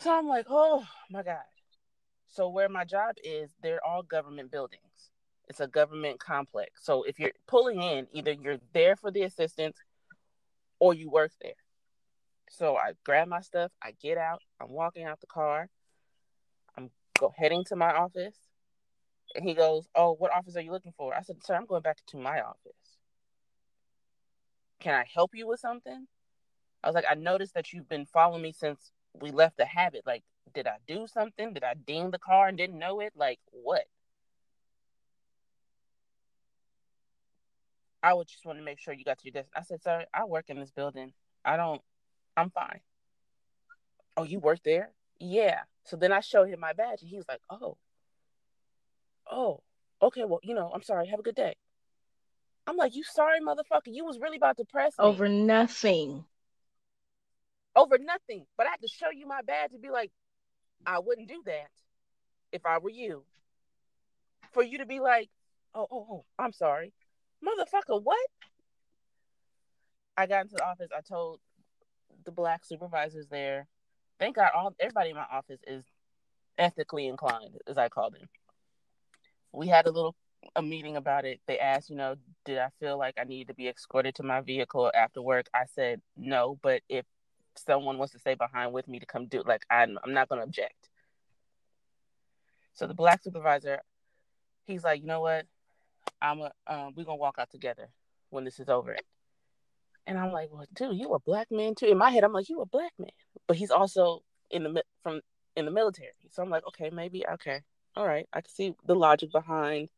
So 0.00 0.12
I'm 0.12 0.26
like, 0.26 0.46
oh 0.48 0.84
my 1.10 1.22
God. 1.22 1.38
So 2.28 2.48
where 2.48 2.68
my 2.68 2.84
job 2.84 3.14
is, 3.22 3.50
they're 3.62 3.84
all 3.86 4.02
government 4.02 4.50
buildings. 4.50 4.80
It's 5.48 5.60
a 5.60 5.68
government 5.68 6.18
complex. 6.18 6.84
So 6.84 7.04
if 7.04 7.20
you're 7.20 7.30
pulling 7.46 7.80
in, 7.80 8.08
either 8.12 8.32
you're 8.32 8.58
there 8.72 8.96
for 8.96 9.10
the 9.10 9.22
assistance 9.22 9.76
or 10.84 10.92
you 10.92 11.08
work 11.08 11.32
there. 11.40 11.54
So 12.50 12.76
I 12.76 12.92
grab 13.06 13.26
my 13.26 13.40
stuff, 13.40 13.72
I 13.82 13.92
get 14.02 14.18
out, 14.18 14.42
I'm 14.60 14.68
walking 14.68 15.04
out 15.04 15.18
the 15.18 15.26
car, 15.26 15.70
I'm 16.76 16.90
go 17.18 17.32
heading 17.34 17.64
to 17.68 17.76
my 17.76 17.90
office. 17.94 18.36
And 19.34 19.48
he 19.48 19.54
goes, 19.54 19.88
Oh, 19.94 20.12
what 20.12 20.30
office 20.30 20.56
are 20.56 20.60
you 20.60 20.72
looking 20.72 20.92
for? 20.94 21.14
I 21.14 21.22
said, 21.22 21.42
Sir, 21.42 21.54
I'm 21.54 21.64
going 21.64 21.80
back 21.80 21.96
to 22.08 22.18
my 22.18 22.42
office. 22.42 22.98
Can 24.78 24.92
I 24.92 25.06
help 25.12 25.30
you 25.34 25.48
with 25.48 25.58
something? 25.58 26.06
I 26.82 26.86
was 26.86 26.94
like, 26.94 27.06
I 27.10 27.14
noticed 27.14 27.54
that 27.54 27.72
you've 27.72 27.88
been 27.88 28.04
following 28.04 28.42
me 28.42 28.52
since 28.52 28.92
we 29.14 29.30
left 29.30 29.56
the 29.56 29.64
Habit. 29.64 30.02
Like, 30.04 30.22
did 30.52 30.66
I 30.66 30.76
do 30.86 31.06
something? 31.06 31.54
Did 31.54 31.64
I 31.64 31.72
ding 31.86 32.10
the 32.10 32.18
car 32.18 32.46
and 32.48 32.58
didn't 32.58 32.78
know 32.78 33.00
it? 33.00 33.14
Like, 33.16 33.38
what? 33.52 33.84
I 38.04 38.12
would 38.12 38.28
just 38.28 38.44
want 38.44 38.58
to 38.58 38.64
make 38.64 38.78
sure 38.78 38.92
you 38.94 39.04
got 39.04 39.18
to 39.18 39.24
your 39.24 39.32
desk. 39.32 39.50
I 39.56 39.62
said, 39.62 39.82
sir, 39.82 40.04
I 40.12 40.24
work 40.24 40.44
in 40.48 40.60
this 40.60 40.70
building. 40.70 41.12
I 41.44 41.56
don't, 41.56 41.80
I'm 42.36 42.50
fine. 42.50 42.80
Oh, 44.16 44.24
you 44.24 44.38
work 44.38 44.60
there? 44.64 44.90
Yeah. 45.18 45.60
So 45.84 45.96
then 45.96 46.12
I 46.12 46.20
showed 46.20 46.48
him 46.48 46.60
my 46.60 46.72
badge 46.72 47.00
and 47.00 47.10
he 47.10 47.16
was 47.16 47.26
like, 47.28 47.40
oh, 47.50 47.76
oh, 49.30 49.60
okay. 50.02 50.24
Well, 50.24 50.40
you 50.42 50.54
know, 50.54 50.70
I'm 50.72 50.82
sorry. 50.82 51.08
Have 51.08 51.20
a 51.20 51.22
good 51.22 51.34
day. 51.34 51.54
I'm 52.66 52.76
like, 52.76 52.94
you 52.94 53.02
sorry, 53.04 53.40
motherfucker. 53.40 53.86
You 53.86 54.04
was 54.04 54.18
really 54.18 54.36
about 54.36 54.56
to 54.58 54.64
press 54.64 54.92
me. 54.98 55.04
Over 55.04 55.28
nothing 55.28 56.24
over 57.76 57.98
nothing. 57.98 58.46
But 58.56 58.66
I 58.66 58.70
had 58.70 58.80
to 58.82 58.88
show 58.88 59.10
you 59.10 59.26
my 59.26 59.42
badge 59.42 59.72
to 59.72 59.78
be 59.78 59.90
like, 59.90 60.10
I 60.86 60.98
wouldn't 60.98 61.28
do 61.28 61.42
that 61.46 61.70
if 62.52 62.64
I 62.66 62.78
were 62.78 62.90
you. 62.90 63.24
For 64.52 64.62
you 64.62 64.78
to 64.78 64.86
be 64.86 65.00
like, 65.00 65.30
oh, 65.74 65.86
oh, 65.90 66.06
oh, 66.10 66.24
I'm 66.38 66.52
sorry. 66.52 66.92
Motherfucker, 67.44 68.02
what? 68.02 68.26
I 70.16 70.26
got 70.26 70.42
into 70.42 70.56
the 70.56 70.64
office. 70.64 70.90
I 70.96 71.00
told 71.00 71.40
the 72.24 72.32
black 72.32 72.64
supervisors 72.64 73.26
there. 73.28 73.66
Thank 74.18 74.36
God 74.36 74.50
all 74.54 74.74
everybody 74.78 75.10
in 75.10 75.16
my 75.16 75.26
office 75.30 75.60
is 75.66 75.84
ethically 76.56 77.06
inclined, 77.06 77.58
as 77.66 77.76
I 77.76 77.88
call 77.88 78.10
them. 78.10 78.28
We 79.52 79.68
had 79.68 79.86
a 79.86 79.90
little 79.90 80.14
a 80.56 80.62
meeting 80.62 80.96
about 80.96 81.24
it. 81.24 81.40
They 81.46 81.58
asked, 81.58 81.90
you 81.90 81.96
know, 81.96 82.16
did 82.44 82.58
I 82.58 82.68
feel 82.80 82.98
like 82.98 83.14
I 83.18 83.24
needed 83.24 83.48
to 83.48 83.54
be 83.54 83.68
escorted 83.68 84.14
to 84.16 84.22
my 84.22 84.40
vehicle 84.40 84.90
after 84.94 85.22
work? 85.22 85.46
I 85.54 85.64
said 85.66 86.00
no, 86.16 86.58
but 86.62 86.82
if 86.88 87.04
someone 87.56 87.98
wants 87.98 88.12
to 88.12 88.18
stay 88.18 88.34
behind 88.34 88.72
with 88.72 88.88
me 88.88 88.98
to 88.98 89.06
come 89.06 89.26
do 89.26 89.42
like 89.46 89.64
I'm 89.70 89.98
I'm 90.04 90.12
not 90.12 90.28
gonna 90.28 90.42
object. 90.42 90.90
So 92.74 92.86
the 92.86 92.94
black 92.94 93.22
supervisor, 93.22 93.80
he's 94.66 94.82
like, 94.82 95.00
you 95.00 95.06
know 95.06 95.20
what? 95.20 95.46
I'm 96.20 96.40
a 96.40 96.52
um, 96.66 96.92
we're 96.96 97.04
gonna 97.04 97.16
walk 97.16 97.36
out 97.38 97.50
together 97.50 97.88
when 98.30 98.44
this 98.44 98.60
is 98.60 98.68
over. 98.68 98.96
And 100.06 100.18
I'm 100.18 100.32
like, 100.32 100.50
well, 100.52 100.66
dude, 100.74 100.98
you 100.98 101.14
a 101.14 101.18
black 101.18 101.48
man 101.50 101.74
too. 101.74 101.86
In 101.86 101.98
my 101.98 102.10
head, 102.10 102.24
I'm 102.24 102.32
like, 102.32 102.48
you 102.48 102.60
a 102.60 102.66
black 102.66 102.92
man, 102.98 103.10
but 103.46 103.56
he's 103.56 103.70
also 103.70 104.20
in 104.50 104.62
the 104.64 104.82
from 105.02 105.20
in 105.56 105.64
the 105.64 105.70
military. 105.70 106.10
So 106.30 106.42
I'm 106.42 106.50
like, 106.50 106.66
okay, 106.68 106.90
maybe 106.90 107.24
okay, 107.34 107.60
all 107.96 108.06
right. 108.06 108.26
I 108.32 108.40
can 108.40 108.50
see 108.50 108.74
the 108.86 108.94
logic 108.94 109.32
behind 109.32 109.88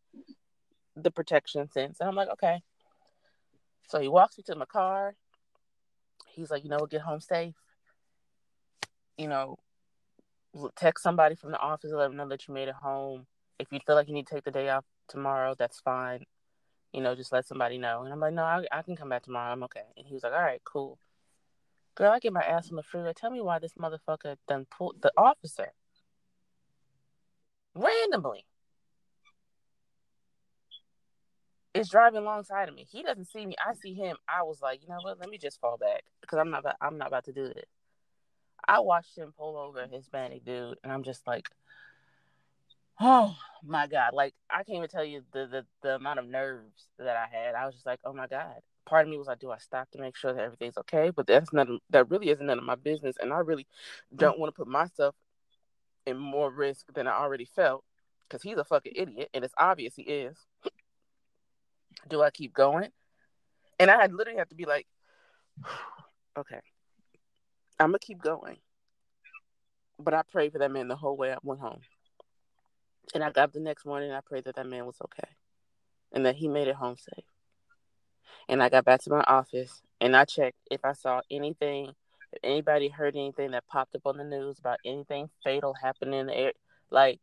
the 0.94 1.10
protection 1.10 1.70
sense, 1.70 1.98
and 2.00 2.08
I'm 2.08 2.14
like, 2.14 2.28
okay. 2.30 2.60
So 3.88 4.00
he 4.00 4.08
walks 4.08 4.36
me 4.36 4.44
to 4.46 4.56
my 4.56 4.64
car. 4.64 5.14
He's 6.34 6.50
like, 6.50 6.64
you 6.64 6.70
know, 6.70 6.78
we'll 6.78 6.86
get 6.86 7.02
home 7.02 7.20
safe. 7.20 7.54
You 9.16 9.28
know, 9.28 9.58
text 10.76 11.02
somebody 11.02 11.34
from 11.34 11.52
the 11.52 11.58
office 11.58 11.92
let 11.92 12.08
them 12.08 12.16
know 12.16 12.28
that 12.28 12.46
you 12.46 12.54
made 12.54 12.68
it 12.68 12.74
home. 12.74 13.26
If 13.58 13.68
you 13.70 13.80
feel 13.86 13.94
like 13.94 14.08
you 14.08 14.14
need 14.14 14.26
to 14.26 14.34
take 14.34 14.44
the 14.44 14.50
day 14.50 14.68
off 14.68 14.84
tomorrow, 15.08 15.54
that's 15.58 15.80
fine. 15.80 16.24
You 16.92 17.02
know, 17.02 17.14
just 17.14 17.32
let 17.32 17.46
somebody 17.46 17.78
know. 17.78 18.02
And 18.02 18.12
I'm 18.12 18.20
like, 18.20 18.32
no, 18.32 18.42
I, 18.42 18.64
I 18.72 18.82
can 18.82 18.96
come 18.96 19.08
back 19.08 19.22
tomorrow. 19.22 19.52
I'm 19.52 19.62
okay. 19.64 19.82
And 19.96 20.06
he 20.06 20.14
was 20.14 20.22
like, 20.22 20.32
all 20.32 20.40
right, 20.40 20.62
cool. 20.64 20.98
Girl, 21.94 22.12
I 22.12 22.18
get 22.18 22.32
my 22.32 22.42
ass 22.42 22.70
on 22.70 22.76
the 22.76 22.82
freeway. 22.82 23.12
Tell 23.14 23.30
me 23.30 23.40
why 23.40 23.58
this 23.58 23.74
motherfucker 23.74 24.36
done 24.48 24.66
pulled 24.70 25.00
the 25.02 25.12
officer 25.16 25.72
randomly 27.76 28.44
is 31.74 31.90
driving 31.90 32.20
alongside 32.20 32.68
of 32.68 32.74
me. 32.74 32.86
He 32.90 33.02
doesn't 33.02 33.26
see 33.26 33.44
me. 33.44 33.54
I 33.64 33.74
see 33.74 33.94
him. 33.94 34.16
I 34.28 34.42
was 34.42 34.60
like, 34.62 34.82
you 34.82 34.88
know 34.88 34.98
what? 35.02 35.20
Let 35.20 35.28
me 35.28 35.38
just 35.38 35.60
fall 35.60 35.76
back 35.76 36.04
because 36.20 36.38
I'm 36.38 36.50
not. 36.50 36.60
About, 36.60 36.76
I'm 36.80 36.98
not 36.98 37.08
about 37.08 37.24
to 37.24 37.32
do 37.32 37.48
this. 37.48 37.66
I 38.66 38.80
watched 38.80 39.16
him 39.16 39.32
pull 39.36 39.56
over 39.56 39.80
a 39.80 39.88
Hispanic 39.88 40.44
dude, 40.44 40.78
and 40.82 40.92
I'm 40.92 41.02
just 41.02 41.26
like, 41.26 41.48
oh 43.00 43.36
my 43.64 43.86
god! 43.86 44.10
Like 44.12 44.34
I 44.50 44.64
can't 44.64 44.78
even 44.78 44.88
tell 44.88 45.04
you 45.04 45.22
the 45.32 45.46
the, 45.46 45.66
the 45.82 45.94
amount 45.96 46.18
of 46.18 46.26
nerves 46.26 46.88
that 46.98 47.16
I 47.16 47.26
had. 47.30 47.54
I 47.54 47.66
was 47.66 47.74
just 47.74 47.86
like, 47.86 48.00
oh 48.04 48.12
my 48.12 48.26
god. 48.26 48.60
Part 48.84 49.04
of 49.04 49.10
me 49.10 49.18
was 49.18 49.26
like, 49.26 49.40
do 49.40 49.50
I 49.50 49.58
stop 49.58 49.90
to 49.90 50.00
make 50.00 50.16
sure 50.16 50.32
that 50.32 50.42
everything's 50.42 50.78
okay? 50.78 51.10
But 51.10 51.26
that's 51.26 51.52
not 51.52 51.66
that 51.90 52.08
really 52.08 52.30
isn't 52.30 52.46
none 52.46 52.58
of 52.58 52.64
my 52.64 52.76
business, 52.76 53.16
and 53.20 53.32
I 53.32 53.38
really 53.38 53.66
don't 54.14 54.38
want 54.38 54.54
to 54.54 54.58
put 54.58 54.68
myself 54.68 55.14
in 56.06 56.16
more 56.16 56.50
risk 56.50 56.92
than 56.94 57.08
I 57.08 57.18
already 57.18 57.46
felt 57.46 57.84
because 58.28 58.42
he's 58.42 58.56
a 58.56 58.64
fucking 58.64 58.92
idiot, 58.94 59.28
and 59.34 59.44
it's 59.44 59.54
obvious 59.58 59.94
he 59.96 60.02
is. 60.02 60.36
do 62.08 62.22
I 62.22 62.30
keep 62.30 62.54
going? 62.54 62.90
And 63.78 63.90
I 63.90 64.06
literally 64.06 64.38
have 64.38 64.48
to 64.48 64.54
be 64.54 64.64
like, 64.64 64.86
okay, 66.38 66.60
I'm 67.78 67.88
gonna 67.88 67.98
keep 67.98 68.22
going. 68.22 68.56
But 69.98 70.14
I 70.14 70.22
prayed 70.30 70.52
for 70.52 70.58
that 70.58 70.70
man 70.70 70.88
the 70.88 70.96
whole 70.96 71.16
way 71.16 71.32
I 71.32 71.38
went 71.42 71.60
home. 71.60 71.80
And 73.14 73.22
I 73.22 73.30
got 73.30 73.44
up 73.44 73.52
the 73.52 73.60
next 73.60 73.86
morning 73.86 74.12
I 74.12 74.20
prayed 74.20 74.44
that 74.44 74.56
that 74.56 74.66
man 74.66 74.86
was 74.86 74.96
okay 75.00 75.28
and 76.12 76.26
that 76.26 76.36
he 76.36 76.48
made 76.48 76.68
it 76.68 76.74
home 76.74 76.96
safe. 76.96 77.24
And 78.48 78.62
I 78.62 78.68
got 78.68 78.84
back 78.84 79.02
to 79.02 79.10
my 79.10 79.22
office 79.22 79.82
and 80.00 80.16
I 80.16 80.24
checked 80.24 80.58
if 80.70 80.84
I 80.84 80.92
saw 80.92 81.20
anything, 81.30 81.92
if 82.32 82.38
anybody 82.42 82.88
heard 82.88 83.16
anything 83.16 83.52
that 83.52 83.66
popped 83.66 83.94
up 83.94 84.06
on 84.06 84.16
the 84.16 84.24
news 84.24 84.58
about 84.58 84.78
anything 84.84 85.30
fatal 85.42 85.74
happening 85.74 86.20
in 86.20 86.26
the 86.26 86.36
air. 86.36 86.52
Like, 86.90 87.20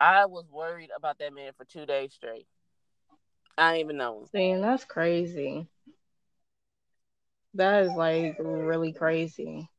I 0.00 0.26
was 0.26 0.44
worried 0.50 0.90
about 0.96 1.18
that 1.18 1.34
man 1.34 1.52
for 1.56 1.64
two 1.64 1.86
days 1.86 2.12
straight. 2.12 2.46
I 3.56 3.72
didn't 3.72 3.86
even 3.86 3.96
know 3.98 4.20
him. 4.20 4.26
See, 4.26 4.54
that's 4.54 4.84
crazy. 4.84 5.68
That 7.54 7.84
is 7.84 7.92
like 7.92 8.36
really 8.40 8.92
crazy 8.92 9.70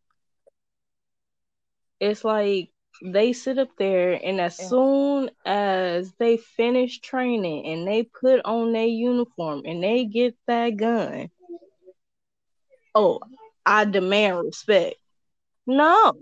it's 2.00 2.24
like 2.24 2.70
they 3.02 3.34
sit 3.34 3.58
up 3.58 3.70
there 3.78 4.20
and 4.24 4.40
as 4.40 4.58
soon 4.58 5.30
as 5.46 6.14
they 6.18 6.38
finish 6.38 7.00
training 7.00 7.66
and 7.66 7.88
they 7.88 8.04
put 8.04 8.42
on 8.46 8.74
their 8.74 8.86
uniform 8.86 9.62
and 9.66 9.84
they 9.84 10.06
get 10.06 10.36
that 10.48 10.76
gun 10.78 11.30
oh 12.94 13.20
i 13.66 13.86
demand 13.86 14.46
respect 14.46 14.96
no 15.68 16.14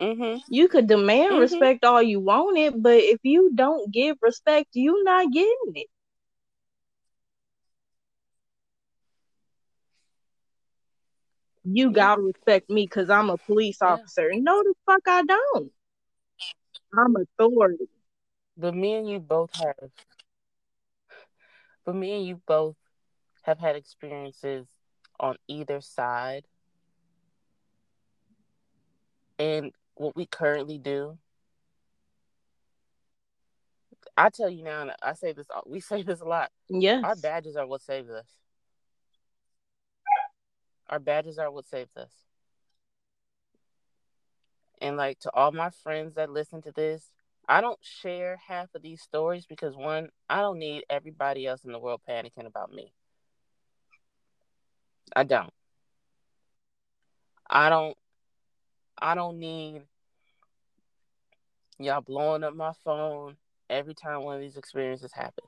mm-hmm. 0.00 0.38
you 0.48 0.68
could 0.68 0.86
demand 0.86 1.32
mm-hmm. 1.32 1.40
respect 1.40 1.84
all 1.84 2.02
you 2.02 2.20
want 2.20 2.58
it 2.58 2.80
but 2.80 2.98
if 2.98 3.18
you 3.22 3.50
don't 3.54 3.92
give 3.92 4.16
respect 4.22 4.68
you're 4.74 5.04
not 5.04 5.32
getting 5.32 5.72
it 5.74 5.86
you 11.72 11.92
gotta 11.92 12.22
respect 12.22 12.70
me 12.70 12.84
because 12.84 13.10
I'm 13.10 13.30
a 13.30 13.36
police 13.36 13.80
officer. 13.82 14.30
Yeah. 14.32 14.40
No, 14.40 14.62
the 14.62 14.74
fuck 14.86 15.02
I 15.06 15.22
don't. 15.22 15.72
I'm 16.96 17.14
authority. 17.16 17.88
But 18.56 18.74
me 18.74 18.94
and 18.94 19.08
you 19.08 19.20
both 19.20 19.50
have. 19.54 19.90
But 21.84 21.94
me 21.94 22.12
and 22.16 22.26
you 22.26 22.40
both 22.46 22.76
have 23.42 23.58
had 23.58 23.76
experiences 23.76 24.66
on 25.18 25.36
either 25.48 25.80
side. 25.80 26.44
And 29.38 29.72
what 29.94 30.14
we 30.16 30.26
currently 30.26 30.78
do, 30.78 31.16
I 34.16 34.28
tell 34.28 34.50
you 34.50 34.64
now, 34.64 34.82
and 34.82 34.92
I 35.02 35.14
say 35.14 35.32
this, 35.32 35.46
we 35.66 35.80
say 35.80 36.02
this 36.02 36.20
a 36.20 36.26
lot. 36.26 36.50
Yes. 36.68 37.02
Our 37.04 37.16
badges 37.16 37.56
are 37.56 37.66
what 37.66 37.82
saves 37.82 38.10
us. 38.10 38.26
Our 40.90 40.98
badges 40.98 41.38
are 41.38 41.50
what 41.50 41.66
saves 41.66 41.96
us. 41.96 42.12
And 44.80 44.96
like 44.96 45.20
to 45.20 45.30
all 45.32 45.52
my 45.52 45.70
friends 45.70 46.14
that 46.16 46.30
listen 46.30 46.62
to 46.62 46.72
this, 46.72 47.12
I 47.48 47.60
don't 47.60 47.78
share 47.80 48.38
half 48.48 48.74
of 48.74 48.82
these 48.82 49.00
stories 49.00 49.46
because 49.46 49.76
one, 49.76 50.08
I 50.28 50.40
don't 50.40 50.58
need 50.58 50.84
everybody 50.90 51.46
else 51.46 51.64
in 51.64 51.72
the 51.72 51.78
world 51.78 52.00
panicking 52.08 52.46
about 52.46 52.72
me. 52.72 52.92
I 55.14 55.24
don't. 55.24 55.52
I 57.48 57.68
don't 57.68 57.96
I 59.02 59.14
don't 59.14 59.38
need 59.38 59.82
y'all 61.78 62.00
blowing 62.00 62.44
up 62.44 62.54
my 62.54 62.72
phone 62.84 63.36
every 63.68 63.94
time 63.94 64.22
one 64.22 64.36
of 64.36 64.40
these 64.42 64.56
experiences 64.56 65.12
happen. 65.12 65.44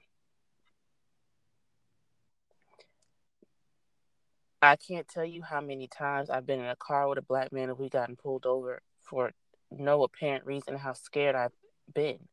I 4.64 4.76
can't 4.76 5.08
tell 5.08 5.24
you 5.24 5.42
how 5.42 5.60
many 5.60 5.88
times 5.88 6.30
I've 6.30 6.46
been 6.46 6.60
in 6.60 6.66
a 6.66 6.76
car 6.76 7.08
with 7.08 7.18
a 7.18 7.22
black 7.22 7.52
man 7.52 7.68
and 7.68 7.78
we've 7.78 7.90
gotten 7.90 8.14
pulled 8.14 8.46
over 8.46 8.80
for 9.00 9.32
no 9.72 10.04
apparent 10.04 10.46
reason, 10.46 10.76
how 10.76 10.92
scared 10.92 11.34
I've 11.34 11.52
been. 11.92 12.28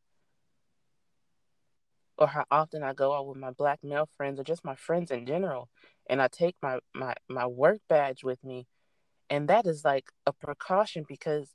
Or 2.16 2.28
how 2.28 2.44
often 2.48 2.84
I 2.84 2.92
go 2.92 3.12
out 3.12 3.26
with 3.26 3.36
my 3.36 3.50
black 3.50 3.80
male 3.82 4.08
friends 4.16 4.38
or 4.38 4.44
just 4.44 4.64
my 4.64 4.76
friends 4.76 5.10
in 5.10 5.26
general 5.26 5.68
and 6.08 6.22
I 6.22 6.28
take 6.28 6.54
my, 6.62 6.78
my, 6.94 7.14
my 7.28 7.46
work 7.46 7.80
badge 7.88 8.22
with 8.22 8.44
me. 8.44 8.68
And 9.28 9.48
that 9.48 9.66
is 9.66 9.84
like 9.84 10.04
a 10.24 10.32
precaution 10.32 11.04
because 11.08 11.48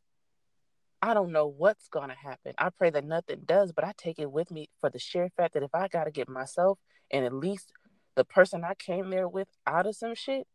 I 1.01 1.13
don't 1.13 1.31
know 1.31 1.47
what's 1.47 1.87
going 1.87 2.09
to 2.09 2.15
happen. 2.15 2.53
I 2.57 2.69
pray 2.69 2.89
that 2.89 3.05
nothing 3.05 3.43
does, 3.45 3.71
but 3.71 3.85
I 3.85 3.93
take 3.95 4.19
it 4.19 4.31
with 4.31 4.51
me 4.51 4.69
for 4.81 4.89
the 4.89 4.99
sheer 4.99 5.29
fact 5.37 5.53
that 5.53 5.63
if 5.63 5.73
I 5.73 5.87
got 5.87 6.03
to 6.03 6.11
get 6.11 6.27
myself 6.27 6.79
and 7.11 7.23
at 7.23 7.33
least 7.33 7.71
the 8.15 8.25
person 8.25 8.65
I 8.65 8.73
came 8.73 9.09
there 9.09 9.27
with 9.29 9.47
out 9.65 9.85
of 9.85 9.95
some 9.95 10.15
shit, 10.15 10.47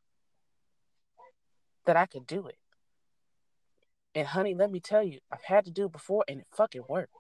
that 1.86 1.96
I 1.96 2.06
could 2.06 2.26
do 2.26 2.46
it. 2.46 2.56
And 4.14 4.26
honey, 4.26 4.54
let 4.54 4.70
me 4.70 4.80
tell 4.80 5.02
you, 5.02 5.20
I've 5.30 5.44
had 5.44 5.64
to 5.66 5.70
do 5.70 5.86
it 5.86 5.92
before 5.92 6.24
and 6.28 6.40
it 6.40 6.46
fucking 6.52 6.82
worked. 6.88 7.12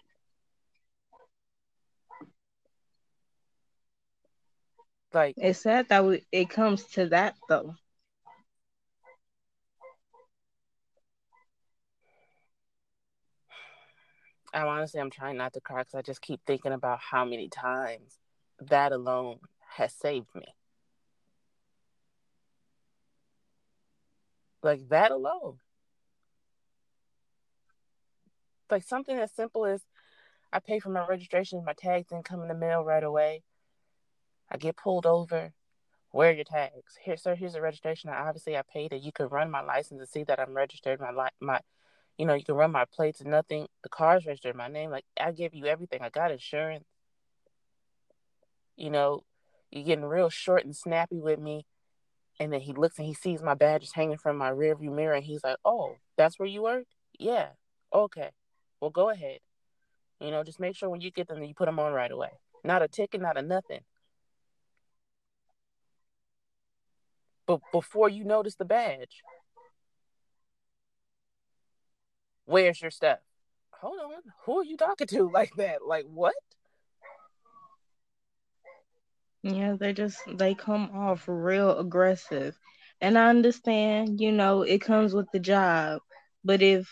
Like 5.12 5.34
it's 5.38 5.60
sad 5.60 5.88
that 5.88 6.04
we, 6.04 6.24
it 6.30 6.50
comes 6.50 6.84
to 6.92 7.08
that 7.08 7.34
though. 7.48 7.74
I 14.52 14.62
honestly, 14.62 15.00
I'm 15.00 15.10
trying 15.10 15.36
not 15.36 15.52
to 15.54 15.60
cry 15.60 15.82
because 15.82 15.94
I 15.94 16.02
just 16.02 16.22
keep 16.22 16.40
thinking 16.46 16.72
about 16.72 16.98
how 16.98 17.24
many 17.24 17.48
times 17.48 18.18
that 18.68 18.92
alone 18.92 19.38
has 19.76 19.92
saved 19.94 20.34
me. 20.34 20.54
Like 24.62 24.88
that 24.88 25.10
alone. 25.10 25.58
Like 28.70 28.84
something 28.84 29.18
as 29.18 29.32
simple 29.32 29.64
as 29.64 29.82
I 30.52 30.58
pay 30.60 30.78
for 30.80 30.90
my 30.90 31.06
registration, 31.06 31.64
my 31.64 31.72
tags 31.72 32.08
didn't 32.08 32.24
come 32.24 32.42
in 32.42 32.48
the 32.48 32.54
mail 32.54 32.84
right 32.84 33.02
away. 33.02 33.42
I 34.50 34.56
get 34.56 34.76
pulled 34.76 35.06
over. 35.06 35.52
Where 36.10 36.30
are 36.30 36.34
your 36.34 36.44
tags? 36.44 36.98
Here, 37.02 37.16
sir. 37.16 37.36
Here's 37.36 37.52
the 37.52 37.60
registration. 37.60 38.10
I, 38.10 38.26
obviously, 38.26 38.56
I 38.56 38.62
paid 38.62 38.92
it. 38.92 39.02
You 39.02 39.12
can 39.12 39.28
run 39.28 39.50
my 39.50 39.60
license 39.60 40.00
and 40.00 40.08
see 40.08 40.24
that 40.24 40.40
I'm 40.40 40.54
registered. 40.54 41.00
My 41.00 41.12
li- 41.12 41.30
my, 41.40 41.60
you 42.18 42.26
know, 42.26 42.34
you 42.34 42.44
can 42.44 42.56
run 42.56 42.72
my 42.72 42.84
plates 42.84 43.20
and 43.20 43.30
nothing. 43.30 43.68
The 43.84 43.88
car's 43.88 44.26
registered 44.26 44.56
my 44.56 44.68
name. 44.68 44.90
Like 44.90 45.04
I 45.20 45.30
give 45.30 45.54
you 45.54 45.66
everything. 45.66 46.02
I 46.02 46.08
got 46.10 46.32
insurance. 46.32 46.84
You 48.76 48.90
know, 48.90 49.22
you're 49.70 49.84
getting 49.84 50.04
real 50.04 50.30
short 50.30 50.64
and 50.64 50.74
snappy 50.74 51.20
with 51.20 51.38
me. 51.38 51.66
And 52.40 52.52
then 52.52 52.62
he 52.62 52.72
looks 52.72 52.98
and 52.98 53.06
he 53.06 53.14
sees 53.14 53.42
my 53.42 53.54
badges 53.54 53.92
hanging 53.94 54.18
from 54.18 54.38
my 54.38 54.50
rearview 54.50 54.92
mirror, 54.94 55.14
and 55.14 55.24
he's 55.24 55.44
like, 55.44 55.58
"Oh, 55.64 55.96
that's 56.16 56.38
where 56.38 56.48
you 56.48 56.62
work? 56.62 56.86
Yeah, 57.18 57.50
okay. 57.94 58.30
Well, 58.80 58.90
go 58.90 59.10
ahead. 59.10 59.40
You 60.20 60.30
know, 60.32 60.44
just 60.44 60.60
make 60.60 60.76
sure 60.76 60.90
when 60.90 61.02
you 61.02 61.12
get 61.12 61.28
them, 61.28 61.42
you 61.44 61.54
put 61.54 61.66
them 61.66 61.78
on 61.80 61.92
right 61.92 62.10
away. 62.12 62.30
Not 62.64 62.82
a 62.82 62.88
ticket, 62.88 63.20
not 63.22 63.38
a 63.38 63.42
nothing. 63.42 63.82
But 67.46 67.60
before 67.72 68.08
you 68.08 68.24
notice 68.24 68.54
the 68.56 68.64
badge, 68.64 69.22
where's 72.46 72.80
your 72.82 72.90
stuff? 72.90 73.18
Hold 73.80 73.98
on, 74.00 74.22
who 74.44 74.58
are 74.60 74.64
you 74.64 74.76
talking 74.76 75.06
to 75.08 75.30
like 75.34 75.52
that? 75.56 75.86
Like 75.86 76.06
what? 76.06 76.34
Yeah, 79.42 79.76
they 79.78 79.92
just 79.94 80.18
they 80.36 80.54
come 80.54 80.90
off 80.94 81.24
real 81.26 81.78
aggressive. 81.78 82.58
And 83.00 83.18
I 83.18 83.30
understand, 83.30 84.20
you 84.20 84.32
know, 84.32 84.62
it 84.62 84.82
comes 84.82 85.14
with 85.14 85.26
the 85.32 85.38
job. 85.40 86.00
But 86.44 86.62
if 86.62 86.88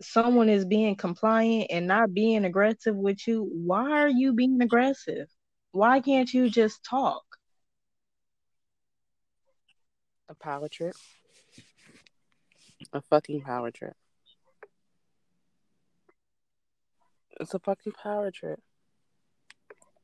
someone 0.00 0.48
is 0.48 0.64
being 0.64 0.96
compliant 0.96 1.66
and 1.70 1.86
not 1.86 2.14
being 2.14 2.44
aggressive 2.46 2.96
with 2.96 3.26
you, 3.26 3.48
why 3.52 3.90
are 4.02 4.08
you 4.08 4.32
being 4.34 4.60
aggressive? 4.62 5.28
Why 5.72 6.00
can't 6.00 6.32
you 6.32 6.48
just 6.48 6.82
talk? 6.84 7.22
A 10.30 10.34
power 10.34 10.68
trip. 10.68 10.94
A 12.92 13.00
fucking 13.02 13.42
power 13.42 13.70
trip. 13.70 13.96
It's 17.40 17.54
a 17.54 17.58
fucking 17.58 17.92
power 17.92 18.30
trip. 18.30 18.60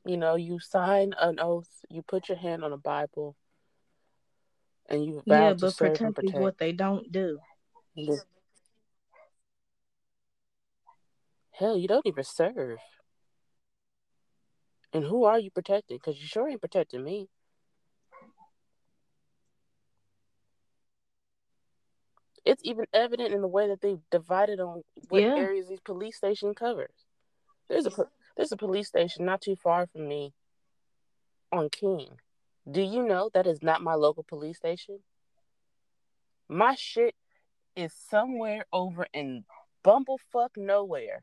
You 0.06 0.16
know, 0.16 0.36
you 0.36 0.60
sign 0.60 1.14
an 1.20 1.40
oath, 1.40 1.68
you 1.90 2.02
put 2.02 2.28
your 2.28 2.38
hand 2.38 2.62
on 2.62 2.72
a 2.72 2.76
Bible, 2.76 3.34
and 4.88 5.04
you 5.04 5.24
vow 5.26 5.48
Yeah, 5.48 5.54
to 5.54 5.58
but 5.58 5.74
serve 5.74 6.00
and 6.00 6.14
protect 6.14 6.22
is 6.24 6.30
protect. 6.30 6.42
what 6.42 6.58
they 6.58 6.72
don't 6.72 7.10
do. 7.10 7.40
And 7.96 8.20
Hell, 11.50 11.76
you 11.76 11.88
don't 11.88 12.06
even 12.06 12.22
serve. 12.22 12.78
And 14.92 15.04
who 15.04 15.24
are 15.24 15.38
you 15.40 15.50
protecting? 15.50 15.96
Because 15.96 16.20
you 16.20 16.26
sure 16.28 16.48
ain't 16.48 16.60
protecting 16.60 17.02
me. 17.02 17.28
It's 22.44 22.62
even 22.64 22.86
evident 22.92 23.34
in 23.34 23.40
the 23.40 23.48
way 23.48 23.66
that 23.68 23.80
they've 23.80 23.98
divided 24.10 24.60
on 24.60 24.82
what 25.08 25.24
Yeah. 25.24 25.34
areas 25.36 25.68
these 25.68 25.80
police 25.80 26.16
station 26.16 26.54
covers. 26.54 26.94
There's 27.68 27.86
a 27.86 27.90
there's 28.36 28.52
a 28.52 28.56
police 28.56 28.88
station 28.88 29.24
not 29.24 29.40
too 29.40 29.56
far 29.56 29.86
from 29.86 30.08
me 30.08 30.34
on 31.50 31.70
King. 31.70 32.18
Do 32.70 32.82
you 32.82 33.02
know 33.02 33.30
that 33.32 33.46
is 33.46 33.62
not 33.62 33.82
my 33.82 33.94
local 33.94 34.24
police 34.24 34.58
station? 34.58 35.00
My 36.48 36.74
shit 36.74 37.14
is 37.74 37.92
somewhere 37.92 38.66
over 38.72 39.06
in 39.12 39.44
bumblefuck 39.84 40.50
nowhere. 40.56 41.22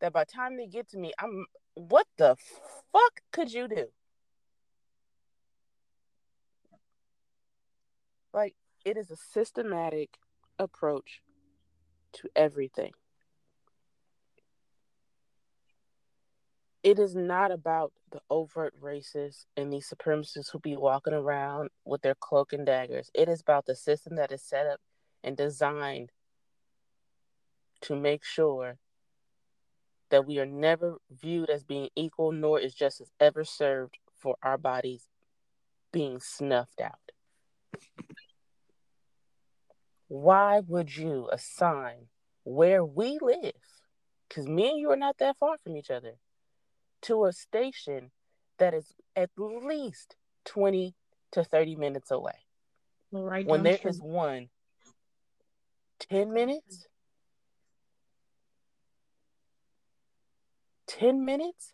That 0.00 0.12
by 0.12 0.24
the 0.24 0.32
time 0.32 0.56
they 0.56 0.66
get 0.66 0.88
to 0.90 0.98
me, 0.98 1.12
I'm 1.18 1.46
what 1.74 2.06
the 2.18 2.36
fuck 2.92 3.20
could 3.32 3.52
you 3.52 3.68
do? 3.68 3.86
Like 8.32 8.54
it 8.84 8.96
is 8.96 9.10
a 9.10 9.16
systematic 9.16 10.18
approach 10.58 11.22
to 12.14 12.28
everything. 12.36 12.92
It 16.84 16.98
is 16.98 17.16
not 17.16 17.50
about 17.50 17.94
the 18.12 18.20
overt 18.28 18.74
racists 18.78 19.46
and 19.56 19.72
these 19.72 19.90
supremacists 19.90 20.50
who 20.52 20.58
be 20.58 20.76
walking 20.76 21.14
around 21.14 21.70
with 21.86 22.02
their 22.02 22.14
cloak 22.14 22.52
and 22.52 22.66
daggers. 22.66 23.10
It 23.14 23.26
is 23.26 23.40
about 23.40 23.64
the 23.64 23.74
system 23.74 24.16
that 24.16 24.30
is 24.30 24.42
set 24.42 24.66
up 24.66 24.80
and 25.22 25.34
designed 25.34 26.10
to 27.80 27.96
make 27.96 28.22
sure 28.22 28.76
that 30.10 30.26
we 30.26 30.38
are 30.38 30.46
never 30.46 30.98
viewed 31.10 31.48
as 31.48 31.64
being 31.64 31.88
equal, 31.96 32.32
nor 32.32 32.60
is 32.60 32.74
justice 32.74 33.10
ever 33.18 33.44
served 33.44 33.96
for 34.14 34.36
our 34.42 34.58
bodies 34.58 35.08
being 35.90 36.20
snuffed 36.20 36.82
out. 36.82 37.12
Why 40.08 40.60
would 40.60 40.94
you 40.94 41.30
assign 41.32 42.08
where 42.42 42.84
we 42.84 43.18
live, 43.22 43.54
because 44.28 44.46
me 44.46 44.68
and 44.68 44.78
you 44.78 44.90
are 44.90 44.96
not 44.96 45.16
that 45.16 45.38
far 45.38 45.56
from 45.56 45.78
each 45.78 45.90
other, 45.90 46.16
to 47.04 47.24
a 47.26 47.32
station 47.32 48.10
that 48.58 48.74
is 48.74 48.92
at 49.16 49.30
least 49.36 50.16
20 50.44 50.94
to 51.32 51.44
30 51.44 51.76
minutes 51.76 52.10
away? 52.10 52.44
Right 53.12 53.46
when 53.46 53.62
there 53.62 53.76
street. 53.76 53.90
is 53.90 54.00
one 54.00 54.48
10 56.10 56.32
minutes 56.32 56.86
10 60.88 61.24
minutes 61.24 61.72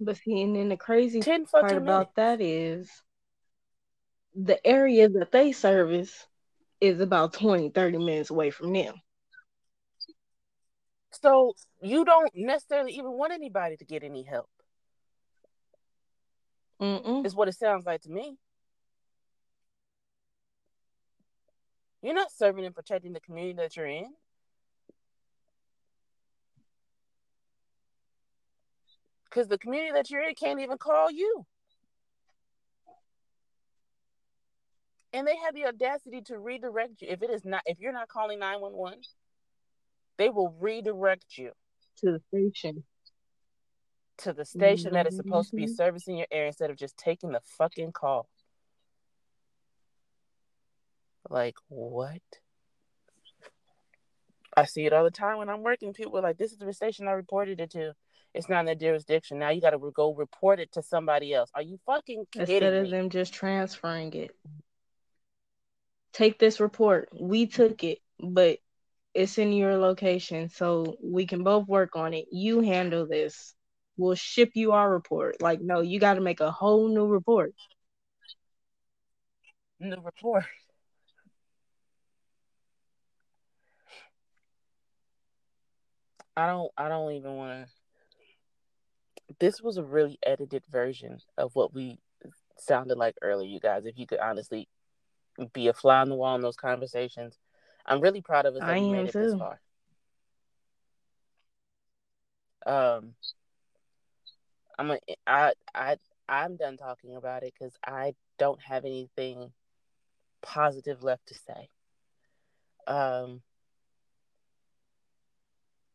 But 0.00 0.16
see, 0.16 0.42
and 0.42 0.56
then 0.56 0.68
the 0.68 0.76
crazy 0.76 1.20
part 1.20 1.72
about 1.72 1.82
minutes 1.82 2.12
that 2.16 2.40
is 2.40 2.90
the 4.34 4.64
area 4.66 5.08
that 5.08 5.32
they 5.32 5.52
service 5.52 6.26
is 6.80 7.00
about 7.00 7.32
20, 7.32 7.70
30 7.70 7.98
minutes 7.98 8.30
away 8.30 8.50
from 8.50 8.72
them. 8.72 8.94
So 11.22 11.54
you 11.82 12.04
don't 12.04 12.30
necessarily 12.34 12.92
even 12.92 13.12
want 13.12 13.32
anybody 13.32 13.76
to 13.76 13.84
get 13.84 14.02
any 14.02 14.22
help 14.22 14.48
Mm-mm. 16.80 17.24
is 17.24 17.34
what 17.34 17.48
it 17.48 17.54
sounds 17.54 17.86
like 17.86 18.02
to 18.02 18.10
me. 18.10 18.36
You're 22.02 22.14
not 22.14 22.30
serving 22.30 22.64
and 22.64 22.74
protecting 22.74 23.12
the 23.12 23.20
community 23.20 23.56
that 23.56 23.76
you're 23.76 23.86
in. 23.86 24.12
Because 29.24 29.48
the 29.48 29.58
community 29.58 29.92
that 29.92 30.10
you're 30.10 30.22
in 30.22 30.34
can't 30.34 30.60
even 30.60 30.78
call 30.78 31.10
you. 31.10 31.46
And 35.12 35.26
they 35.26 35.36
have 35.44 35.54
the 35.54 35.66
audacity 35.66 36.20
to 36.26 36.38
redirect 36.38 37.02
you 37.02 37.08
if 37.10 37.22
it 37.22 37.30
is 37.30 37.44
not 37.44 37.62
if 37.64 37.80
you're 37.80 37.92
not 37.92 38.08
calling 38.08 38.38
911 38.38 39.00
they 40.18 40.28
will 40.28 40.54
redirect 40.60 41.36
you 41.38 41.52
To 41.98 42.12
the 42.12 42.20
station. 42.28 42.84
to 44.18 44.32
the 44.32 44.44
station 44.44 44.92
that 44.94 45.06
is 45.06 45.16
supposed 45.16 45.50
to 45.50 45.56
be 45.56 45.66
Mhm. 45.66 45.76
servicing 45.76 46.16
your 46.16 46.26
area 46.30 46.48
instead 46.48 46.70
of 46.70 46.76
just 46.76 46.96
taking 46.96 47.32
the 47.32 47.40
fucking 47.40 47.92
call. 47.92 48.28
Like, 51.28 51.56
what? 51.68 52.22
I 54.56 54.64
see 54.64 54.86
it 54.86 54.92
all 54.92 55.04
the 55.04 55.10
time 55.10 55.38
when 55.38 55.50
I'm 55.50 55.62
working. 55.62 55.92
People 55.92 56.16
are 56.18 56.22
like, 56.22 56.38
this 56.38 56.52
is 56.52 56.58
the 56.58 56.72
station 56.72 57.08
I 57.08 57.12
reported 57.12 57.60
it 57.60 57.70
to. 57.72 57.94
It's 58.32 58.48
not 58.48 58.60
in 58.60 58.66
their 58.66 58.74
jurisdiction. 58.74 59.38
Now 59.38 59.50
you 59.50 59.60
got 59.60 59.70
to 59.70 59.78
go 59.94 60.14
report 60.14 60.60
it 60.60 60.72
to 60.72 60.82
somebody 60.82 61.34
else. 61.34 61.50
Are 61.54 61.62
you 61.62 61.78
fucking 61.84 62.26
Instead 62.34 62.46
kidding 62.46 62.74
of 62.78 62.84
me? 62.84 62.90
them 62.90 63.10
just 63.10 63.34
transferring 63.34 64.12
it. 64.14 64.30
Take 66.12 66.38
this 66.38 66.60
report. 66.60 67.10
We 67.12 67.46
took 67.46 67.84
it, 67.84 67.98
but 68.18 68.58
it's 69.16 69.38
in 69.38 69.52
your 69.52 69.76
location, 69.78 70.50
so 70.50 70.96
we 71.02 71.26
can 71.26 71.42
both 71.42 71.66
work 71.66 71.96
on 71.96 72.12
it. 72.14 72.26
You 72.30 72.60
handle 72.60 73.06
this. 73.06 73.54
We'll 73.96 74.14
ship 74.14 74.50
you 74.54 74.72
our 74.72 74.90
report. 74.90 75.40
Like, 75.40 75.60
no, 75.62 75.80
you 75.80 75.98
got 75.98 76.14
to 76.14 76.20
make 76.20 76.40
a 76.40 76.50
whole 76.50 76.88
new 76.88 77.06
report. 77.06 77.54
New 79.80 79.96
report. 80.02 80.44
I 86.36 86.46
don't. 86.46 86.70
I 86.76 86.88
don't 86.90 87.12
even 87.12 87.34
want 87.36 87.66
to. 87.66 89.34
This 89.40 89.62
was 89.62 89.78
a 89.78 89.82
really 89.82 90.18
edited 90.24 90.64
version 90.70 91.18
of 91.38 91.54
what 91.54 91.72
we 91.74 91.98
sounded 92.58 92.98
like 92.98 93.16
earlier, 93.22 93.48
you 93.48 93.60
guys. 93.60 93.86
If 93.86 93.98
you 93.98 94.06
could 94.06 94.20
honestly 94.20 94.68
be 95.52 95.68
a 95.68 95.72
fly 95.72 96.00
on 96.00 96.10
the 96.10 96.14
wall 96.14 96.34
in 96.36 96.42
those 96.42 96.56
conversations, 96.56 97.38
I'm 97.86 98.00
really 98.00 98.20
proud 98.20 98.46
of 98.46 98.54
us 98.54 98.60
that 98.60 98.68
I 98.68 98.76
am 98.78 98.90
made 98.92 99.08
it 99.08 99.12
this 99.12 99.32
too. 99.32 99.38
far. 99.38 99.60
Um, 102.66 103.14
I'm 104.78 104.90
a, 104.90 104.98
I 105.26 105.52
I 105.74 105.96
I'm 106.28 106.56
done 106.56 106.76
talking 106.76 107.14
about 107.16 107.44
it 107.44 107.54
because 107.58 107.74
I 107.86 108.14
don't 108.38 108.60
have 108.60 108.84
anything 108.84 109.52
positive 110.42 111.02
left 111.02 111.26
to 111.28 111.34
say. 111.34 111.68
Um, 112.88 113.42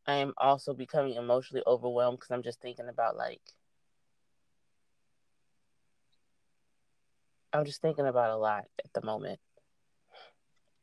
I 0.07 0.15
am 0.15 0.33
also 0.37 0.73
becoming 0.73 1.15
emotionally 1.15 1.63
overwhelmed 1.67 2.19
because 2.19 2.31
I'm 2.31 2.43
just 2.43 2.61
thinking 2.61 2.87
about 2.89 3.17
like 3.17 3.41
I'm 7.53 7.65
just 7.65 7.81
thinking 7.81 8.07
about 8.07 8.31
a 8.31 8.37
lot 8.37 8.65
at 8.83 8.93
the 8.93 9.05
moment. 9.05 9.39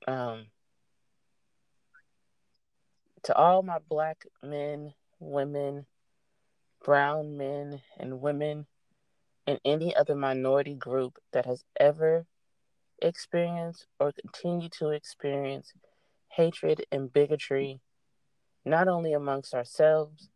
Um, 0.06 0.46
to 3.24 3.34
all 3.34 3.62
my 3.62 3.78
black 3.88 4.24
men, 4.42 4.94
women, 5.18 5.86
brown 6.84 7.36
men, 7.36 7.80
and 7.98 8.20
women, 8.20 8.66
and 9.46 9.58
any 9.64 9.94
other 9.94 10.14
minority 10.14 10.74
group 10.74 11.18
that 11.32 11.46
has 11.46 11.64
ever 11.78 12.26
experienced 13.00 13.86
or 13.98 14.12
continue 14.12 14.68
to 14.68 14.90
experience 14.90 15.72
hatred 16.28 16.84
and 16.92 17.12
bigotry, 17.12 17.80
not 18.64 18.88
only 18.88 19.12
amongst 19.12 19.54
ourselves, 19.54 20.28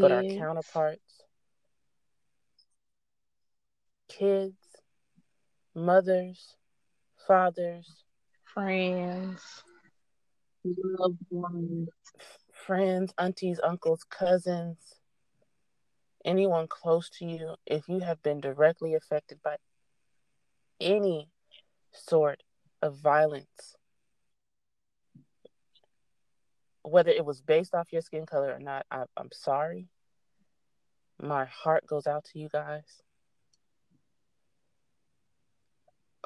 but 0.00 0.12
our 0.12 0.22
counterparts, 0.22 1.24
kids, 4.08 4.56
mothers, 5.74 6.56
fathers, 7.26 8.04
friends, 8.44 9.62
loved 10.64 11.18
ones, 11.30 11.88
friends, 12.52 13.12
aunties, 13.18 13.60
uncles, 13.62 14.04
cousins, 14.04 14.76
anyone 16.24 16.66
close 16.68 17.08
to 17.10 17.24
you, 17.24 17.54
if 17.66 17.88
you 17.88 18.00
have 18.00 18.22
been 18.22 18.40
directly 18.40 18.94
affected 18.94 19.38
by 19.42 19.56
any 20.80 21.28
sort 21.92 22.42
of 22.82 22.96
violence, 22.96 23.76
whether 26.82 27.10
it 27.10 27.24
was 27.24 27.40
based 27.40 27.74
off 27.74 27.92
your 27.92 28.02
skin 28.02 28.26
color 28.26 28.52
or 28.54 28.58
not, 28.58 28.86
I, 28.90 29.04
I'm 29.16 29.30
sorry. 29.32 29.88
My 31.22 31.44
heart 31.44 31.86
goes 31.86 32.06
out 32.06 32.24
to 32.32 32.38
you 32.38 32.48
guys. 32.48 33.02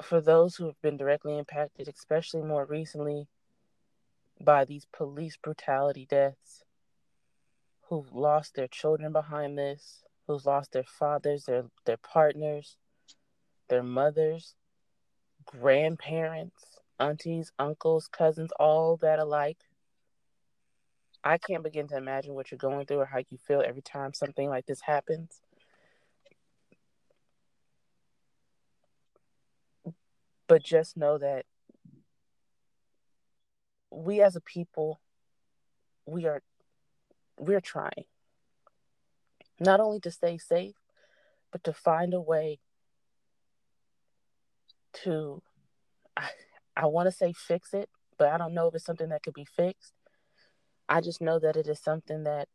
For 0.01 0.21
those 0.21 0.55
who 0.55 0.65
have 0.65 0.81
been 0.81 0.97
directly 0.97 1.37
impacted, 1.37 1.87
especially 1.87 2.41
more 2.41 2.65
recently 2.65 3.27
by 4.39 4.65
these 4.65 4.85
police 4.91 5.37
brutality 5.37 6.05
deaths, 6.09 6.63
who've 7.89 8.13
lost 8.13 8.55
their 8.55 8.67
children 8.67 9.11
behind 9.11 9.57
this, 9.57 10.03
who've 10.27 10.45
lost 10.45 10.71
their 10.71 10.83
fathers, 10.83 11.45
their 11.45 11.65
their 11.85 11.97
partners, 11.97 12.77
their 13.69 13.83
mothers, 13.83 14.55
grandparents, 15.45 16.79
aunties, 16.99 17.51
uncles, 17.59 18.07
cousins, 18.07 18.51
all 18.59 18.97
that 18.97 19.19
alike. 19.19 19.57
I 21.23 21.37
can't 21.37 21.63
begin 21.63 21.87
to 21.87 21.97
imagine 21.97 22.35
what 22.35 22.51
you're 22.51 22.57
going 22.57 22.85
through 22.85 22.99
or 22.99 23.05
how 23.05 23.17
you 23.17 23.37
feel 23.37 23.63
every 23.65 23.81
time 23.81 24.13
something 24.13 24.47
like 24.47 24.67
this 24.67 24.81
happens. 24.81 25.41
But 30.47 30.63
just 30.63 30.95
know 30.95 31.17
that 31.17 31.45
we 33.91 34.21
as 34.21 34.35
a 34.35 34.41
people, 34.41 34.99
we 36.05 36.25
are 36.25 36.41
we're 37.37 37.61
trying 37.61 38.05
not 39.59 39.79
only 39.79 39.99
to 40.01 40.11
stay 40.11 40.37
safe, 40.37 40.75
but 41.51 41.63
to 41.63 41.73
find 41.73 42.13
a 42.13 42.21
way 42.21 42.59
to, 45.03 45.41
I, 46.17 46.29
I 46.75 46.85
want 46.87 47.07
to 47.07 47.11
say 47.11 47.33
fix 47.33 47.73
it, 47.73 47.89
but 48.17 48.29
I 48.29 48.37
don't 48.37 48.53
know 48.53 48.67
if 48.67 48.75
it's 48.75 48.85
something 48.85 49.09
that 49.09 49.23
could 49.23 49.33
be 49.33 49.45
fixed. 49.45 49.93
I 50.87 51.01
just 51.01 51.21
know 51.21 51.39
that 51.39 51.55
it 51.55 51.67
is 51.67 51.79
something 51.79 52.23
that 52.23 52.47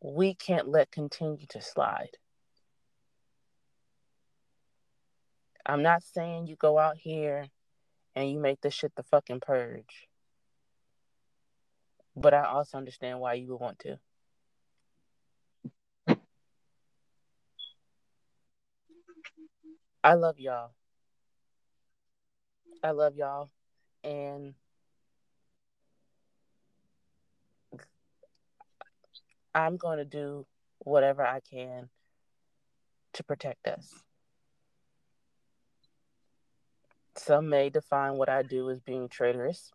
we 0.00 0.34
can't 0.34 0.68
let 0.68 0.90
continue 0.90 1.46
to 1.50 1.60
slide. 1.60 2.16
I'm 5.64 5.82
not 5.82 6.02
saying 6.02 6.48
you 6.48 6.56
go 6.56 6.78
out 6.78 6.96
here 6.96 7.46
and 8.14 8.30
you 8.30 8.38
make 8.38 8.60
this 8.60 8.74
shit 8.74 8.94
the 8.96 9.02
fucking 9.02 9.40
purge. 9.40 10.08
But 12.14 12.34
I 12.34 12.44
also 12.44 12.78
understand 12.78 13.20
why 13.20 13.34
you 13.34 13.48
would 13.48 13.60
want 13.60 13.78
to. 13.80 13.98
I 20.04 20.14
love 20.14 20.38
y'all. 20.38 20.72
I 22.82 22.90
love 22.90 23.14
y'all. 23.16 23.50
And 24.02 24.54
I'm 29.54 29.76
going 29.76 29.98
to 29.98 30.04
do 30.04 30.46
whatever 30.80 31.24
I 31.24 31.40
can 31.40 31.88
to 33.14 33.24
protect 33.24 33.68
us. 33.68 34.02
Some 37.24 37.48
may 37.48 37.70
define 37.70 38.14
what 38.14 38.28
I 38.28 38.42
do 38.42 38.68
as 38.70 38.80
being 38.80 39.08
traitorous. 39.08 39.70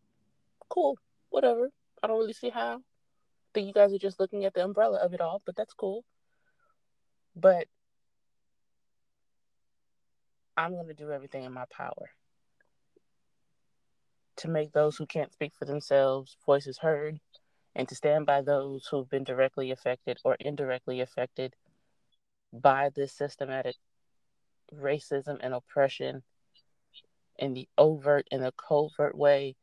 Cool, 0.68 0.98
whatever. 1.30 1.70
I 2.04 2.08
don't 2.08 2.20
really 2.20 2.34
see 2.34 2.50
how. 2.50 2.76
I 2.76 3.50
think 3.54 3.68
you 3.68 3.74
guys 3.74 3.94
are 3.94 3.98
just 3.98 4.20
looking 4.20 4.44
at 4.44 4.54
the 4.54 4.66
umbrella 4.66 5.00
of 5.00 5.14
it 5.14 5.22
all, 5.22 5.42
but 5.46 5.56
that's 5.56 5.74
cool. 5.74 6.04
But 7.38 7.68
I'm 10.58 10.74
going 10.74 10.88
to 10.88 10.94
do 10.94 11.12
everything 11.12 11.46
in 11.46 11.54
my 11.54 11.64
power 11.72 12.10
to 14.38 14.50
make 14.50 14.74
those 14.74 14.98
who 14.98 15.06
can't 15.06 15.32
speak 15.32 15.54
for 15.58 15.64
themselves 15.64 16.36
voices 16.46 16.80
heard 16.80 17.18
and 17.76 17.88
to 17.88 17.96
stand 17.96 18.26
by 18.26 18.42
those 18.42 18.88
who've 18.88 19.10
been 19.10 19.24
directly 19.24 19.72
affected 19.72 20.20
or 20.26 20.36
indirectly 20.42 21.00
affected 21.00 21.56
by 22.52 22.90
this 22.94 23.14
systematic 23.14 23.76
racism 24.74 25.38
and 25.40 25.54
oppression 25.54 26.24
in 27.38 27.54
the 27.54 27.68
overt 27.78 28.28
and 28.32 28.44
the 28.44 28.54
covert 28.54 29.16
way 29.18 29.56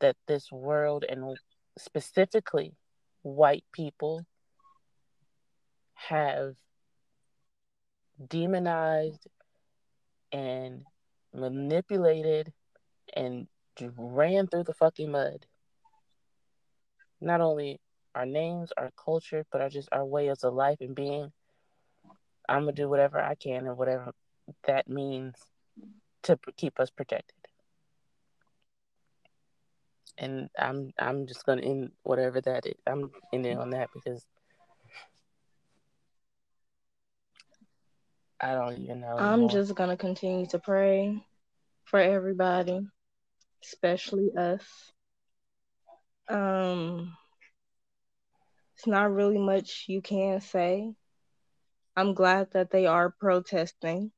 that 0.00 0.16
this 0.26 0.50
world 0.52 1.04
and 1.08 1.36
specifically 1.78 2.74
white 3.22 3.64
people 3.72 4.24
have 5.94 6.54
demonized 8.28 9.26
and 10.32 10.82
manipulated 11.34 12.52
and 13.14 13.46
ran 13.96 14.46
through 14.46 14.64
the 14.64 14.74
fucking 14.74 15.10
mud. 15.10 15.46
Not 17.20 17.40
only 17.40 17.80
our 18.14 18.26
names, 18.26 18.72
our 18.76 18.90
culture, 19.02 19.44
but 19.50 19.60
our 19.60 19.68
just 19.68 19.88
our 19.92 20.04
ways 20.04 20.44
of 20.44 20.54
life 20.54 20.78
and 20.80 20.94
being. 20.94 21.32
I'm 22.48 22.62
gonna 22.62 22.72
do 22.72 22.88
whatever 22.88 23.20
I 23.20 23.34
can 23.34 23.66
and 23.66 23.76
whatever 23.76 24.12
that 24.66 24.88
means 24.88 25.34
to 26.26 26.38
keep 26.56 26.80
us 26.80 26.90
protected. 26.90 27.36
And 30.18 30.48
I'm 30.58 30.92
I'm 30.98 31.26
just 31.26 31.44
gonna 31.46 31.62
end 31.62 31.92
whatever 32.02 32.40
that 32.42 32.66
is. 32.66 32.74
I'm 32.86 33.10
ending 33.32 33.58
on 33.58 33.70
that 33.70 33.90
because 33.94 34.26
I 38.40 38.52
don't 38.54 38.78
even 38.78 39.00
know. 39.00 39.18
I'm 39.18 39.40
anymore. 39.40 39.48
just 39.48 39.74
gonna 39.74 39.96
continue 39.96 40.46
to 40.48 40.58
pray 40.58 41.24
for 41.84 42.00
everybody, 42.00 42.80
especially 43.64 44.30
us. 44.36 44.62
Um, 46.28 47.16
it's 48.76 48.86
not 48.86 49.12
really 49.12 49.38
much 49.38 49.84
you 49.88 50.02
can 50.02 50.40
say. 50.40 50.92
I'm 51.96 52.14
glad 52.14 52.52
that 52.52 52.70
they 52.70 52.86
are 52.86 53.10
protesting. 53.10 54.12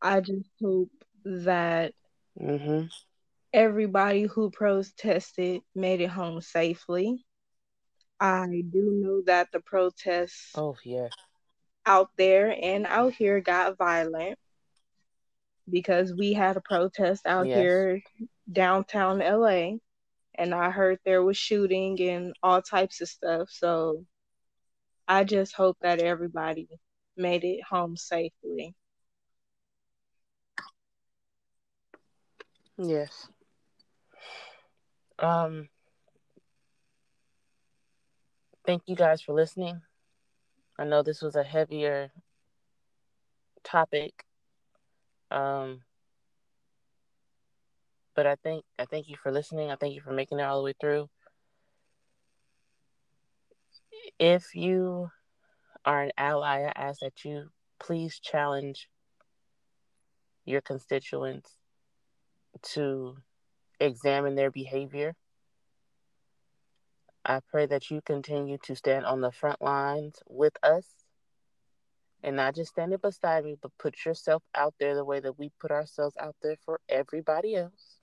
I 0.00 0.20
just 0.20 0.48
hope 0.60 0.90
that 1.24 1.92
mm-hmm. 2.40 2.86
everybody 3.52 4.22
who 4.22 4.50
protested 4.50 5.62
made 5.74 6.00
it 6.00 6.10
home 6.10 6.40
safely. 6.40 7.24
I 8.20 8.62
do 8.68 9.00
know 9.02 9.22
that 9.26 9.48
the 9.52 9.60
protests 9.60 10.50
oh 10.56 10.76
yeah 10.84 11.08
out 11.86 12.10
there 12.18 12.54
and 12.60 12.86
out 12.86 13.14
here 13.14 13.40
got 13.40 13.78
violent 13.78 14.38
because 15.70 16.12
we 16.14 16.32
had 16.32 16.56
a 16.56 16.60
protest 16.60 17.26
out 17.26 17.46
yes. 17.46 17.56
here 17.56 18.02
downtown 18.50 19.18
LA 19.20 19.76
and 20.38 20.54
I 20.54 20.70
heard 20.70 20.98
there 21.04 21.22
was 21.22 21.36
shooting 21.36 22.00
and 22.00 22.34
all 22.42 22.62
types 22.62 23.00
of 23.00 23.08
stuff. 23.08 23.48
So 23.50 24.04
I 25.06 25.24
just 25.24 25.54
hope 25.54 25.76
that 25.82 25.98
everybody 25.98 26.68
made 27.16 27.44
it 27.44 27.64
home 27.68 27.96
safely. 27.96 28.74
Yes. 32.78 33.28
Um 35.18 35.68
thank 38.66 38.82
you 38.86 38.94
guys 38.96 39.20
for 39.22 39.32
listening. 39.34 39.82
I 40.78 40.84
know 40.84 41.02
this 41.02 41.22
was 41.22 41.34
a 41.36 41.42
heavier 41.42 42.10
topic. 43.64 44.24
Um, 45.30 45.82
but 48.14 48.26
I 48.26 48.36
think 48.36 48.64
I 48.78 48.84
thank 48.84 49.08
you 49.08 49.16
for 49.16 49.32
listening. 49.32 49.70
I 49.70 49.76
thank 49.76 49.94
you 49.94 50.00
for 50.00 50.12
making 50.12 50.38
it 50.38 50.42
all 50.42 50.58
the 50.58 50.64
way 50.64 50.74
through. 50.80 51.08
If 54.18 54.54
you 54.54 55.10
are 55.84 56.02
an 56.02 56.12
ally, 56.18 56.62
I 56.64 56.72
ask 56.74 57.00
that 57.00 57.24
you 57.24 57.50
please 57.78 58.18
challenge 58.20 58.88
your 60.44 60.60
constituents 60.60 61.57
to 62.62 63.16
examine 63.80 64.34
their 64.34 64.50
behavior 64.50 65.14
I 67.28 67.40
pray 67.50 67.66
that 67.66 67.90
you 67.90 68.00
continue 68.00 68.56
to 68.62 68.74
stand 68.74 69.04
on 69.04 69.20
the 69.20 69.30
front 69.30 69.60
lines 69.60 70.14
with 70.28 70.56
us 70.62 70.86
and 72.22 72.36
not 72.36 72.54
just 72.54 72.70
standing 72.70 72.98
beside 73.02 73.44
me, 73.44 73.56
but 73.60 73.70
put 73.78 74.06
yourself 74.06 74.42
out 74.54 74.74
there 74.80 74.94
the 74.94 75.04
way 75.04 75.20
that 75.20 75.38
we 75.38 75.50
put 75.60 75.70
ourselves 75.70 76.16
out 76.18 76.36
there 76.42 76.56
for 76.64 76.80
everybody 76.88 77.54
else. 77.54 77.98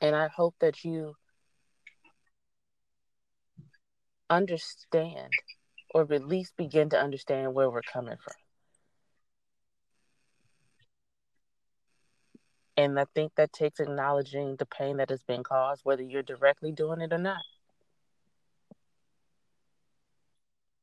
And 0.00 0.16
I 0.16 0.26
hope 0.26 0.56
that 0.58 0.84
you 0.84 1.14
understand 4.28 5.30
or 5.94 6.12
at 6.12 6.26
least 6.26 6.56
begin 6.56 6.90
to 6.90 7.00
understand 7.00 7.54
where 7.54 7.70
we're 7.70 7.82
coming 7.82 8.16
from. 8.20 8.45
And 12.76 13.00
I 13.00 13.06
think 13.14 13.32
that 13.36 13.52
takes 13.52 13.80
acknowledging 13.80 14.56
the 14.56 14.66
pain 14.66 14.98
that 14.98 15.10
has 15.10 15.22
been 15.22 15.42
caused, 15.42 15.84
whether 15.84 16.02
you're 16.02 16.22
directly 16.22 16.72
doing 16.72 17.00
it 17.00 17.12
or 17.12 17.18
not. 17.18 17.42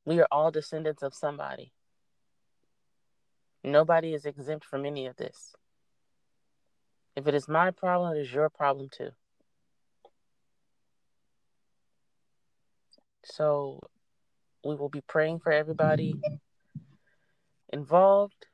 We 0.04 0.20
are 0.20 0.28
all 0.30 0.50
descendants 0.50 1.02
of 1.02 1.14
somebody. 1.14 1.72
Nobody 3.62 4.12
is 4.12 4.26
exempt 4.26 4.66
from 4.66 4.84
any 4.84 5.06
of 5.06 5.16
this. 5.16 5.54
If 7.16 7.26
it 7.26 7.34
is 7.34 7.48
my 7.48 7.70
problem, 7.70 8.16
it 8.16 8.20
is 8.20 8.32
your 8.32 8.50
problem 8.50 8.88
too. 8.90 9.10
So 13.24 13.80
we 14.64 14.74
will 14.74 14.88
be 14.88 15.00
praying 15.00 15.38
for 15.38 15.52
everybody 15.52 16.20
involved. 17.72 18.46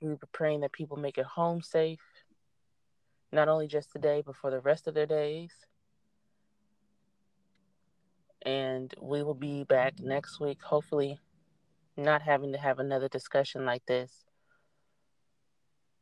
We 0.00 0.08
will 0.08 0.16
be 0.16 0.26
praying 0.32 0.60
that 0.60 0.72
people 0.72 0.96
make 0.96 1.18
it 1.18 1.26
home 1.26 1.60
safe, 1.60 2.00
not 3.32 3.48
only 3.48 3.66
just 3.66 3.92
today, 3.92 4.22
but 4.24 4.36
for 4.36 4.50
the 4.50 4.60
rest 4.60 4.86
of 4.86 4.94
their 4.94 5.06
days. 5.06 5.52
And 8.42 8.92
we 9.00 9.22
will 9.22 9.34
be 9.34 9.64
back 9.64 10.00
next 10.00 10.40
week, 10.40 10.62
hopefully, 10.62 11.18
not 11.96 12.22
having 12.22 12.52
to 12.52 12.58
have 12.58 12.78
another 12.78 13.08
discussion 13.08 13.66
like 13.66 13.84
this, 13.86 14.24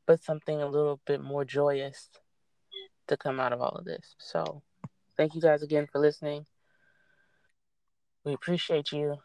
but 0.07 0.23
something 0.23 0.63
a 0.63 0.67
little 0.67 1.01
bit 1.07 1.21
more 1.21 1.45
joyous 1.45 2.11
to 3.09 3.17
come 3.17 3.41
out 3.41 3.53
of 3.53 3.61
all 3.61 3.77
of 3.77 3.85
this. 3.85 4.15
So, 4.19 4.63
thank 5.17 5.35
you 5.35 5.41
guys 5.41 5.63
again 5.63 5.89
for 5.91 5.99
listening. 5.99 6.47
We 8.25 8.35
appreciate 8.35 8.93
you. 8.93 9.19